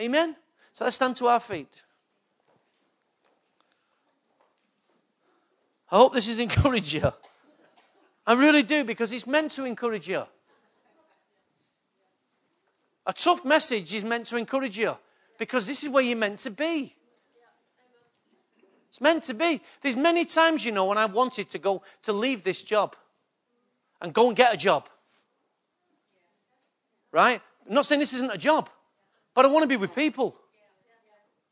Amen? 0.00 0.34
So 0.72 0.84
let's 0.84 0.96
stand 0.96 1.16
to 1.16 1.28
our 1.28 1.40
feet. 1.40 1.82
I 5.92 5.96
hope 5.96 6.14
this 6.14 6.26
has 6.26 6.38
encouraged 6.38 6.92
you. 6.92 7.12
I 8.26 8.34
really 8.34 8.62
do 8.62 8.84
because 8.84 9.12
it's 9.12 9.26
meant 9.26 9.52
to 9.52 9.64
encourage 9.64 10.08
you. 10.08 10.24
A 13.06 13.12
tough 13.12 13.44
message 13.44 13.94
is 13.94 14.04
meant 14.04 14.26
to 14.26 14.36
encourage 14.36 14.78
you 14.78 14.96
because 15.38 15.66
this 15.66 15.82
is 15.82 15.88
where 15.88 16.02
you're 16.02 16.16
meant 16.16 16.38
to 16.40 16.50
be. 16.50 16.94
It's 18.90 19.00
meant 19.00 19.22
to 19.24 19.34
be. 19.34 19.60
There's 19.80 19.96
many 19.96 20.24
times, 20.24 20.64
you 20.64 20.72
know, 20.72 20.86
when 20.86 20.98
I 20.98 21.06
wanted 21.06 21.48
to 21.50 21.58
go 21.58 21.82
to 22.02 22.12
leave 22.12 22.42
this 22.42 22.62
job 22.62 22.96
and 24.00 24.12
go 24.12 24.28
and 24.28 24.36
get 24.36 24.52
a 24.52 24.56
job. 24.56 24.88
Right? 27.12 27.40
I'm 27.68 27.74
not 27.74 27.86
saying 27.86 28.00
this 28.00 28.14
isn't 28.14 28.32
a 28.32 28.38
job, 28.38 28.68
but 29.34 29.44
I 29.44 29.48
want 29.48 29.62
to 29.62 29.68
be 29.68 29.76
with 29.76 29.94
people. 29.94 30.36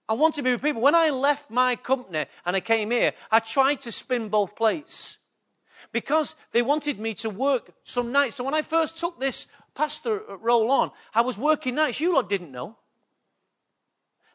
I 0.08 0.14
want 0.14 0.34
to 0.34 0.42
be 0.42 0.50
with 0.50 0.62
people. 0.62 0.82
When 0.82 0.94
I 0.94 1.10
left 1.10 1.50
my 1.50 1.76
company 1.76 2.26
and 2.44 2.56
I 2.56 2.60
came 2.60 2.90
here, 2.90 3.12
I 3.30 3.40
tried 3.40 3.82
to 3.82 3.92
spin 3.92 4.28
both 4.28 4.56
plates 4.56 5.18
because 5.92 6.36
they 6.52 6.62
wanted 6.62 6.98
me 6.98 7.14
to 7.14 7.30
work 7.30 7.70
some 7.84 8.10
nights. 8.10 8.36
So 8.36 8.44
when 8.44 8.54
I 8.54 8.62
first 8.62 8.98
took 8.98 9.20
this 9.20 9.46
pastor 9.78 10.28
uh, 10.28 10.36
role 10.38 10.70
on, 10.70 10.90
I 11.14 11.22
was 11.22 11.38
working 11.38 11.76
nights. 11.76 12.00
You 12.00 12.12
lot 12.12 12.28
didn't 12.28 12.50
know. 12.50 12.76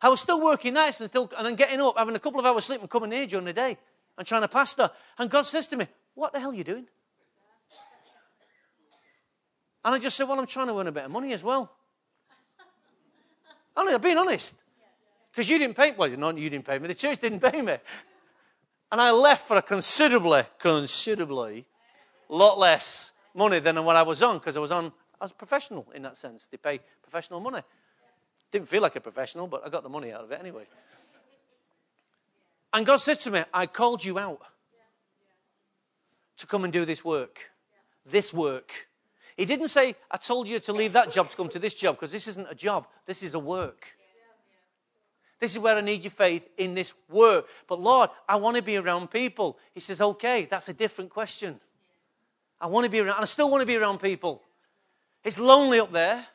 I 0.01 0.09
was 0.09 0.21
still 0.21 0.41
working 0.41 0.73
nights 0.73 1.01
and 1.01 1.09
still 1.09 1.29
and 1.37 1.45
then 1.45 1.55
getting 1.55 1.81
up, 1.81 1.97
having 1.97 2.15
a 2.15 2.19
couple 2.19 2.39
of 2.39 2.45
hours 2.45 2.65
sleep 2.65 2.79
and 2.81 2.89
coming 2.89 3.11
here 3.11 3.27
during 3.27 3.45
the 3.45 3.53
day 3.53 3.77
and 4.17 4.25
trying 4.25 4.41
to 4.41 4.47
pastor. 4.47 4.89
And 5.17 5.29
God 5.29 5.43
says 5.43 5.67
to 5.67 5.77
me, 5.77 5.87
What 6.15 6.33
the 6.33 6.39
hell 6.39 6.51
are 6.51 6.55
you 6.55 6.63
doing? 6.63 6.87
And 9.85 9.95
I 9.95 9.99
just 9.99 10.15
said, 10.15 10.27
Well, 10.27 10.39
I'm 10.39 10.47
trying 10.47 10.67
to 10.67 10.79
earn 10.79 10.87
a 10.87 10.91
bit 10.91 11.05
of 11.05 11.11
money 11.11 11.33
as 11.33 11.43
well. 11.43 11.71
I'm 13.75 14.01
being 14.01 14.17
honest. 14.17 14.55
Because 15.31 15.49
you 15.49 15.57
didn't 15.57 15.75
pay 15.75 15.91
well, 15.91 16.09
not 16.09 16.37
you 16.37 16.49
didn't 16.49 16.65
pay 16.65 16.77
me, 16.77 16.87
the 16.87 16.95
church 16.95 17.19
didn't 17.19 17.39
pay 17.39 17.61
me. 17.61 17.77
And 18.91 19.01
I 19.01 19.11
left 19.11 19.47
for 19.47 19.57
a 19.57 19.63
considerably, 19.63 20.43
considerably 20.59 21.65
lot 22.29 22.59
less 22.59 23.11
money 23.33 23.59
than 23.59 23.83
what 23.83 23.95
I 23.95 24.03
was 24.03 24.21
on 24.21 24.37
because 24.37 24.55
I 24.55 24.59
was 24.59 24.69
on, 24.69 24.91
I 25.23 25.25
was 25.25 25.31
professional 25.31 25.87
in 25.95 26.01
that 26.01 26.17
sense. 26.17 26.47
They 26.47 26.57
pay 26.57 26.81
professional 27.01 27.39
money. 27.39 27.61
Didn't 28.51 28.67
feel 28.67 28.81
like 28.81 28.97
a 28.97 28.99
professional, 28.99 29.47
but 29.47 29.65
I 29.65 29.69
got 29.69 29.81
the 29.81 29.87
money 29.87 30.11
out 30.11 30.25
of 30.25 30.31
it 30.33 30.37
anyway. 30.37 30.65
And 32.73 32.85
God 32.85 32.97
said 32.97 33.19
to 33.19 33.31
me, 33.31 33.43
I 33.53 33.67
called 33.67 34.03
you 34.03 34.19
out 34.19 34.41
to 36.35 36.45
come 36.45 36.65
and 36.65 36.73
do 36.73 36.83
this 36.83 37.05
work. 37.05 37.51
This 38.05 38.33
work. 38.33 38.89
He 39.37 39.45
didn't 39.45 39.69
say, 39.69 39.95
I 40.11 40.17
told 40.17 40.49
you 40.49 40.59
to 40.59 40.73
leave 40.73 40.91
that 40.91 41.09
job 41.09 41.29
to 41.29 41.37
come 41.37 41.47
to 41.47 41.59
this 41.59 41.75
job 41.75 41.95
because 41.95 42.11
this 42.11 42.27
isn't 42.27 42.47
a 42.49 42.55
job, 42.55 42.85
this 43.05 43.23
is 43.23 43.33
a 43.33 43.39
work. 43.39 43.93
This 45.39 45.53
is 45.53 45.59
where 45.59 45.77
I 45.77 45.81
need 45.81 46.03
your 46.03 46.11
faith 46.11 46.49
in 46.57 46.73
this 46.73 46.93
work. 47.09 47.47
But 47.69 47.79
Lord, 47.79 48.09
I 48.27 48.35
want 48.35 48.57
to 48.57 48.61
be 48.61 48.75
around 48.75 49.09
people. 49.09 49.57
He 49.73 49.79
says, 49.79 50.01
okay, 50.01 50.49
that's 50.51 50.67
a 50.67 50.73
different 50.73 51.11
question. 51.11 51.61
I 52.59 52.67
want 52.67 52.83
to 52.83 52.91
be 52.91 52.99
around, 52.99 53.15
and 53.15 53.21
I 53.21 53.25
still 53.25 53.49
want 53.49 53.61
to 53.61 53.65
be 53.65 53.77
around 53.77 53.99
people. 53.99 54.41
It's 55.23 55.39
lonely 55.39 55.79
up 55.79 55.91
there. 55.91 56.25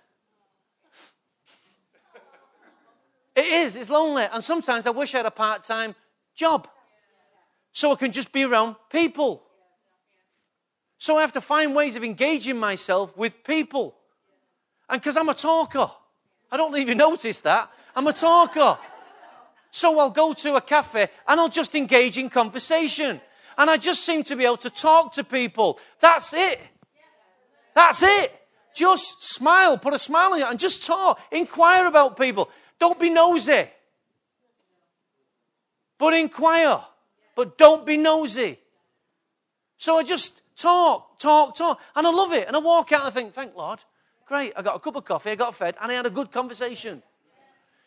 It 3.36 3.46
is, 3.46 3.76
it's 3.76 3.90
lonely. 3.90 4.24
And 4.32 4.42
sometimes 4.42 4.86
I 4.86 4.90
wish 4.90 5.14
I 5.14 5.18
had 5.18 5.26
a 5.26 5.30
part 5.30 5.62
time 5.62 5.94
job 6.34 6.68
so 7.72 7.92
I 7.92 7.94
can 7.94 8.10
just 8.10 8.32
be 8.32 8.44
around 8.44 8.76
people. 8.90 9.44
So 10.98 11.18
I 11.18 11.20
have 11.20 11.32
to 11.34 11.40
find 11.40 11.74
ways 11.76 11.94
of 11.94 12.02
engaging 12.02 12.58
myself 12.58 13.16
with 13.16 13.44
people. 13.44 13.94
And 14.88 15.00
because 15.00 15.16
I'm 15.16 15.28
a 15.28 15.34
talker, 15.34 15.88
I 16.50 16.56
don't 16.56 16.76
even 16.76 16.98
notice 16.98 17.40
that. 17.42 17.70
I'm 17.94 18.06
a 18.06 18.12
talker. 18.12 18.78
So 19.70 20.00
I'll 20.00 20.10
go 20.10 20.32
to 20.32 20.56
a 20.56 20.60
cafe 20.60 21.08
and 21.28 21.38
I'll 21.38 21.48
just 21.48 21.74
engage 21.74 22.18
in 22.18 22.30
conversation. 22.30 23.20
And 23.56 23.70
I 23.70 23.76
just 23.76 24.04
seem 24.04 24.24
to 24.24 24.34
be 24.34 24.44
able 24.44 24.56
to 24.58 24.70
talk 24.70 25.12
to 25.12 25.24
people. 25.24 25.78
That's 26.00 26.32
it. 26.32 26.60
That's 27.74 28.02
it. 28.02 28.37
Just 28.78 29.24
smile, 29.24 29.76
put 29.76 29.92
a 29.92 29.98
smile 29.98 30.34
on 30.34 30.38
you, 30.38 30.46
and 30.46 30.56
just 30.56 30.86
talk. 30.86 31.18
Inquire 31.32 31.86
about 31.86 32.16
people. 32.16 32.48
Don't 32.78 32.96
be 32.96 33.10
nosy. 33.10 33.64
But 35.98 36.14
inquire. 36.14 36.80
But 37.34 37.58
don't 37.58 37.84
be 37.84 37.96
nosy. 37.96 38.56
So 39.78 39.98
I 39.98 40.04
just 40.04 40.42
talk, 40.56 41.18
talk, 41.18 41.56
talk. 41.56 41.80
And 41.96 42.06
I 42.06 42.10
love 42.10 42.32
it. 42.32 42.46
And 42.46 42.54
I 42.54 42.60
walk 42.60 42.92
out 42.92 43.00
and 43.00 43.08
I 43.08 43.10
think, 43.10 43.34
thank 43.34 43.56
Lord. 43.56 43.80
Great. 44.26 44.52
I 44.56 44.62
got 44.62 44.76
a 44.76 44.78
cup 44.78 44.94
of 44.94 45.04
coffee, 45.04 45.30
I 45.30 45.34
got 45.34 45.56
fed, 45.56 45.74
and 45.82 45.90
I 45.90 45.94
had 45.96 46.06
a 46.06 46.10
good 46.10 46.30
conversation. 46.30 47.02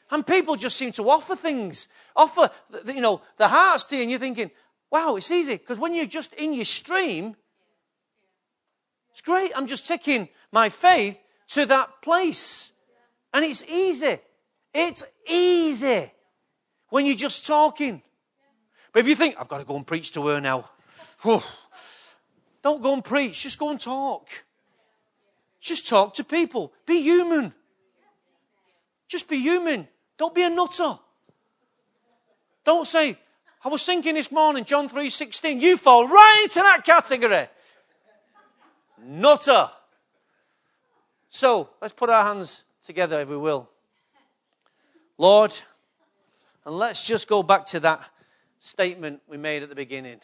And 0.10 0.28
people 0.28 0.58
just 0.58 0.76
seem 0.76 0.92
to 0.94 1.10
offer 1.10 1.38
things, 1.38 1.88
offer, 2.18 2.50
you 2.86 3.00
know, 3.00 3.22
the 3.38 3.48
hearts 3.48 3.86
to 3.86 3.96
you, 3.96 4.02
and 4.02 4.12
you're 4.12 4.20
thinking, 4.20 4.52
wow, 4.92 5.16
it's 5.16 5.32
easy. 5.32 5.56
Because 5.56 5.80
when 5.80 5.96
you're 5.96 6.06
just 6.06 6.34
in 6.34 6.54
your 6.54 6.66
stream, 6.66 7.38
great. 9.22 9.52
I'm 9.56 9.68
just 9.68 9.88
taking 9.88 10.30
my 10.52 10.70
faith 10.70 11.22
to 11.50 11.66
that 11.68 12.02
place. 12.02 12.74
And 13.34 13.46
it's 13.46 13.68
easy. 13.70 14.18
It's 14.74 15.04
easy 15.28 16.12
when 16.90 17.06
you're 17.06 17.16
just 17.16 17.46
talking. 17.46 18.02
But 18.94 19.02
if 19.02 19.08
you 19.08 19.16
think, 19.16 19.36
I've 19.40 19.48
got 19.48 19.60
to 19.60 19.66
go 19.66 19.76
and 19.76 19.88
preach 19.88 20.12
to 20.14 20.28
her 20.28 20.42
now, 20.42 20.70
don't 21.24 22.82
go 22.82 22.94
and 22.94 23.04
preach, 23.04 23.44
just 23.44 23.58
go 23.58 23.70
and 23.72 23.80
talk. 23.80 24.28
Just 25.60 25.88
talk 25.88 26.16
to 26.16 26.24
people. 26.24 26.74
Be 26.86 27.02
human. 27.02 27.54
Just 29.08 29.30
be 29.30 29.38
human. 29.38 29.88
Don't 30.18 30.34
be 30.34 30.44
a 30.44 30.50
nutter. 30.50 30.98
Don't 32.64 32.86
say, 32.86 33.18
I 33.64 33.70
was 33.70 33.86
thinking 33.86 34.16
this 34.16 34.32
morning, 34.32 34.66
John 34.66 34.90
3.16, 34.90 35.62
you 35.62 35.78
fall 35.78 36.08
right 36.08 36.42
into 36.44 36.60
that 36.60 36.84
category. 36.84 37.48
Nutter. 39.04 39.70
So, 41.30 41.70
let's 41.82 41.94
put 41.94 42.10
our 42.10 42.26
hands 42.26 42.64
together, 42.84 43.22
if 43.22 43.30
we 43.30 43.38
will. 43.38 43.70
Lord, 45.18 45.54
and 46.66 46.78
let's 46.78 47.06
just 47.06 47.28
go 47.28 47.44
back 47.44 47.66
to 47.68 47.80
that 47.82 48.02
statement 48.60 49.22
we 49.28 49.38
made 49.38 49.64
at 49.64 49.70
the 49.70 49.76
beginning. 49.76 50.20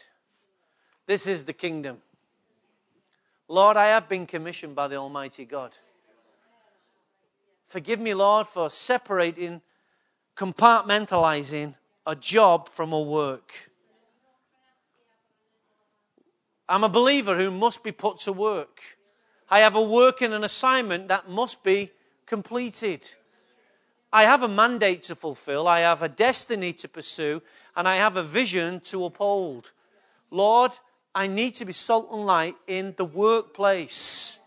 This 1.06 1.26
is 1.28 1.46
the 1.46 1.54
kingdom. 1.54 1.98
Lord, 3.48 3.78
I 3.78 3.88
have 3.88 4.10
been 4.10 4.26
commissioned 4.26 4.76
by 4.76 4.88
the 4.88 4.98
Almighty 4.98 5.46
God. 5.46 5.72
Forgive 7.68 8.00
me, 8.00 8.14
Lord, 8.14 8.48
for 8.48 8.70
separating 8.70 9.62
compartmentalizing 10.36 11.74
a 12.06 12.16
job 12.16 12.70
from 12.70 12.94
a 12.94 13.02
work. 13.02 13.72
I'm 16.70 16.84
a 16.84 16.90
believer 16.90 17.38
who 17.38 17.52
must 17.52 17.84
be 17.84 17.92
put 17.92 18.20
to 18.20 18.34
work. 18.34 18.82
I 19.50 19.60
have 19.60 19.76
a 19.76 19.82
work 19.82 20.22
and 20.22 20.34
an 20.34 20.44
assignment 20.44 21.08
that 21.08 21.30
must 21.30 21.64
be 21.64 21.92
completed. 22.26 23.08
I 24.12 24.24
have 24.24 24.44
a 24.44 24.48
mandate 24.48 25.04
to 25.04 25.16
fulfill, 25.16 25.68
I 25.68 25.82
have 25.82 26.02
a 26.02 26.10
destiny 26.10 26.74
to 26.74 26.88
pursue, 26.88 27.42
and 27.76 27.88
I 27.88 27.96
have 27.98 28.18
a 28.18 28.24
vision 28.24 28.80
to 28.82 29.06
uphold. 29.06 29.72
Lord, 30.32 30.72
I 31.16 31.28
need 31.28 31.56
to 31.56 31.66
be 31.66 31.74
salt 31.74 32.10
and 32.12 32.26
light 32.26 32.56
in 32.68 32.94
the 32.98 33.06
workplace. 33.06 34.38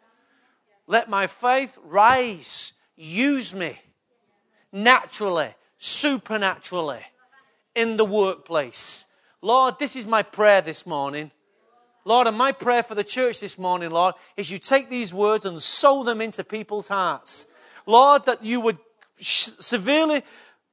Let 0.86 1.08
my 1.08 1.26
faith 1.26 1.78
rise. 1.84 2.72
Use 2.96 3.54
me 3.54 3.80
naturally 4.72 5.54
supernaturally 5.78 7.00
in 7.74 7.96
the 7.96 8.04
workplace. 8.04 9.04
Lord, 9.40 9.78
this 9.78 9.96
is 9.96 10.06
my 10.06 10.22
prayer 10.22 10.60
this 10.60 10.86
morning. 10.86 11.30
Lord, 12.04 12.26
and 12.26 12.36
my 12.36 12.52
prayer 12.52 12.82
for 12.82 12.94
the 12.94 13.04
church 13.04 13.40
this 13.40 13.58
morning, 13.58 13.90
Lord, 13.90 14.14
is 14.36 14.50
you 14.50 14.58
take 14.58 14.88
these 14.88 15.12
words 15.12 15.44
and 15.44 15.60
sow 15.60 16.02
them 16.02 16.20
into 16.20 16.42
people's 16.42 16.88
hearts. 16.88 17.46
Lord, 17.86 18.24
that 18.24 18.42
you 18.42 18.60
would 18.60 18.78
severely, 19.18 20.22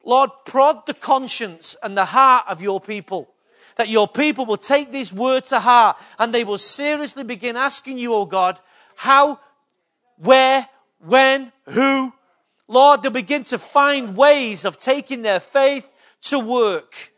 Lord, 0.04 0.30
prod 0.46 0.86
the 0.86 0.94
conscience 0.94 1.76
and 1.84 1.98
the 1.98 2.06
heart 2.06 2.46
of 2.48 2.62
your 2.62 2.80
people. 2.80 3.30
That 3.76 3.90
your 3.90 4.08
people 4.08 4.46
will 4.46 4.58
take 4.58 4.92
these 4.92 5.14
words 5.14 5.50
to 5.50 5.60
heart 5.60 5.98
and 6.18 6.34
they 6.34 6.44
will 6.44 6.58
seriously 6.58 7.24
begin 7.24 7.58
asking 7.58 7.98
you, 7.98 8.14
oh 8.14 8.26
God, 8.26 8.60
how, 8.96 9.40
where, 10.18 10.68
when, 11.00 11.52
who, 11.70 12.14
Lord, 12.68 13.04
they'll 13.04 13.12
begin 13.12 13.44
to 13.46 13.60
find 13.60 14.16
ways 14.16 14.66
of 14.66 14.80
taking 14.80 15.22
their 15.22 15.40
faith 15.40 15.92
to 16.22 16.40
work 16.40 17.12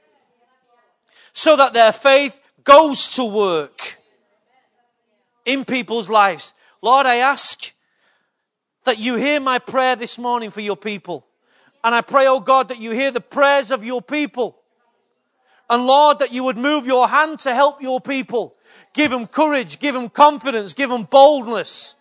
so 1.31 1.55
that 1.55 1.73
their 1.73 1.91
faith 1.93 2.39
goes 2.63 3.07
to 3.15 3.23
work 3.23 3.98
in 5.49 5.65
people's 5.65 6.09
lives. 6.09 6.53
Lord, 6.81 7.07
I 7.07 7.15
ask 7.15 7.71
that 8.85 8.99
you 8.99 9.15
hear 9.15 9.39
my 9.39 9.57
prayer 9.57 9.95
this 9.95 10.19
morning 10.19 10.51
for 10.51 10.61
your 10.61 10.77
people. 10.77 11.25
And 11.83 11.95
I 11.95 12.01
pray, 12.01 12.27
oh 12.27 12.39
God, 12.39 12.69
that 12.69 12.79
you 12.79 12.91
hear 12.91 13.09
the 13.09 13.21
prayers 13.21 13.71
of 13.71 13.83
your 13.83 14.01
people. 14.01 14.57
And 15.69 15.87
Lord, 15.87 16.19
that 16.19 16.31
you 16.31 16.43
would 16.43 16.57
move 16.57 16.85
your 16.85 17.07
hand 17.07 17.39
to 17.39 17.53
help 17.53 17.81
your 17.81 17.99
people. 17.99 18.55
Give 18.93 19.09
them 19.09 19.25
courage, 19.27 19.79
give 19.79 19.95
them 19.95 20.09
confidence, 20.09 20.73
give 20.73 20.89
them 20.89 21.03
boldness 21.03 21.95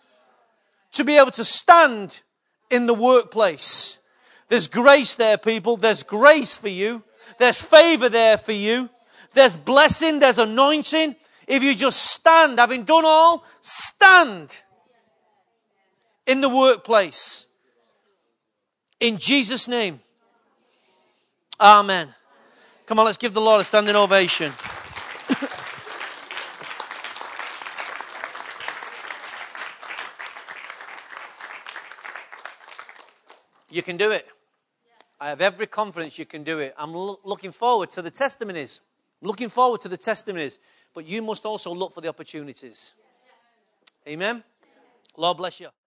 to 0.91 1.03
be 1.03 1.17
able 1.17 1.31
to 1.31 1.45
stand 1.45 2.21
in 2.69 2.85
the 2.85 2.93
workplace. 2.93 4.03
There's 4.47 4.67
grace 4.67 5.15
there, 5.15 5.37
people. 5.37 5.75
There's 5.77 6.03
grace 6.03 6.57
for 6.57 6.69
you. 6.69 7.03
There's 7.37 7.61
favor 7.61 8.09
there 8.09 8.37
for 8.37 8.51
you. 8.51 8.89
There's 9.33 9.55
blessing. 9.55 10.19
There's 10.19 10.39
anointing. 10.39 11.15
If 11.49 11.63
you 11.63 11.73
just 11.73 12.11
stand, 12.11 12.59
having 12.59 12.83
done 12.83 13.03
all, 13.05 13.43
stand 13.59 14.61
in 16.27 16.41
the 16.41 16.49
workplace. 16.49 17.47
In 18.99 19.17
Jesus' 19.17 19.67
name. 19.67 19.99
Amen. 21.59 22.13
Come 22.85 22.99
on, 22.99 23.05
let's 23.05 23.17
give 23.17 23.33
the 23.33 23.41
Lord 23.41 23.61
a 23.61 23.63
standing 23.65 23.95
ovation. 23.95 24.53
You 33.71 33.83
can 33.83 33.97
do 33.97 34.09
it. 34.09 34.27
I 35.21 35.29
have 35.29 35.41
every 35.41 35.67
confidence 35.67 36.17
you 36.17 36.25
can 36.25 36.43
do 36.43 36.59
it. 36.59 36.73
I'm 36.77 36.93
lo- 36.93 37.19
looking 37.23 37.51
forward 37.51 37.91
to 37.91 38.01
the 38.01 38.09
testimonies. 38.09 38.81
looking 39.21 39.49
forward 39.49 39.81
to 39.81 39.87
the 39.87 39.97
testimonies. 39.97 40.59
But 40.93 41.07
you 41.07 41.21
must 41.21 41.45
also 41.45 41.73
look 41.73 41.93
for 41.93 42.01
the 42.01 42.09
opportunities. 42.09 42.93
Amen. 44.07 44.43
Lord 45.15 45.37
bless 45.37 45.59
you. 45.59 45.69